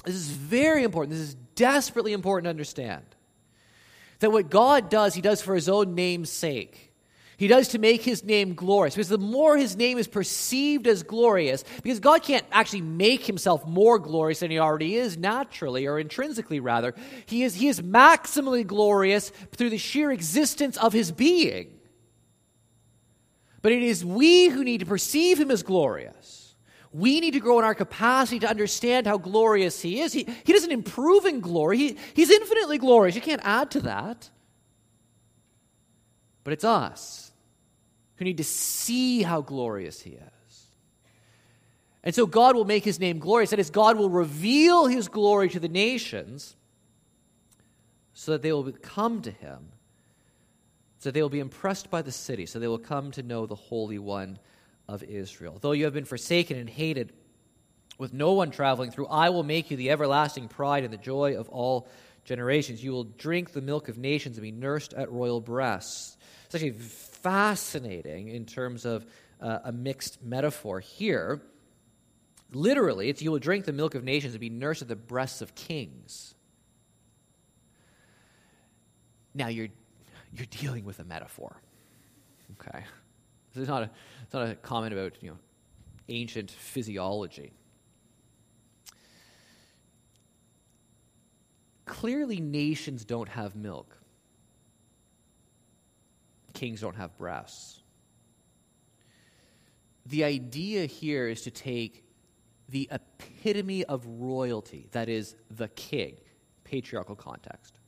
This 0.05 0.15
is 0.15 0.29
very 0.29 0.83
important. 0.83 1.11
This 1.11 1.27
is 1.27 1.35
desperately 1.53 2.13
important 2.13 2.45
to 2.45 2.49
understand. 2.49 3.03
That 4.19 4.31
what 4.31 4.49
God 4.49 4.89
does, 4.89 5.13
He 5.13 5.21
does 5.21 5.43
for 5.43 5.53
His 5.53 5.69
own 5.69 5.93
name's 5.93 6.31
sake. 6.31 6.88
He 7.39 7.47
does 7.47 7.69
to 7.69 7.79
make 7.79 8.01
His 8.01 8.21
name 8.21 8.53
glorious. 8.53 8.95
Because 8.95 9.07
the 9.07 9.17
more 9.17 9.55
His 9.55 9.77
name 9.77 9.97
is 9.97 10.09
perceived 10.09 10.85
as 10.87 11.03
glorious, 11.03 11.63
because 11.81 12.01
God 12.01 12.21
can't 12.21 12.45
actually 12.51 12.81
make 12.81 13.25
Himself 13.25 13.65
more 13.65 13.97
glorious 13.97 14.41
than 14.41 14.51
He 14.51 14.59
already 14.59 14.97
is 14.97 15.17
naturally 15.17 15.87
or 15.87 15.97
intrinsically, 15.97 16.59
rather. 16.59 16.93
He 17.27 17.43
is, 17.43 17.55
he 17.55 17.69
is 17.69 17.79
maximally 17.79 18.67
glorious 18.67 19.29
through 19.55 19.69
the 19.69 19.77
sheer 19.77 20.11
existence 20.11 20.75
of 20.75 20.91
His 20.91 21.13
being. 21.13 21.79
But 23.61 23.71
it 23.71 23.83
is 23.83 24.03
we 24.03 24.49
who 24.49 24.65
need 24.65 24.81
to 24.81 24.85
perceive 24.85 25.39
Him 25.39 25.49
as 25.49 25.63
glorious. 25.63 26.55
We 26.91 27.21
need 27.21 27.31
to 27.31 27.39
grow 27.39 27.57
in 27.59 27.63
our 27.63 27.75
capacity 27.75 28.39
to 28.39 28.49
understand 28.49 29.07
how 29.07 29.17
glorious 29.17 29.81
He 29.81 30.01
is. 30.01 30.11
He, 30.11 30.27
he 30.43 30.51
doesn't 30.51 30.71
improve 30.71 31.23
in 31.23 31.39
glory, 31.39 31.77
he, 31.77 31.97
He's 32.15 32.31
infinitely 32.31 32.79
glorious. 32.79 33.15
You 33.15 33.21
can't 33.21 33.45
add 33.45 33.71
to 33.71 33.79
that. 33.81 34.29
But 36.43 36.51
it's 36.51 36.65
us 36.65 37.28
who 38.19 38.25
need 38.25 38.37
to 38.37 38.43
see 38.43 39.23
how 39.23 39.39
glorious 39.41 40.01
He 40.01 40.11
is. 40.11 40.67
And 42.03 42.13
so 42.13 42.27
God 42.27 42.55
will 42.55 42.65
make 42.65 42.83
His 42.83 42.99
name 42.99 43.17
glorious. 43.17 43.49
That 43.49 43.59
is, 43.59 43.69
God 43.69 43.97
will 43.97 44.09
reveal 44.09 44.87
His 44.87 45.07
glory 45.07 45.47
to 45.49 45.59
the 45.59 45.69
nations 45.69 46.55
so 48.13 48.33
that 48.33 48.41
they 48.41 48.51
will 48.51 48.71
come 48.81 49.21
to 49.21 49.31
Him, 49.31 49.69
so 50.99 51.09
that 51.09 51.13
they 51.13 51.21
will 51.21 51.29
be 51.29 51.39
impressed 51.39 51.89
by 51.89 52.01
the 52.01 52.11
city, 52.11 52.45
so 52.45 52.59
they 52.59 52.67
will 52.67 52.77
come 52.77 53.11
to 53.11 53.23
know 53.23 53.45
the 53.45 53.55
Holy 53.55 53.99
One 53.99 54.37
of 54.89 55.01
Israel. 55.01 55.57
Though 55.61 55.71
you 55.71 55.85
have 55.85 55.93
been 55.93 56.03
forsaken 56.03 56.57
and 56.57 56.69
hated, 56.69 57.13
with 57.97 58.13
no 58.13 58.33
one 58.33 58.51
traveling 58.51 58.91
through, 58.91 59.07
I 59.07 59.29
will 59.29 59.43
make 59.43 59.71
you 59.71 59.77
the 59.77 59.91
everlasting 59.91 60.49
pride 60.49 60.83
and 60.83 60.91
the 60.91 60.97
joy 60.97 61.37
of 61.37 61.47
all 61.47 61.87
generations. 62.25 62.83
You 62.83 62.91
will 62.91 63.05
drink 63.05 63.53
the 63.53 63.61
milk 63.61 63.87
of 63.87 63.97
nations 63.97 64.37
and 64.37 64.43
be 64.43 64.51
nursed 64.51 64.93
at 64.93 65.09
royal 65.09 65.41
breasts. 65.41 66.17
It's 66.49 66.55
actually 66.55 66.71
fascinating 66.71 68.29
in 68.29 68.47
terms 68.47 68.83
of 68.83 69.05
uh, 69.39 69.59
a 69.65 69.71
mixed 69.71 70.23
metaphor 70.23 70.79
here. 70.79 71.43
Literally, 72.51 73.09
it's 73.09 73.21
you 73.21 73.29
will 73.31 73.37
drink 73.37 73.65
the 73.65 73.71
milk 73.71 73.93
of 73.93 74.03
nations 74.03 74.33
and 74.33 74.41
be 74.41 74.49
nursed 74.49 74.81
at 74.81 74.87
the 74.87 74.95
breasts 74.95 75.43
of 75.43 75.53
kings. 75.53 76.33
Now 79.35 79.49
you're 79.49 79.67
you're 80.33 80.47
dealing 80.47 80.85
with 80.85 80.99
a 80.99 81.03
metaphor. 81.03 81.61
Okay. 82.53 82.83
This 83.53 83.61
is 83.61 83.67
not 83.67 83.83
a, 83.83 83.91
it's 84.23 84.33
not 84.33 84.49
a 84.49 84.55
comment 84.55 84.93
about 84.93 85.21
you 85.21 85.29
know, 85.29 85.37
ancient 86.07 86.49
physiology. 86.49 87.53
Clearly, 91.85 92.39
nations 92.39 93.05
don't 93.05 93.29
have 93.29 93.55
milk. 93.55 93.98
Kings 96.59 96.81
don't 96.81 96.97
have 96.97 97.17
breasts. 97.17 97.79
The 100.05 100.25
idea 100.25 100.87
here 100.87 101.29
is 101.29 101.43
to 101.43 101.51
take 101.51 102.03
the 102.67 102.89
epitome 102.91 103.85
of 103.85 104.05
royalty, 104.05 104.89
that 104.91 105.07
is, 105.07 105.37
the 105.49 105.69
king, 105.69 106.17
patriarchal 106.65 107.15
context, 107.15 107.79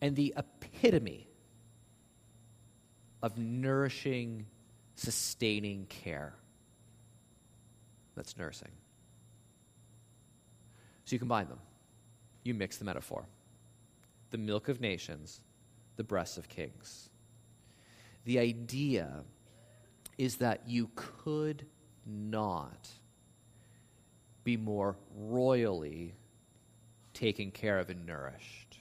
and 0.00 0.16
the 0.16 0.32
epitome 0.38 1.28
of 3.22 3.36
nourishing, 3.36 4.46
sustaining 4.94 5.84
care. 5.84 6.32
That's 8.14 8.38
nursing. 8.38 8.70
So 11.04 11.12
you 11.12 11.18
combine 11.18 11.48
them, 11.48 11.60
you 12.42 12.54
mix 12.54 12.78
the 12.78 12.86
metaphor 12.86 13.26
the 14.30 14.38
milk 14.38 14.68
of 14.68 14.80
nations, 14.80 15.40
the 15.96 16.04
breasts 16.04 16.38
of 16.38 16.48
kings. 16.48 17.10
The 18.24 18.38
idea 18.38 19.24
is 20.16 20.36
that 20.36 20.68
you 20.68 20.90
could 20.94 21.64
not 22.04 22.88
be 24.44 24.56
more 24.56 24.96
royally 25.14 26.14
taken 27.14 27.50
care 27.50 27.78
of 27.78 27.90
and 27.90 28.06
nourished. 28.06 28.78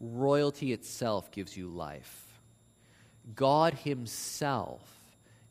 Royalty 0.00 0.72
itself 0.72 1.30
gives 1.30 1.56
you 1.56 1.68
life. 1.68 2.40
God 3.34 3.74
Himself 3.74 4.82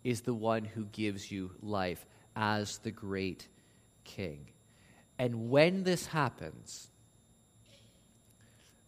is 0.04 0.22
the 0.22 0.34
one 0.34 0.66
who 0.66 0.86
gives 0.86 1.32
you 1.32 1.52
life 1.62 2.06
as 2.36 2.78
the 2.80 2.92
great 2.92 3.48
King. 4.04 4.50
And 5.18 5.50
when 5.50 5.84
this 5.84 6.08
happens, 6.08 6.90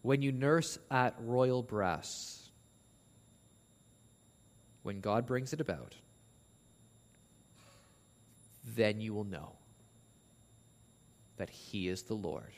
when 0.05 0.21
you 0.21 0.31
nurse 0.31 0.77
at 0.91 1.15
royal 1.19 1.63
breasts, 1.63 2.49
when 4.83 5.01
God 5.01 5.25
brings 5.25 5.51
it 5.51 5.59
about, 5.59 5.95
then 8.75 9.01
you 9.01 9.13
will 9.13 9.23
know 9.23 9.53
that 11.37 11.49
He 11.49 11.87
is 11.87 12.03
the 12.03 12.13
Lord 12.13 12.53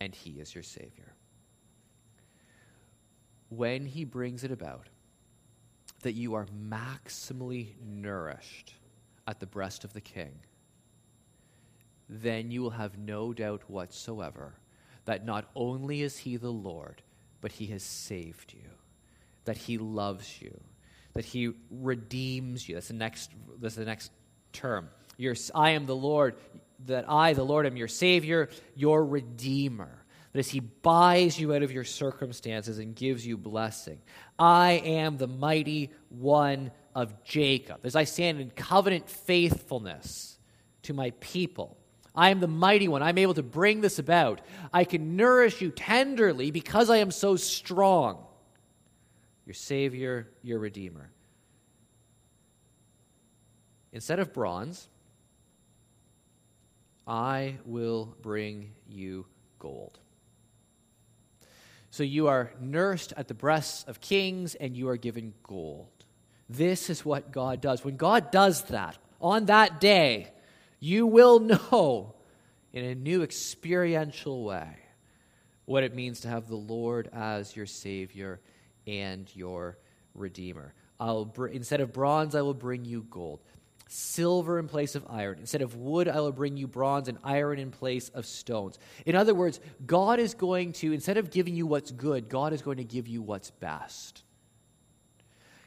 and 0.00 0.14
he 0.14 0.32
is 0.32 0.54
your 0.54 0.62
Savior. 0.62 1.14
When 3.48 3.86
he 3.86 4.04
brings 4.04 4.44
it 4.44 4.50
about 4.50 4.88
that 6.02 6.12
you 6.12 6.34
are 6.34 6.46
maximally 6.46 7.74
nourished 7.84 8.74
at 9.26 9.40
the 9.40 9.46
breast 9.46 9.84
of 9.84 9.92
the 9.92 10.00
King, 10.00 10.34
then 12.08 12.50
you 12.50 12.62
will 12.62 12.70
have 12.70 12.98
no 12.98 13.32
doubt 13.32 13.62
whatsoever 13.68 14.54
that 15.06 15.24
not 15.24 15.46
only 15.56 16.02
is 16.02 16.18
he 16.18 16.36
the 16.36 16.52
Lord, 16.52 17.02
but 17.40 17.52
he 17.52 17.66
has 17.66 17.82
saved 17.82 18.52
you, 18.52 18.70
that 19.44 19.56
he 19.56 19.78
loves 19.78 20.40
you, 20.40 20.60
that 21.14 21.24
he 21.24 21.52
redeems 21.70 22.68
you. 22.68 22.74
That's 22.74 22.88
the 22.88 22.94
next, 22.94 23.30
that's 23.58 23.76
the 23.76 23.84
next 23.84 24.12
term. 24.52 24.88
I 25.54 25.70
am 25.70 25.86
the 25.86 25.96
Lord, 25.96 26.34
that 26.86 27.08
I, 27.08 27.32
the 27.32 27.44
Lord, 27.44 27.66
am 27.66 27.76
your 27.76 27.88
Savior, 27.88 28.50
your 28.74 29.04
Redeemer. 29.04 30.04
That 30.32 30.40
as 30.40 30.48
He 30.48 30.60
buys 30.60 31.40
you 31.40 31.54
out 31.54 31.62
of 31.62 31.72
your 31.72 31.84
circumstances 31.84 32.78
and 32.78 32.94
gives 32.94 33.26
you 33.26 33.38
blessing. 33.38 33.98
I 34.38 34.72
am 34.84 35.16
the 35.16 35.26
mighty 35.26 35.90
one 36.10 36.70
of 36.94 37.24
Jacob. 37.24 37.80
As 37.84 37.96
I 37.96 38.04
stand 38.04 38.40
in 38.40 38.50
covenant 38.50 39.08
faithfulness 39.08 40.38
to 40.82 40.92
my 40.92 41.12
people, 41.20 41.78
I 42.16 42.30
am 42.30 42.40
the 42.40 42.48
mighty 42.48 42.88
one. 42.88 43.02
I'm 43.02 43.18
able 43.18 43.34
to 43.34 43.42
bring 43.42 43.80
this 43.80 43.98
about. 43.98 44.40
I 44.72 44.84
can 44.84 45.16
nourish 45.16 45.60
you 45.60 45.70
tenderly 45.70 46.50
because 46.50 46.88
I 46.88 46.98
am 46.98 47.10
so 47.10 47.36
strong. 47.36 48.24
Your 49.44 49.54
Savior, 49.54 50.28
your 50.42 50.58
Redeemer. 50.58 51.10
Instead 53.92 54.18
of 54.18 54.32
bronze, 54.32 54.88
I 57.06 57.56
will 57.64 58.16
bring 58.20 58.72
you 58.88 59.26
gold. 59.58 59.98
So 61.90 62.02
you 62.02 62.28
are 62.28 62.52
nursed 62.60 63.14
at 63.16 63.28
the 63.28 63.34
breasts 63.34 63.84
of 63.84 64.00
kings 64.00 64.54
and 64.54 64.76
you 64.76 64.88
are 64.88 64.96
given 64.96 65.32
gold. 65.42 65.88
This 66.48 66.90
is 66.90 67.04
what 67.04 67.32
God 67.32 67.60
does. 67.60 67.84
When 67.84 67.96
God 67.96 68.30
does 68.30 68.62
that, 68.64 68.98
on 69.20 69.46
that 69.46 69.80
day, 69.80 70.28
you 70.80 71.06
will 71.06 71.40
know 71.40 72.14
in 72.72 72.84
a 72.84 72.94
new 72.94 73.22
experiential 73.22 74.44
way 74.44 74.76
what 75.64 75.82
it 75.82 75.94
means 75.94 76.20
to 76.20 76.28
have 76.28 76.48
the 76.48 76.56
Lord 76.56 77.08
as 77.12 77.56
your 77.56 77.66
Savior 77.66 78.40
and 78.86 79.28
your 79.34 79.78
Redeemer. 80.14 80.74
I'll 80.98 81.24
br- 81.24 81.48
instead 81.48 81.80
of 81.80 81.92
bronze, 81.92 82.34
I 82.34 82.42
will 82.42 82.54
bring 82.54 82.84
you 82.84 83.06
gold 83.10 83.40
silver 83.88 84.58
in 84.58 84.68
place 84.68 84.94
of 84.94 85.06
iron. 85.08 85.38
Instead 85.38 85.62
of 85.62 85.76
wood, 85.76 86.08
I 86.08 86.20
will 86.20 86.32
bring 86.32 86.56
you 86.56 86.66
bronze, 86.66 87.08
and 87.08 87.18
iron 87.22 87.58
in 87.58 87.70
place 87.70 88.08
of 88.10 88.26
stones. 88.26 88.78
In 89.04 89.14
other 89.14 89.34
words, 89.34 89.60
God 89.84 90.18
is 90.18 90.34
going 90.34 90.72
to, 90.74 90.92
instead 90.92 91.16
of 91.16 91.30
giving 91.30 91.54
you 91.54 91.66
what's 91.66 91.90
good, 91.90 92.28
God 92.28 92.52
is 92.52 92.62
going 92.62 92.78
to 92.78 92.84
give 92.84 93.06
you 93.06 93.22
what's 93.22 93.50
best. 93.50 94.22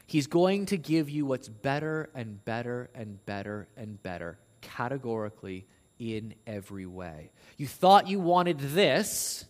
He's 0.06 0.26
going 0.26 0.66
to 0.66 0.76
give 0.76 1.08
you 1.08 1.24
what's 1.24 1.48
better 1.48 2.10
and 2.14 2.44
better 2.44 2.90
and 2.94 3.24
better 3.26 3.68
and 3.76 4.02
better, 4.02 4.38
categorically, 4.60 5.66
in 5.98 6.34
every 6.46 6.86
way. 6.86 7.30
You 7.58 7.66
thought 7.66 8.08
you 8.08 8.18
wanted 8.18 8.58
this. 8.58 9.44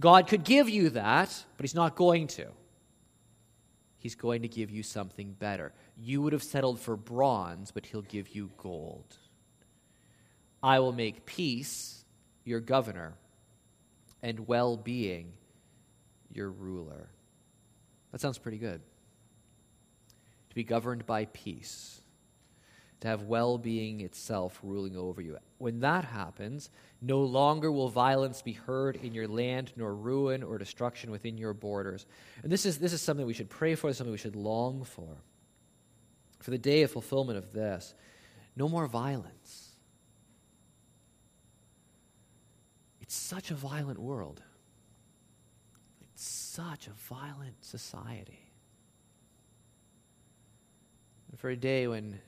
God 0.00 0.26
could 0.26 0.44
give 0.44 0.68
you 0.68 0.90
that, 0.90 1.44
but 1.56 1.64
He's 1.64 1.74
not 1.74 1.94
going 1.94 2.26
to. 2.28 2.48
He's 4.02 4.16
going 4.16 4.42
to 4.42 4.48
give 4.48 4.68
you 4.68 4.82
something 4.82 5.36
better. 5.38 5.72
You 5.96 6.22
would 6.22 6.32
have 6.32 6.42
settled 6.42 6.80
for 6.80 6.96
bronze, 6.96 7.70
but 7.70 7.86
he'll 7.86 8.02
give 8.02 8.34
you 8.34 8.50
gold. 8.56 9.16
I 10.60 10.80
will 10.80 10.90
make 10.90 11.24
peace 11.24 12.04
your 12.44 12.58
governor 12.58 13.14
and 14.20 14.48
well 14.48 14.76
being 14.76 15.34
your 16.32 16.50
ruler. 16.50 17.10
That 18.10 18.20
sounds 18.20 18.38
pretty 18.38 18.58
good. 18.58 18.80
To 20.48 20.54
be 20.56 20.64
governed 20.64 21.06
by 21.06 21.26
peace, 21.26 22.01
to 23.02 23.08
have 23.08 23.22
well 23.22 23.58
being 23.58 24.00
itself 24.00 24.58
ruling 24.62 24.96
over 24.96 25.20
you. 25.20 25.36
When 25.58 25.80
that 25.80 26.04
happens, 26.04 26.70
no 27.00 27.20
longer 27.20 27.70
will 27.70 27.88
violence 27.88 28.42
be 28.42 28.52
heard 28.52 28.96
in 28.96 29.12
your 29.12 29.28
land, 29.28 29.72
nor 29.76 29.94
ruin 29.94 30.42
or 30.42 30.56
destruction 30.56 31.10
within 31.10 31.36
your 31.36 31.52
borders. 31.52 32.06
And 32.42 32.50
this 32.50 32.64
is, 32.64 32.78
this 32.78 32.92
is 32.92 33.02
something 33.02 33.26
we 33.26 33.34
should 33.34 33.50
pray 33.50 33.74
for, 33.74 33.92
something 33.92 34.12
we 34.12 34.18
should 34.18 34.36
long 34.36 34.84
for 34.84 35.16
for 36.42 36.50
the 36.50 36.58
day 36.58 36.82
of 36.82 36.90
fulfillment 36.90 37.38
of 37.38 37.52
this. 37.52 37.94
No 38.56 38.68
more 38.68 38.86
violence. 38.86 39.70
It's 43.00 43.14
such 43.14 43.50
a 43.50 43.54
violent 43.54 43.98
world. 43.98 44.42
It's 46.14 46.24
such 46.24 46.86
a 46.86 46.92
violent 46.92 47.64
society. 47.64 48.40
And 51.30 51.40
for 51.40 51.50
a 51.50 51.56
day 51.56 51.86
when, 51.88 52.20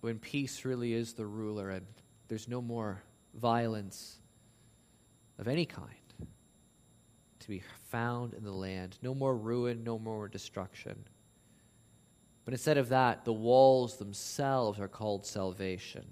when 0.00 0.18
peace 0.18 0.64
really 0.64 0.92
is 0.92 1.14
the 1.14 1.26
ruler 1.26 1.70
and 1.70 1.86
there's 2.28 2.48
no 2.48 2.60
more 2.60 3.02
violence 3.34 4.18
of 5.38 5.48
any 5.48 5.64
kind 5.64 5.88
to 7.40 7.48
be 7.48 7.62
found 7.90 8.34
in 8.34 8.44
the 8.44 8.52
land, 8.52 8.98
no 9.02 9.14
more 9.14 9.36
ruin, 9.36 9.82
no 9.84 9.98
more 9.98 10.28
destruction. 10.28 11.04
But 12.44 12.54
instead 12.54 12.78
of 12.78 12.88
that, 12.90 13.24
the 13.24 13.32
walls 13.32 13.96
themselves 13.96 14.80
are 14.80 14.88
called 14.88 15.26
salvation. 15.26 16.06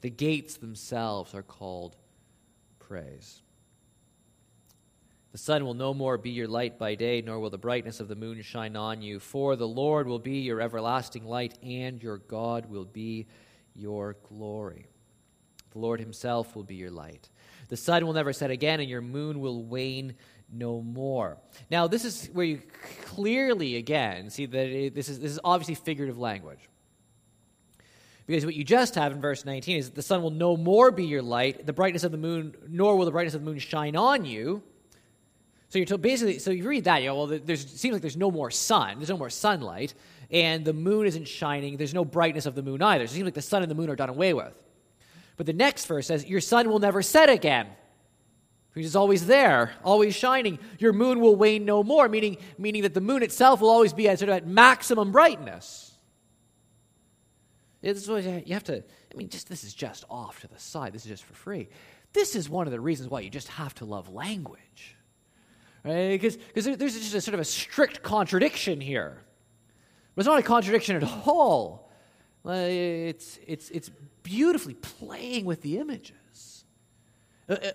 The 0.00 0.10
gates 0.10 0.56
themselves 0.56 1.34
are 1.34 1.42
called 1.42 1.96
praise. 2.78 3.42
The 5.32 5.38
sun 5.38 5.64
will 5.64 5.74
no 5.74 5.94
more 5.94 6.18
be 6.18 6.30
your 6.30 6.48
light 6.48 6.78
by 6.78 6.96
day, 6.96 7.22
nor 7.22 7.38
will 7.38 7.50
the 7.50 7.58
brightness 7.58 8.00
of 8.00 8.08
the 8.08 8.16
moon 8.16 8.42
shine 8.42 8.74
on 8.74 9.00
you. 9.00 9.20
For 9.20 9.54
the 9.54 9.68
Lord 9.68 10.08
will 10.08 10.18
be 10.18 10.38
your 10.38 10.60
everlasting 10.60 11.24
light, 11.24 11.56
and 11.62 12.02
your 12.02 12.18
God 12.18 12.66
will 12.66 12.84
be 12.84 13.26
your 13.74 14.16
glory. 14.28 14.86
The 15.70 15.78
Lord 15.78 16.00
himself 16.00 16.56
will 16.56 16.64
be 16.64 16.74
your 16.74 16.90
light. 16.90 17.28
The 17.68 17.76
sun 17.76 18.04
will 18.04 18.12
never 18.12 18.32
set 18.32 18.50
again, 18.50 18.80
and 18.80 18.90
your 18.90 19.00
moon 19.00 19.38
will 19.38 19.62
wane 19.62 20.14
no 20.52 20.80
more. 20.80 21.38
Now, 21.70 21.86
this 21.86 22.04
is 22.04 22.26
where 22.32 22.46
you 22.46 22.62
clearly, 23.04 23.76
again, 23.76 24.30
see 24.30 24.46
that 24.46 24.66
it, 24.66 24.94
this, 24.96 25.08
is, 25.08 25.20
this 25.20 25.30
is 25.30 25.38
obviously 25.44 25.76
figurative 25.76 26.18
language. 26.18 26.68
Because 28.26 28.44
what 28.44 28.54
you 28.54 28.64
just 28.64 28.96
have 28.96 29.12
in 29.12 29.20
verse 29.20 29.44
19 29.44 29.76
is 29.76 29.90
the 29.90 30.02
sun 30.02 30.22
will 30.22 30.30
no 30.30 30.56
more 30.56 30.90
be 30.90 31.04
your 31.04 31.22
light, 31.22 31.66
the 31.66 31.72
brightness 31.72 32.02
of 32.02 32.10
the 32.10 32.18
moon, 32.18 32.56
nor 32.68 32.96
will 32.96 33.04
the 33.04 33.10
brightness 33.12 33.34
of 33.34 33.44
the 33.44 33.50
moon 33.50 33.60
shine 33.60 33.94
on 33.94 34.24
you. 34.24 34.62
So 35.70 35.78
you're 35.78 35.86
told 35.86 36.02
basically, 36.02 36.40
so 36.40 36.50
you 36.50 36.68
read 36.68 36.84
that, 36.84 37.00
you 37.00 37.08
know, 37.08 37.16
well, 37.16 37.26
there's, 37.26 37.64
seems 37.64 37.92
like 37.92 38.02
there's 38.02 38.16
no 38.16 38.30
more 38.30 38.50
sun, 38.50 38.98
there's 38.98 39.08
no 39.08 39.16
more 39.16 39.30
sunlight, 39.30 39.94
and 40.28 40.64
the 40.64 40.72
moon 40.72 41.06
isn't 41.06 41.28
shining, 41.28 41.76
there's 41.76 41.94
no 41.94 42.04
brightness 42.04 42.44
of 42.44 42.56
the 42.56 42.62
moon 42.62 42.82
either. 42.82 43.06
So 43.06 43.12
it 43.12 43.14
seems 43.14 43.24
like 43.24 43.34
the 43.34 43.42
sun 43.42 43.62
and 43.62 43.70
the 43.70 43.76
moon 43.76 43.88
are 43.88 43.96
done 43.96 44.08
away 44.08 44.34
with. 44.34 44.52
But 45.36 45.46
the 45.46 45.52
next 45.52 45.86
verse 45.86 46.08
says, 46.08 46.26
Your 46.26 46.40
sun 46.40 46.68
will 46.68 46.80
never 46.80 47.02
set 47.02 47.30
again. 47.30 47.68
He's 48.74 48.96
always 48.96 49.26
there, 49.26 49.72
always 49.84 50.14
shining. 50.14 50.58
Your 50.78 50.92
moon 50.92 51.20
will 51.20 51.36
wane 51.36 51.64
no 51.64 51.82
more, 51.84 52.08
meaning, 52.08 52.38
meaning 52.58 52.82
that 52.82 52.94
the 52.94 53.00
moon 53.00 53.22
itself 53.22 53.60
will 53.60 53.70
always 53.70 53.92
be 53.92 54.08
at 54.08 54.18
sort 54.18 54.28
of 54.28 54.36
at 54.36 54.46
maximum 54.46 55.12
brightness. 55.12 55.92
This 57.80 57.96
is 57.98 58.08
what 58.08 58.24
you 58.24 58.54
have 58.54 58.64
to, 58.64 58.78
I 58.78 59.16
mean, 59.16 59.28
just 59.28 59.48
this 59.48 59.64
is 59.64 59.72
just 59.72 60.04
off 60.10 60.40
to 60.40 60.48
the 60.48 60.58
side. 60.58 60.92
This 60.92 61.04
is 61.04 61.10
just 61.10 61.24
for 61.24 61.34
free. 61.34 61.68
This 62.12 62.34
is 62.34 62.48
one 62.48 62.66
of 62.66 62.72
the 62.72 62.80
reasons 62.80 63.08
why 63.08 63.20
you 63.20 63.30
just 63.30 63.48
have 63.48 63.74
to 63.76 63.84
love 63.84 64.12
language. 64.12 64.96
Right? 65.84 66.10
Because, 66.10 66.36
because 66.36 66.64
there's 66.76 66.94
just 66.94 67.14
a 67.14 67.20
sort 67.20 67.34
of 67.34 67.40
a 67.40 67.44
strict 67.44 68.02
contradiction 68.02 68.80
here. 68.80 69.18
But 70.14 70.22
it's 70.22 70.28
not 70.28 70.38
a 70.38 70.42
contradiction 70.42 70.96
at 70.96 71.04
all. 71.26 71.90
It's, 72.44 73.38
it's, 73.46 73.70
it's 73.70 73.90
beautifully 74.22 74.74
playing 74.74 75.44
with 75.44 75.62
the 75.62 75.78
images 75.78 76.14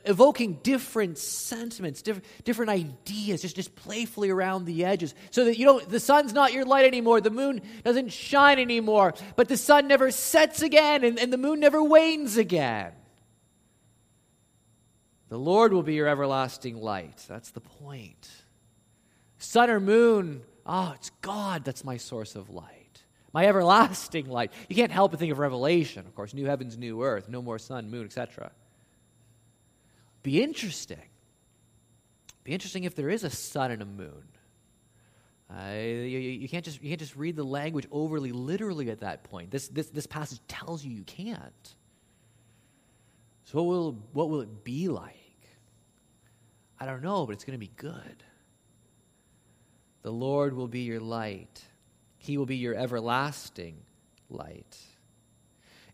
evoking 0.05 0.59
different 0.63 1.17
sentiments, 1.17 2.01
different, 2.01 2.25
different 2.43 2.71
ideas, 2.71 3.41
just, 3.41 3.55
just 3.55 3.75
playfully 3.75 4.29
around 4.29 4.65
the 4.65 4.85
edges. 4.85 5.13
So 5.31 5.45
that 5.45 5.57
you 5.57 5.65
don't, 5.65 5.89
the 5.89 5.99
sun's 5.99 6.33
not 6.33 6.53
your 6.53 6.65
light 6.65 6.85
anymore, 6.85 7.19
the 7.19 7.29
moon 7.29 7.61
doesn't 7.83 8.11
shine 8.11 8.59
anymore, 8.59 9.13
but 9.35 9.49
the 9.49 9.57
sun 9.57 9.87
never 9.87 10.11
sets 10.11 10.61
again 10.61 11.03
and, 11.03 11.19
and 11.19 11.31
the 11.31 11.37
moon 11.37 11.59
never 11.59 11.83
wanes 11.83 12.37
again. 12.37 12.93
The 15.35 15.39
Lord 15.39 15.73
will 15.73 15.83
be 15.83 15.95
your 15.95 16.07
everlasting 16.07 16.77
light. 16.77 17.25
That's 17.27 17.51
the 17.51 17.59
point. 17.59 18.29
Sun 19.37 19.69
or 19.69 19.81
moon, 19.81 20.43
oh, 20.65 20.93
it's 20.95 21.09
God 21.21 21.65
that's 21.65 21.83
my 21.83 21.97
source 21.97 22.35
of 22.35 22.49
light 22.49 22.71
my 23.33 23.45
everlasting 23.47 24.29
light. 24.29 24.53
You 24.69 24.77
can't 24.77 24.93
help 24.93 25.11
but 25.11 25.19
think 25.19 25.29
of 25.29 25.39
Revelation, 25.39 26.05
of 26.07 26.15
course, 26.15 26.33
new 26.33 26.45
heavens, 26.45 26.77
new 26.77 27.03
earth, 27.03 27.27
no 27.27 27.41
more 27.41 27.59
sun, 27.59 27.91
moon, 27.91 28.05
etc 28.05 28.49
be 30.25 30.41
interesting. 30.41 30.97
Be 32.43 32.51
interesting 32.51 32.83
if 32.83 32.95
there 32.95 33.11
is 33.11 33.23
a 33.23 33.29
sun 33.29 33.69
and 33.69 33.81
a 33.83 33.85
moon. 33.85 34.23
Uh, 35.51 35.69
you, 35.75 36.17
you, 36.17 36.49
can't 36.49 36.65
just, 36.65 36.81
you 36.81 36.89
can't 36.89 36.99
just 36.99 37.15
read 37.15 37.35
the 37.35 37.43
language 37.43 37.85
overly 37.91 38.31
literally 38.31 38.89
at 38.89 39.01
that 39.01 39.23
point. 39.23 39.51
This, 39.51 39.67
this, 39.67 39.87
this 39.89 40.07
passage 40.07 40.39
tells 40.47 40.83
you 40.83 40.91
you 40.91 41.03
can't. 41.03 41.75
So, 43.43 43.61
what 43.61 43.65
will, 43.67 43.91
what 44.13 44.29
will 44.31 44.41
it 44.41 44.63
be 44.63 44.87
like? 44.87 45.24
I 46.79 46.85
don't 46.85 47.01
know, 47.01 47.25
but 47.25 47.33
it's 47.33 47.43
going 47.43 47.57
to 47.57 47.65
be 47.65 47.71
good. 47.75 48.23
The 50.01 50.11
Lord 50.11 50.53
will 50.53 50.67
be 50.67 50.81
your 50.81 50.99
light, 50.99 51.63
He 52.17 52.37
will 52.37 52.45
be 52.45 52.57
your 52.57 52.75
everlasting 52.75 53.77
light. 54.29 54.77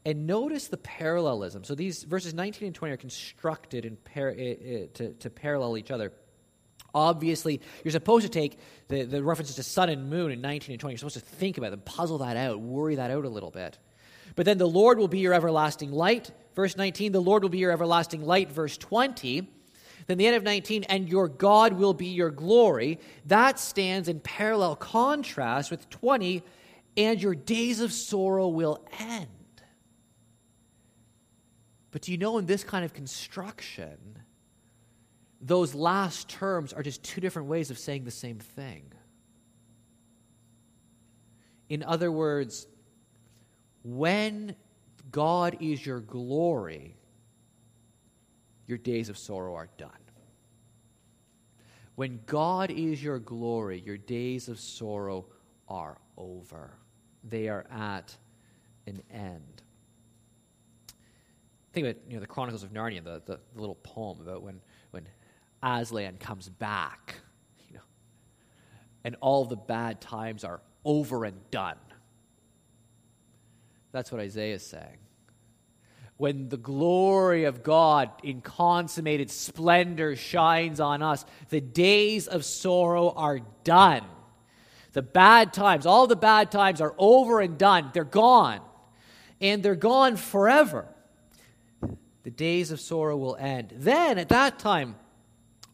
And 0.03 0.25
notice 0.25 0.67
the 0.67 0.77
parallelism. 0.77 1.63
So 1.63 1.75
these 1.75 2.03
verses 2.03 2.33
19 2.33 2.65
and 2.65 2.75
20 2.75 2.93
are 2.93 2.97
constructed 2.97 3.85
in 3.85 3.97
par- 3.97 4.33
to, 4.33 5.13
to 5.13 5.29
parallel 5.29 5.77
each 5.77 5.91
other. 5.91 6.11
Obviously, 6.93 7.61
you're 7.83 7.91
supposed 7.91 8.25
to 8.25 8.31
take 8.31 8.57
the, 8.87 9.03
the 9.03 9.23
references 9.23 9.55
to 9.57 9.63
sun 9.63 9.89
and 9.89 10.09
moon 10.09 10.31
in 10.31 10.41
19 10.41 10.73
and 10.73 10.79
20. 10.79 10.93
You're 10.93 10.97
supposed 10.97 11.19
to 11.19 11.35
think 11.35 11.57
about 11.57 11.71
them, 11.71 11.81
puzzle 11.81 12.17
that 12.17 12.35
out, 12.35 12.59
worry 12.59 12.95
that 12.95 13.11
out 13.11 13.25
a 13.25 13.29
little 13.29 13.51
bit. 13.51 13.77
But 14.35 14.45
then 14.45 14.57
the 14.57 14.67
Lord 14.67 14.97
will 14.97 15.07
be 15.07 15.19
your 15.19 15.33
everlasting 15.33 15.91
light. 15.91 16.31
Verse 16.55 16.75
19, 16.75 17.11
the 17.11 17.21
Lord 17.21 17.43
will 17.43 17.49
be 17.49 17.59
your 17.59 17.71
everlasting 17.71 18.23
light. 18.23 18.51
Verse 18.51 18.77
20, 18.77 19.47
then 20.11 20.17
the 20.17 20.27
end 20.27 20.35
of 20.35 20.43
19, 20.43 20.83
and 20.83 21.07
your 21.07 21.29
God 21.29 21.73
will 21.73 21.93
be 21.93 22.07
your 22.07 22.31
glory. 22.31 22.99
That 23.27 23.57
stands 23.57 24.09
in 24.09 24.19
parallel 24.19 24.75
contrast 24.75 25.71
with 25.71 25.89
20, 25.89 26.43
and 26.97 27.21
your 27.21 27.33
days 27.33 27.79
of 27.79 27.93
sorrow 27.93 28.49
will 28.49 28.85
end. 28.99 29.27
But 31.91 32.01
do 32.01 32.11
you 32.11 32.17
know 32.17 32.37
in 32.39 32.45
this 32.45 32.63
kind 32.63 32.83
of 32.83 32.93
construction, 32.93 34.19
those 35.39 35.73
last 35.73 36.27
terms 36.27 36.73
are 36.73 36.83
just 36.83 37.03
two 37.03 37.21
different 37.21 37.47
ways 37.47 37.71
of 37.71 37.79
saying 37.79 38.03
the 38.03 38.11
same 38.11 38.39
thing? 38.39 38.91
In 41.69 41.83
other 41.83 42.11
words, 42.11 42.67
when 43.83 44.57
God 45.09 45.57
is 45.61 45.85
your 45.85 46.01
glory, 46.01 46.97
your 48.67 48.77
days 48.77 49.07
of 49.07 49.17
sorrow 49.17 49.55
are 49.55 49.69
done. 49.77 50.00
When 52.01 52.19
God 52.25 52.71
is 52.71 53.03
your 53.03 53.19
glory, 53.19 53.79
your 53.85 53.95
days 53.95 54.47
of 54.47 54.59
sorrow 54.59 55.27
are 55.67 55.99
over. 56.17 56.73
They 57.23 57.47
are 57.47 57.67
at 57.69 58.17
an 58.87 59.03
end. 59.11 59.61
Think 61.73 61.85
about 61.85 62.01
you 62.07 62.15
know, 62.15 62.21
the 62.21 62.25
Chronicles 62.25 62.63
of 62.63 62.73
Narnia, 62.73 63.03
the, 63.03 63.21
the, 63.23 63.39
the 63.53 63.59
little 63.59 63.75
poem 63.83 64.19
about 64.19 64.41
when, 64.41 64.61
when 64.89 65.07
Aslan 65.61 66.17
comes 66.17 66.49
back, 66.49 67.17
you 67.67 67.75
know, 67.75 67.83
and 69.03 69.15
all 69.21 69.45
the 69.45 69.55
bad 69.55 70.01
times 70.01 70.43
are 70.43 70.59
over 70.83 71.23
and 71.23 71.37
done. 71.51 71.77
That's 73.91 74.11
what 74.11 74.19
Isaiah 74.19 74.55
is 74.55 74.65
saying. 74.65 74.97
When 76.21 76.49
the 76.49 76.57
glory 76.57 77.45
of 77.45 77.63
God 77.63 78.11
in 78.21 78.41
consummated 78.41 79.31
splendor 79.31 80.15
shines 80.15 80.79
on 80.79 81.01
us, 81.01 81.25
the 81.49 81.59
days 81.59 82.27
of 82.27 82.45
sorrow 82.45 83.09
are 83.09 83.39
done. 83.63 84.03
The 84.93 85.01
bad 85.01 85.51
times, 85.51 85.87
all 85.87 86.05
the 86.05 86.15
bad 86.15 86.51
times 86.51 86.79
are 86.79 86.93
over 86.99 87.41
and 87.41 87.57
done. 87.57 87.89
They're 87.91 88.03
gone. 88.03 88.61
And 89.41 89.63
they're 89.63 89.73
gone 89.73 90.15
forever 90.15 90.87
the 92.21 92.29
days 92.29 92.69
of 92.69 92.79
sorrow 92.79 93.17
will 93.17 93.35
end. 93.37 93.73
Then, 93.75 94.19
at 94.19 94.29
that 94.29 94.59
time, 94.59 94.97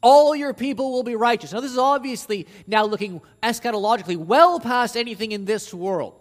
all 0.02 0.34
your 0.34 0.54
people 0.54 0.94
will 0.94 1.04
be 1.04 1.16
righteous. 1.16 1.52
Now, 1.52 1.60
this 1.60 1.74
is 1.74 1.78
obviously 1.78 2.48
now 2.66 2.86
looking 2.86 3.20
eschatologically 3.44 4.16
well 4.16 4.62
past 4.62 4.96
anything 4.96 5.34
in 5.34 5.44
this 5.44 5.74
world. 5.74 6.14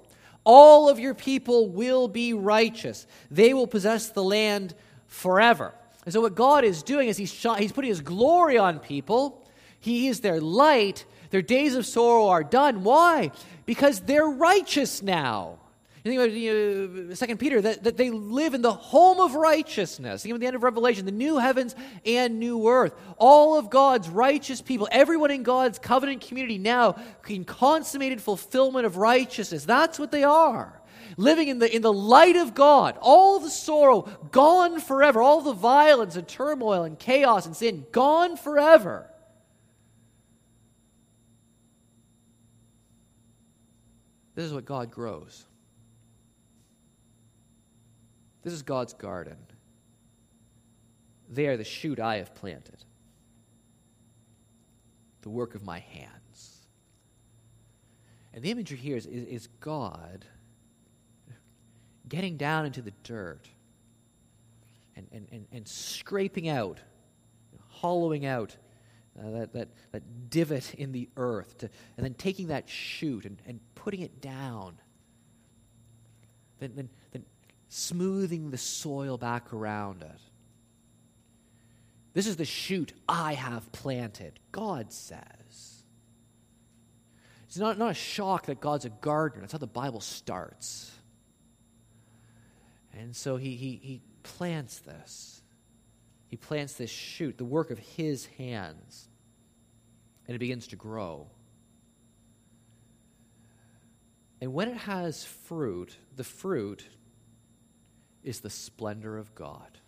All 0.47 0.89
of 0.89 1.01
your 1.01 1.13
people 1.13 1.69
will 1.69 2.07
be 2.07 2.33
righteous. 2.33 3.05
They 3.33 3.53
will 3.53 3.67
possess 3.67 4.11
the 4.11 4.23
land 4.23 4.77
forever. 5.09 5.75
And 6.05 6.13
so, 6.15 6.21
what 6.21 6.37
God 6.37 6.63
is 6.65 6.85
doing 6.85 7.09
is 7.09 7.17
He's, 7.17 7.33
he's 7.59 7.73
putting 7.73 7.91
His 7.91 8.01
glory 8.01 8.57
on 8.57 8.79
people. 8.79 9.45
He 9.81 10.07
is 10.07 10.21
their 10.21 10.41
light. 10.41 11.05
Their 11.31 11.43
days 11.43 11.75
of 11.75 11.85
sorrow 11.85 12.29
are 12.29 12.45
done. 12.45 12.85
Why? 12.85 13.33
Because 13.67 13.99
they're 14.01 14.25
righteous 14.25 15.03
now. 15.03 15.59
You 16.07 16.13
think 16.13 16.23
about 16.23 16.39
you 16.39 17.07
know, 17.09 17.15
Second 17.15 17.39
Peter 17.39 17.61
that, 17.61 17.83
that 17.83 17.97
they 17.97 18.11
live 18.11 18.55
in 18.55 18.63
the 18.63 18.73
home 18.73 19.19
of 19.19 19.35
righteousness. 19.35 20.23
Think 20.23 20.31
about 20.31 20.41
the 20.41 20.47
end 20.47 20.55
of 20.55 20.63
Revelation, 20.63 21.05
the 21.05 21.11
new 21.11 21.39
heavens 21.39 21.75
and 22.05 22.39
new 22.39 22.69
earth. 22.69 22.95
All 23.19 23.59
of 23.59 23.71
God's 23.71 24.09
righteous 24.09 24.63
people, 24.63 24.87
everyone 24.93 25.33
in 25.33 25.43
God's 25.43 25.81
covenant 25.81 26.21
community 26.21 26.59
now 26.59 26.95
in 27.27 27.45
consummated 27.45 28.23
fulfillment 28.23 28.87
of 28.87 28.99
righteousness. 28.99 29.65
That's 29.65 29.99
what 29.99 30.13
they 30.13 30.23
are. 30.23 30.81
Living 31.17 31.49
in 31.49 31.59
the, 31.59 31.75
in 31.75 31.83
the 31.83 31.93
light 31.93 32.37
of 32.37 32.55
God, 32.55 32.97
all 33.01 33.41
the 33.41 33.51
sorrow 33.51 34.03
gone 34.31 34.79
forever, 34.79 35.21
all 35.21 35.41
the 35.41 35.55
violence 35.55 36.15
and 36.15 36.29
turmoil 36.29 36.85
and 36.85 36.97
chaos 37.01 37.47
and 37.47 37.57
sin 37.57 37.85
gone 37.91 38.37
forever. 38.37 39.11
This 44.37 44.45
is 44.45 44.53
what 44.53 44.67
God 44.67 44.93
grows. 44.93 45.47
This 48.47 48.55
is 48.55 48.63
God's 48.63 48.93
garden. 48.93 49.39
They 51.29 51.49
are 51.49 51.57
the 51.57 51.65
shoot 51.65 51.99
I 51.99 52.19
have 52.19 52.33
planted, 52.33 52.85
the 55.23 55.31
work 55.31 55.57
of 55.57 55.65
my 55.65 55.81
hands. 55.81 56.61
And 58.33 58.45
the 58.45 58.53
imagery 58.53 58.79
here 58.79 58.97
is, 58.97 59.07
is, 59.07 59.25
is 59.25 59.49
God 59.59 60.27
getting 62.09 62.37
down 62.37 62.67
into 62.67 62.83
the 62.83 62.93
dirt 63.03 63.49
and, 64.95 65.09
and, 65.11 65.27
and, 65.33 65.47
and 65.51 65.67
scraping 65.67 66.49
out, 66.49 66.79
hollowing 67.67 68.27
out 68.27 68.57
uh, 69.19 69.29
that, 69.31 69.53
that, 69.55 69.69
that 69.91 70.31
divot 70.31 70.73
in 70.75 70.93
the 70.93 71.09
earth, 71.17 71.59
to, 71.59 71.71
and 71.97 72.07
then 72.07 72.15
taking 72.15 72.47
that 72.47 72.69
shoot 72.69 73.25
and, 73.25 73.43
and 73.45 73.59
putting 73.75 74.03
it 74.03 74.21
down. 74.21 74.77
Then, 76.61 76.73
then, 76.77 76.77
then 76.77 76.89
smoothing 77.69 78.51
the 78.51 78.59
soil 78.59 79.19
back 79.19 79.53
around 79.53 80.03
it. 80.03 80.21
This 82.13 82.27
is 82.27 82.37
the 82.37 82.45
shoot 82.45 82.93
I 83.09 83.35
have 83.35 83.71
planted, 83.73 84.41
God 84.51 84.93
says. 84.93 85.83
It's 87.47 87.59
not, 87.59 87.79
not 87.79 87.91
a 87.91 87.95
shock 87.95 88.47
that 88.47 88.61
God's 88.61 88.85
a 88.85 88.91
gardener. 88.91 89.43
That's 89.43 89.53
how 89.53 89.59
the 89.59 89.67
Bible 89.67 90.01
starts. 90.01 90.93
And 92.99 93.15
so 93.15 93.37
he, 93.37 93.57
he, 93.57 93.81
he 93.83 94.03
plants 94.23 94.79
this. 94.79 95.43
He 96.29 96.37
plants 96.37 96.75
this 96.75 96.91
shoot, 96.91 97.39
the 97.39 97.45
work 97.45 97.71
of 97.71 97.79
his 97.79 98.27
hands, 98.39 99.09
and 100.27 100.35
it 100.35 100.39
begins 100.39 100.69
to 100.69 100.77
grow. 100.77 101.29
And 104.41 104.53
when 104.53 104.69
it 104.69 104.77
has 104.77 105.25
fruit, 105.25 105.97
the 106.17 106.25
fruit 106.25 106.85
is 108.27 108.41
the 108.41 108.51
splendor 108.51 109.17
of 109.17 109.35
God. 109.35 109.79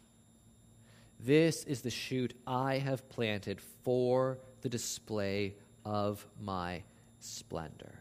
This 1.20 1.64
is 1.64 1.82
the 1.82 1.90
shoot 1.90 2.32
I 2.46 2.78
have 2.78 3.08
planted 3.08 3.60
for 3.60 4.38
the 4.62 4.68
display 4.68 5.56
of 5.84 6.24
my 6.40 6.82
splendor. 7.18 7.98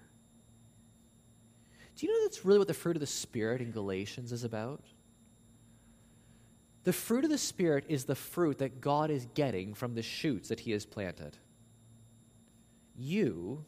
Do 1.96 2.06
you 2.06 2.14
know 2.14 2.26
that's 2.26 2.46
really 2.46 2.60
what 2.60 2.68
the 2.68 2.76
fruit 2.76 2.96
of 2.96 3.00
the 3.00 3.08
Spirit 3.08 3.60
in 3.60 3.72
Galatians 3.72 4.32
is 4.32 4.44
about? 4.44 4.84
The 6.84 6.94
fruit 6.94 7.24
of 7.24 7.32
the 7.32 7.40
Spirit 7.40 7.86
is 7.90 8.06
the 8.06 8.16
fruit 8.16 8.60
that 8.60 8.80
God 8.80 9.10
is 9.10 9.28
getting 9.34 9.74
from 9.74 9.96
the 9.96 10.04
shoots 10.04 10.50
that 10.50 10.60
He 10.60 10.72
has 10.72 10.86
planted. 10.86 11.38
You 12.96 13.66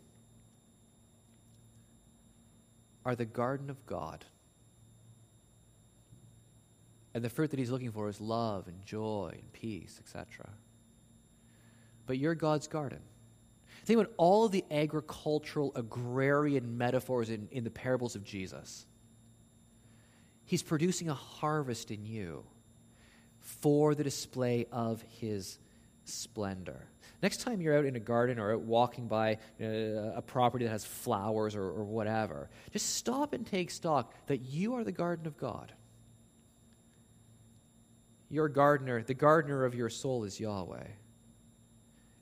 are 3.04 3.16
the 3.16 3.26
garden 3.26 3.72
of 3.72 3.84
God. 3.88 4.26
And 7.14 7.24
the 7.24 7.30
fruit 7.30 7.52
that 7.52 7.60
he's 7.60 7.72
looking 7.72 7.92
for 7.92 8.08
is 8.08 8.22
love 8.22 8.68
and 8.68 8.86
joy 8.86 9.32
and 9.34 9.52
peace, 9.52 10.00
etc. 10.00 10.50
But 12.06 12.18
you're 12.18 12.36
God's 12.36 12.68
garden. 12.68 13.00
Think 13.86 14.00
about 14.00 14.14
all 14.18 14.46
of 14.46 14.52
the 14.52 14.64
agricultural, 14.70 15.72
agrarian 15.76 16.78
metaphors 16.78 17.30
in, 17.30 17.48
in 17.52 17.64
the 17.64 17.72
parables 17.72 18.16
of 18.16 18.24
Jesus. 18.24 18.86
He's 20.46 20.64
producing 20.64 21.10
a 21.10 21.14
harvest 21.14 21.92
in 21.92 22.06
you 22.06 22.44
for 23.40 23.96
the 23.96 24.04
display 24.04 24.68
of 24.72 25.04
his 25.20 25.60
splendor. 26.06 26.88
Next 27.22 27.42
time 27.42 27.62
you're 27.62 27.78
out 27.78 27.86
in 27.86 27.96
a 27.96 28.00
garden 28.00 28.40
or 28.40 28.54
out 28.54 28.62
walking 28.62 29.08
by 29.08 29.38
uh, 29.62 29.66
a 30.16 30.22
property 30.22 30.66
that 30.66 30.72
has 30.72 30.86
flowers 30.86 31.56
or, 31.56 31.64
or 31.64 31.84
whatever, 31.84 32.50
just 32.72 32.96
stop 32.96 33.34
and 33.34 33.46
take 33.46 33.72
stock 33.72 34.14
that 34.28 34.38
you 34.38 34.76
are 34.76 34.84
the 34.84 34.92
garden 34.92 35.28
of 35.28 35.38
God. 35.38 35.74
Your 38.30 38.48
gardener, 38.48 39.02
the 39.02 39.14
gardener 39.14 39.66
of 39.66 39.74
your 39.74 39.90
soul 39.90 40.24
is 40.24 40.40
Yahweh. 40.40 40.88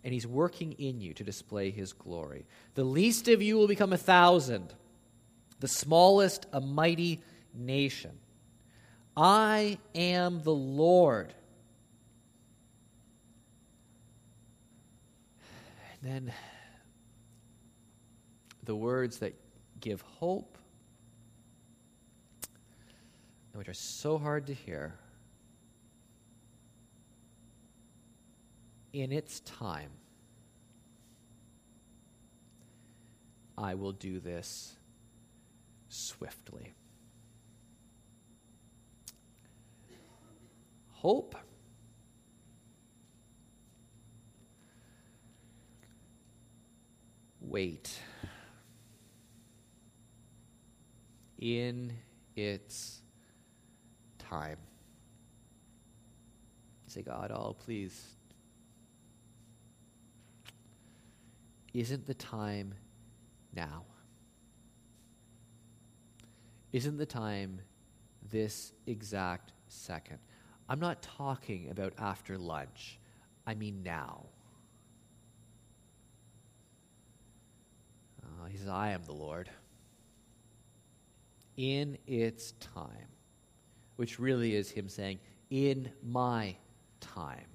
And 0.04 0.14
he's 0.14 0.26
working 0.26 0.72
in 0.74 1.02
you 1.02 1.14
to 1.16 1.24
display 1.24 1.70
his 1.70 1.92
glory. 1.92 2.46
The 2.76 2.84
least 2.86 3.28
of 3.28 3.42
you 3.42 3.58
will 3.58 3.68
become 3.68 3.92
a 3.92 3.98
thousand, 3.98 4.74
the 5.60 5.68
smallest 5.68 6.46
a 6.54 6.62
mighty 6.62 7.22
nation. 7.54 8.18
I 9.18 9.80
am 9.96 10.42
the 10.44 10.54
Lord. 10.54 11.34
And 15.92 16.12
then 16.12 16.34
the 18.64 18.76
words 18.76 19.18
that 19.20 19.34
give 19.82 20.02
hope, 20.02 20.58
which 23.54 23.68
are 23.68 23.74
so 23.74 24.18
hard 24.18 24.48
to 24.48 24.54
hear, 24.54 24.94
in 29.02 29.12
its 29.12 29.42
time, 29.42 29.92
I 33.56 33.76
will 33.76 33.92
do 33.92 34.20
this 34.20 34.76
swiftly. 35.88 36.74
Hope. 40.94 41.36
Wait. 47.40 48.00
In 51.38 51.94
its 52.36 53.02
time. 54.18 54.58
Say, 56.88 57.04
God, 57.04 57.32
oh, 57.32 57.56
please. 57.60 58.17
Isn't 61.78 62.08
the 62.08 62.16
time 62.16 62.74
now? 63.54 63.84
Isn't 66.74 66.98
the 66.98 67.06
time 67.06 67.62
this 68.32 68.74
exact 68.88 69.54
second? 69.68 70.18
I'm 70.68 70.80
not 70.80 71.04
talking 71.04 71.70
about 71.70 71.94
after 72.00 72.36
lunch. 72.36 72.98
I 73.46 73.54
mean 73.54 73.84
now. 73.84 74.26
Uh, 78.24 78.48
he 78.50 78.58
says, 78.58 78.70
I 78.70 78.90
am 78.90 79.04
the 79.04 79.14
Lord. 79.14 79.48
In 81.58 82.00
its 82.08 82.54
time, 82.54 83.12
which 83.98 84.18
really 84.18 84.56
is 84.56 84.72
him 84.72 84.90
saying, 84.90 85.20
In 85.52 85.92
my 86.04 86.56
time. 87.02 87.46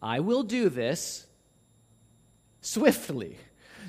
I 0.00 0.20
will 0.20 0.42
do 0.42 0.70
this 0.70 1.26
swiftly. 2.60 3.36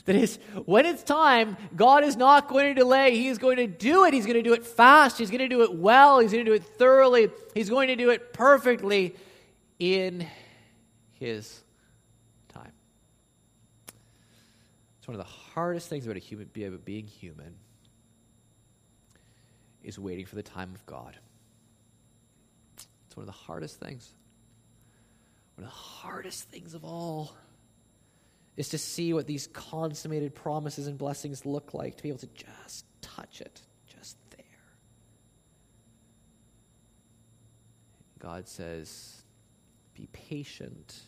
That 0.05 0.15
is, 0.15 0.39
when 0.65 0.86
it's 0.86 1.03
time, 1.03 1.57
God 1.76 2.03
is 2.03 2.15
not 2.15 2.47
going 2.47 2.74
to 2.74 2.74
delay. 2.74 3.15
He 3.15 3.28
is 3.28 3.38
going 3.38 3.57
to 3.57 3.67
do 3.67 4.05
it. 4.05 4.13
He's 4.13 4.26
going 4.26 4.38
to 4.38 4.41
do 4.41 4.53
it 4.53 4.65
fast. 4.65 5.17
He's 5.17 5.30
going 5.30 5.41
to 5.41 5.47
do 5.47 5.61
it 5.61 5.76
well. 5.76 6.19
He's 6.19 6.32
going 6.32 6.43
to 6.43 6.49
do 6.49 6.55
it 6.55 6.63
thoroughly. 6.63 7.30
He's 7.53 7.69
going 7.69 7.88
to 7.88 7.95
do 7.95 8.09
it 8.09 8.34
perfectly 8.34 9.15
in 9.78 10.26
His 11.19 11.61
time. 12.49 12.72
It's 14.97 15.07
one 15.07 15.13
of 15.13 15.26
the 15.26 15.32
hardest 15.32 15.88
things 15.88 16.05
about 16.05 16.17
a 16.17 16.19
human 16.19 16.49
about 16.55 16.86
being 16.86 17.05
human 17.05 17.55
is 19.84 19.99
waiting 19.99 20.26
for 20.26 20.36
the 20.36 20.43
time 20.43 20.74
of 20.74 20.86
God. 20.86 21.17
It's 23.07 23.15
one 23.15 23.24
of 23.24 23.28
the 23.28 23.32
hardest 23.34 23.80
things. 23.80 24.09
One 25.55 25.65
of 25.65 25.72
the 25.72 25.78
hardest 25.78 26.49
things 26.49 26.74
of 26.74 26.84
all 26.84 27.36
is 28.58 28.70
to 28.70 28.78
see 28.78 29.14
what 29.14 29.28
these 29.28 29.47
consummated 29.47 30.36
promises 30.36 30.88
and 30.88 30.97
blessings 30.97 31.45
look 31.45 31.74
like, 31.74 31.97
to 31.97 32.04
be 32.04 32.10
able 32.10 32.20
to 32.20 32.28
just 32.28 32.86
touch 33.02 33.41
it, 33.41 33.62
just 33.88 34.18
there. 34.32 34.45
God 38.20 38.47
says, 38.47 39.22
be 39.93 40.08
patient 40.14 40.99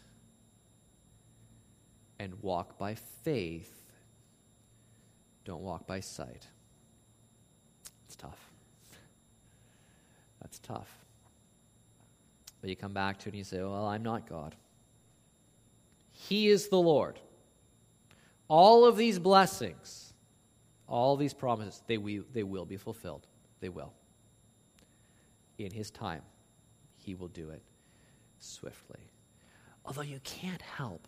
and 2.20 2.34
walk 2.42 2.78
by 2.78 2.96
faith. 3.24 3.74
Don't 5.46 5.62
walk 5.62 5.86
by 5.86 6.00
sight. 6.00 6.48
It's 8.06 8.16
tough. 8.16 8.52
That's 10.42 10.60
tough. 10.60 10.90
But 12.62 12.70
you 12.70 12.76
come 12.76 12.94
back 12.94 13.20
to 13.20 13.30
it 13.30 13.34
and 13.34 13.38
you 13.40 13.44
say, 13.44 13.58
Well, 13.62 13.86
I'm 13.86 14.04
not 14.04 14.30
God. 14.30 14.56
He 16.12 16.48
is 16.48 16.70
the 16.70 16.80
Lord 16.80 17.20
all 18.48 18.86
of 18.86 18.98
these 18.98 19.20
blessings, 19.20 20.14
all 20.88 21.16
these 21.16 21.34
promises, 21.34 21.82
they, 21.88 21.98
we, 21.98 22.20
they 22.34 22.44
will 22.44 22.66
be 22.66 22.78
fulfilled. 22.78 23.26
They 23.60 23.70
will. 23.70 23.94
In 25.58 25.72
His 25.72 25.90
time, 25.90 26.22
He 26.98 27.16
will 27.16 27.30
do 27.30 27.50
it 27.50 27.62
swiftly. 28.40 29.00
Although 29.86 30.02
you 30.02 30.20
can't 30.24 30.62
help, 30.62 31.08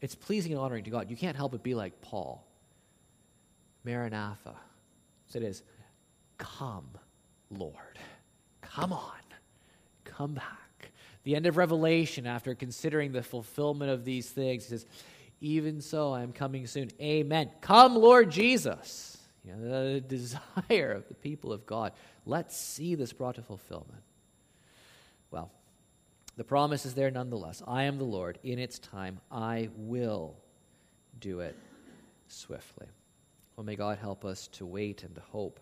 it's 0.00 0.14
pleasing 0.14 0.52
and 0.52 0.60
honoring 0.60 0.84
to 0.84 0.90
God. 0.90 1.10
You 1.10 1.16
can't 1.16 1.36
help 1.36 1.52
but 1.52 1.62
be 1.62 1.74
like 1.74 2.00
Paul. 2.00 2.46
Maranatha. 3.84 4.54
So 5.28 5.38
it 5.38 5.44
is, 5.44 5.62
come, 6.36 6.88
Lord. 7.50 7.98
Come 8.60 8.92
on. 8.92 9.12
Come 10.04 10.34
back. 10.34 10.90
The 11.24 11.36
end 11.36 11.46
of 11.46 11.56
Revelation, 11.56 12.26
after 12.26 12.54
considering 12.54 13.12
the 13.12 13.22
fulfillment 13.22 13.90
of 13.90 14.04
these 14.04 14.28
things, 14.28 14.64
he 14.64 14.70
says, 14.70 14.86
even 15.40 15.80
so, 15.80 16.12
I 16.12 16.22
am 16.22 16.32
coming 16.32 16.66
soon. 16.66 16.90
Amen. 17.00 17.50
Come, 17.60 17.94
Lord 17.94 18.30
Jesus. 18.30 19.16
You 19.44 19.54
know, 19.54 19.94
the 19.94 20.00
desire 20.08 20.92
of 20.92 21.08
the 21.08 21.14
people 21.14 21.52
of 21.52 21.64
God. 21.64 21.92
Let's 22.26 22.56
see 22.56 22.94
this 22.94 23.12
brought 23.12 23.36
to 23.36 23.42
fulfillment. 23.42 24.02
Well, 25.30 25.50
the 26.36 26.44
promise 26.44 26.86
is 26.86 26.94
there 26.94 27.10
nonetheless. 27.10 27.62
I 27.66 27.84
am 27.84 27.98
the 27.98 28.04
Lord. 28.04 28.38
In 28.42 28.58
its 28.58 28.78
time, 28.78 29.20
I 29.30 29.68
will 29.76 30.36
do 31.20 31.40
it 31.40 31.56
swiftly. 32.26 32.86
Well, 33.56 33.64
may 33.64 33.76
God 33.76 33.98
help 33.98 34.24
us 34.24 34.48
to 34.48 34.66
wait 34.66 35.02
and 35.02 35.14
to 35.14 35.20
hope 35.20 35.60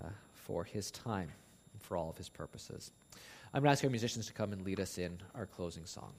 uh, 0.00 0.08
for 0.32 0.64
his 0.64 0.90
time 0.90 1.30
and 1.72 1.82
for 1.82 1.96
all 1.96 2.10
of 2.10 2.16
his 2.16 2.28
purposes. 2.28 2.92
I'm 3.52 3.62
going 3.62 3.68
to 3.68 3.72
ask 3.72 3.84
our 3.84 3.90
musicians 3.90 4.26
to 4.26 4.32
come 4.32 4.52
and 4.52 4.62
lead 4.62 4.80
us 4.80 4.98
in 4.98 5.18
our 5.34 5.46
closing 5.46 5.86
song. 5.86 6.12